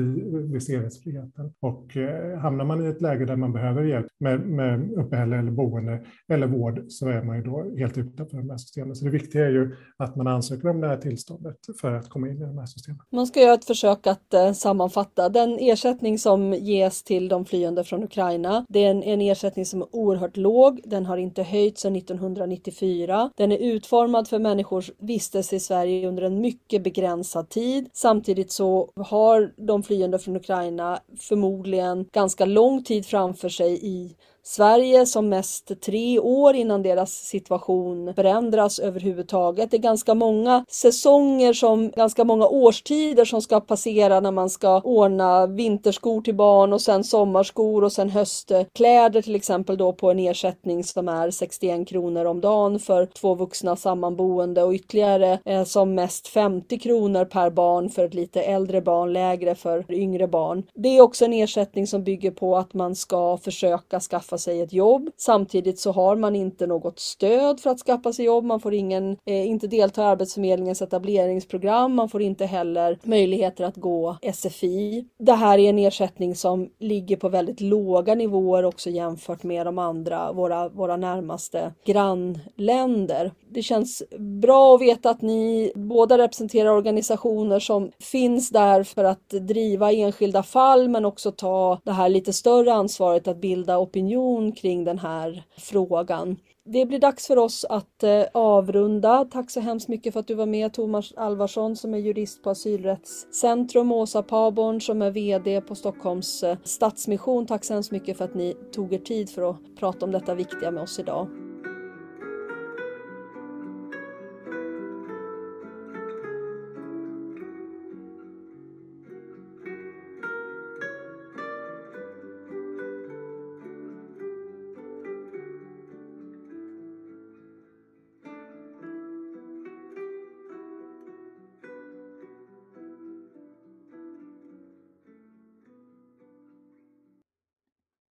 viseringsfriheten. 0.53 1.53
Och 1.61 1.97
eh, 1.97 2.39
hamnar 2.39 2.65
man 2.65 2.87
i 2.87 2.89
ett 2.89 3.01
läge 3.01 3.25
där 3.25 3.37
man 3.37 3.53
behöver 3.53 3.85
hjälp 3.85 4.07
med, 4.21 4.41
med 4.41 4.93
uppehälle 4.93 5.37
eller 5.37 5.51
boende 5.51 6.05
eller 6.29 6.47
vård 6.47 6.85
så 6.89 7.09
är 7.09 7.23
man 7.23 7.37
ju 7.37 7.43
då 7.43 7.75
helt 7.79 7.99
utanför 7.99 8.37
de 8.37 8.51
här 8.51 8.57
systemen. 8.57 8.97
Så 8.97 9.05
det 9.05 9.11
viktiga 9.11 9.47
är 9.47 9.51
ju 9.51 9.77
att 9.97 10.17
man 10.17 10.27
ansöker 10.27 10.69
om 10.69 10.81
det 10.81 10.89
här 10.89 10.97
tillståndet 10.97 11.57
för 11.81 11.93
att 11.93 12.09
komma 12.09 12.29
in 12.29 12.37
i 12.37 12.47
de 12.47 12.59
här 12.59 12.67
systemen. 12.67 13.01
Man 13.13 13.27
ska 13.27 13.41
göra 13.41 13.55
ett 13.55 13.65
försök 13.65 14.07
att 14.07 14.35
eh, 14.35 14.53
sammanfatta. 14.53 15.29
Den 15.29 15.59
ersättning 15.61 16.19
som 16.19 16.53
ges 16.53 17.03
till 17.03 17.29
de 17.29 17.45
flyende 17.45 17.85
från 17.85 18.05
Ukraina, 18.05 18.67
det 18.69 18.85
är 18.85 18.91
en, 18.91 19.03
en 19.03 19.21
ersättning 19.21 19.67
som 19.67 19.83
är 19.83 19.89
oerhört 19.93 20.37
låg. 20.37 20.81
Den 20.85 21.07
har 21.07 21.17
inte 21.17 21.43
höjts 21.43 21.83
sedan 21.83 21.97
1994. 21.97 23.31
Den 23.37 23.53
är 23.53 23.59
utformad 23.59 24.29
för 24.29 24.39
människors 24.39 24.91
vistelse 24.99 25.57
i 25.57 25.61
Sverige 25.61 26.09
under 26.09 26.23
en 26.23 26.41
mycket 26.41 26.85
begränsad 26.85 27.49
tid. 27.49 27.89
Samtidigt 27.93 28.53
så 28.53 28.80
har 28.97 29.53
de 29.67 29.83
flyende 29.83 30.19
från 30.19 30.37
Ukraina 30.37 31.01
förmodligen 31.19 32.05
ganska 32.13 32.45
lång 32.45 32.85
tid 32.85 33.07
framför 33.07 33.49
sig 33.49 33.87
i 33.87 34.17
Sverige 34.43 35.07
som 35.07 35.29
mest 35.29 35.81
tre 35.81 36.19
år 36.19 36.55
innan 36.55 36.83
deras 36.83 37.13
situation 37.13 38.15
förändras 38.15 38.79
överhuvudtaget. 38.79 39.71
Det 39.71 39.77
är 39.77 39.79
ganska 39.79 40.15
många 40.15 40.65
säsonger 40.69 41.53
som, 41.53 41.91
ganska 41.91 42.25
många 42.25 42.47
årstider 42.47 43.25
som 43.25 43.43
ska 43.43 43.61
passera 43.61 44.21
när 44.21 44.31
man 44.31 44.51
ska 44.51 44.81
ordna 44.81 45.47
vinterskor 45.47 46.21
till 46.21 46.35
barn 46.35 46.73
och 46.73 46.81
sen 46.81 47.05
sommarskor 47.05 47.85
och 47.85 47.93
sen 47.93 48.11
höstkläder 48.11 49.23
till 49.23 49.35
exempel 49.35 49.77
då 49.77 49.93
på 49.93 50.11
en 50.11 50.19
ersättning 50.19 50.85
som 50.85 51.09
är 51.09 51.31
61 51.31 51.89
kronor 51.89 52.25
om 52.25 52.41
dagen 52.41 52.79
för 52.79 53.07
två 53.07 53.35
vuxna 53.35 53.77
sammanboende 53.77 54.63
och 54.63 54.73
ytterligare 54.73 55.39
eh, 55.45 55.65
som 55.65 55.95
mest 55.95 56.29
50 56.29 56.79
kronor 56.79 57.25
per 57.25 57.51
barn 57.51 57.89
för 57.89 58.05
ett 58.05 58.15
lite 58.15 58.43
äldre 58.43 58.81
barn, 58.81 59.13
lägre 59.13 59.55
för 59.55 59.93
yngre 59.93 60.29
barn. 60.29 60.63
Det 60.75 60.89
är 60.89 61.01
också 61.01 61.25
en 61.25 61.33
ersättning 61.33 61.87
som 61.87 62.05
bygger 62.05 62.31
på 62.31 62.57
att 62.57 62.75
man 62.75 62.95
ska 62.95 63.37
försöka 63.37 64.01
skaffa 64.01 64.30
sig 64.39 64.61
ett 64.61 64.73
jobb. 64.73 65.11
Samtidigt 65.17 65.79
så 65.79 65.93
har 65.93 66.17
man 66.17 66.37
inte 66.37 66.67
något 66.67 66.99
stöd 66.99 67.61
för 67.61 67.71
att 67.71 67.81
skaffa 67.81 68.13
sig 68.13 68.25
jobb. 68.25 68.45
Man 68.45 68.61
får 68.61 68.75
ingen, 68.75 69.17
eh, 69.27 69.47
inte 69.47 69.67
delta 69.67 70.03
i 70.03 70.05
Arbetsförmedlingens 70.05 70.83
etableringsprogram. 70.83 71.95
Man 71.95 72.09
får 72.09 72.23
inte 72.23 72.47
heller 72.47 72.99
möjligheter 73.03 73.65
att 73.65 73.77
gå 73.77 74.17
SFI. 74.23 75.05
Det 75.19 75.33
här 75.33 75.59
är 75.59 75.71
en 75.71 75.79
ersättning 75.79 76.35
som 76.35 76.71
ligger 76.79 77.17
på 77.17 77.29
väldigt 77.29 77.61
låga 77.61 78.15
nivåer 78.15 78.65
också 78.65 78.91
jämfört 78.91 79.43
med 79.43 79.67
de 79.67 79.79
andra, 79.79 80.33
våra, 80.33 80.69
våra 80.69 80.97
närmaste 80.97 81.73
grannländer. 81.85 83.33
Det 83.53 83.63
känns 83.63 84.03
bra 84.19 84.75
att 84.75 84.81
veta 84.81 85.11
att 85.11 85.23
ni 85.23 85.73
båda 85.75 86.19
representerar 86.19 86.71
organisationer 86.71 87.61
som 87.61 87.91
finns 88.01 88.51
där 88.51 88.85
för 88.85 89.05
att 89.05 89.29
driva 89.29 89.93
enskilda 89.93 90.43
fall 90.43 90.89
men 90.89 91.05
också 91.05 91.33
ta 91.33 91.81
det 91.85 91.93
här 91.93 92.09
lite 92.09 92.33
större 92.33 92.73
ansvaret 92.73 93.29
att 93.29 93.41
bilda 93.41 93.79
opinion 93.79 94.20
opinion 94.21 94.53
kring 94.53 94.85
den 94.85 94.99
här 94.99 95.43
frågan. 95.57 96.37
Det 96.65 96.87
blir 96.87 96.99
dags 96.99 97.27
för 97.27 97.37
oss 97.37 97.65
att 97.65 98.03
eh, 98.03 98.23
avrunda. 98.35 99.25
Tack 99.25 99.51
så 99.51 99.61
hemskt 99.61 99.89
mycket 99.89 100.13
för 100.13 100.21
att 100.21 100.27
du 100.27 100.35
var 100.35 100.47
med 100.47 100.73
Thomas 100.73 101.13
Alvarsson 101.17 101.77
som 101.77 101.95
är 101.95 101.99
jurist 101.99 102.43
på 102.43 102.51
Asylrättscentrum, 102.51 103.93
Åsa 103.93 104.23
Paborn 104.23 104.81
som 104.81 105.03
är 105.03 105.11
VD 105.11 105.61
på 105.61 105.75
Stockholms 105.75 106.43
eh, 106.43 106.59
Stadsmission. 106.65 107.47
Tack 107.47 107.65
så 107.65 107.75
hemskt 107.75 107.93
mycket 107.93 108.19
för 108.19 108.25
att 108.25 108.35
ni 108.35 108.55
tog 108.73 108.93
er 108.93 108.99
tid 108.99 109.31
för 109.31 109.51
att 109.51 109.57
prata 109.79 110.07
om 110.07 110.13
detta 110.13 110.35
viktiga 110.35 110.71
med 110.71 110.83
oss 110.83 110.99
idag. 110.99 111.50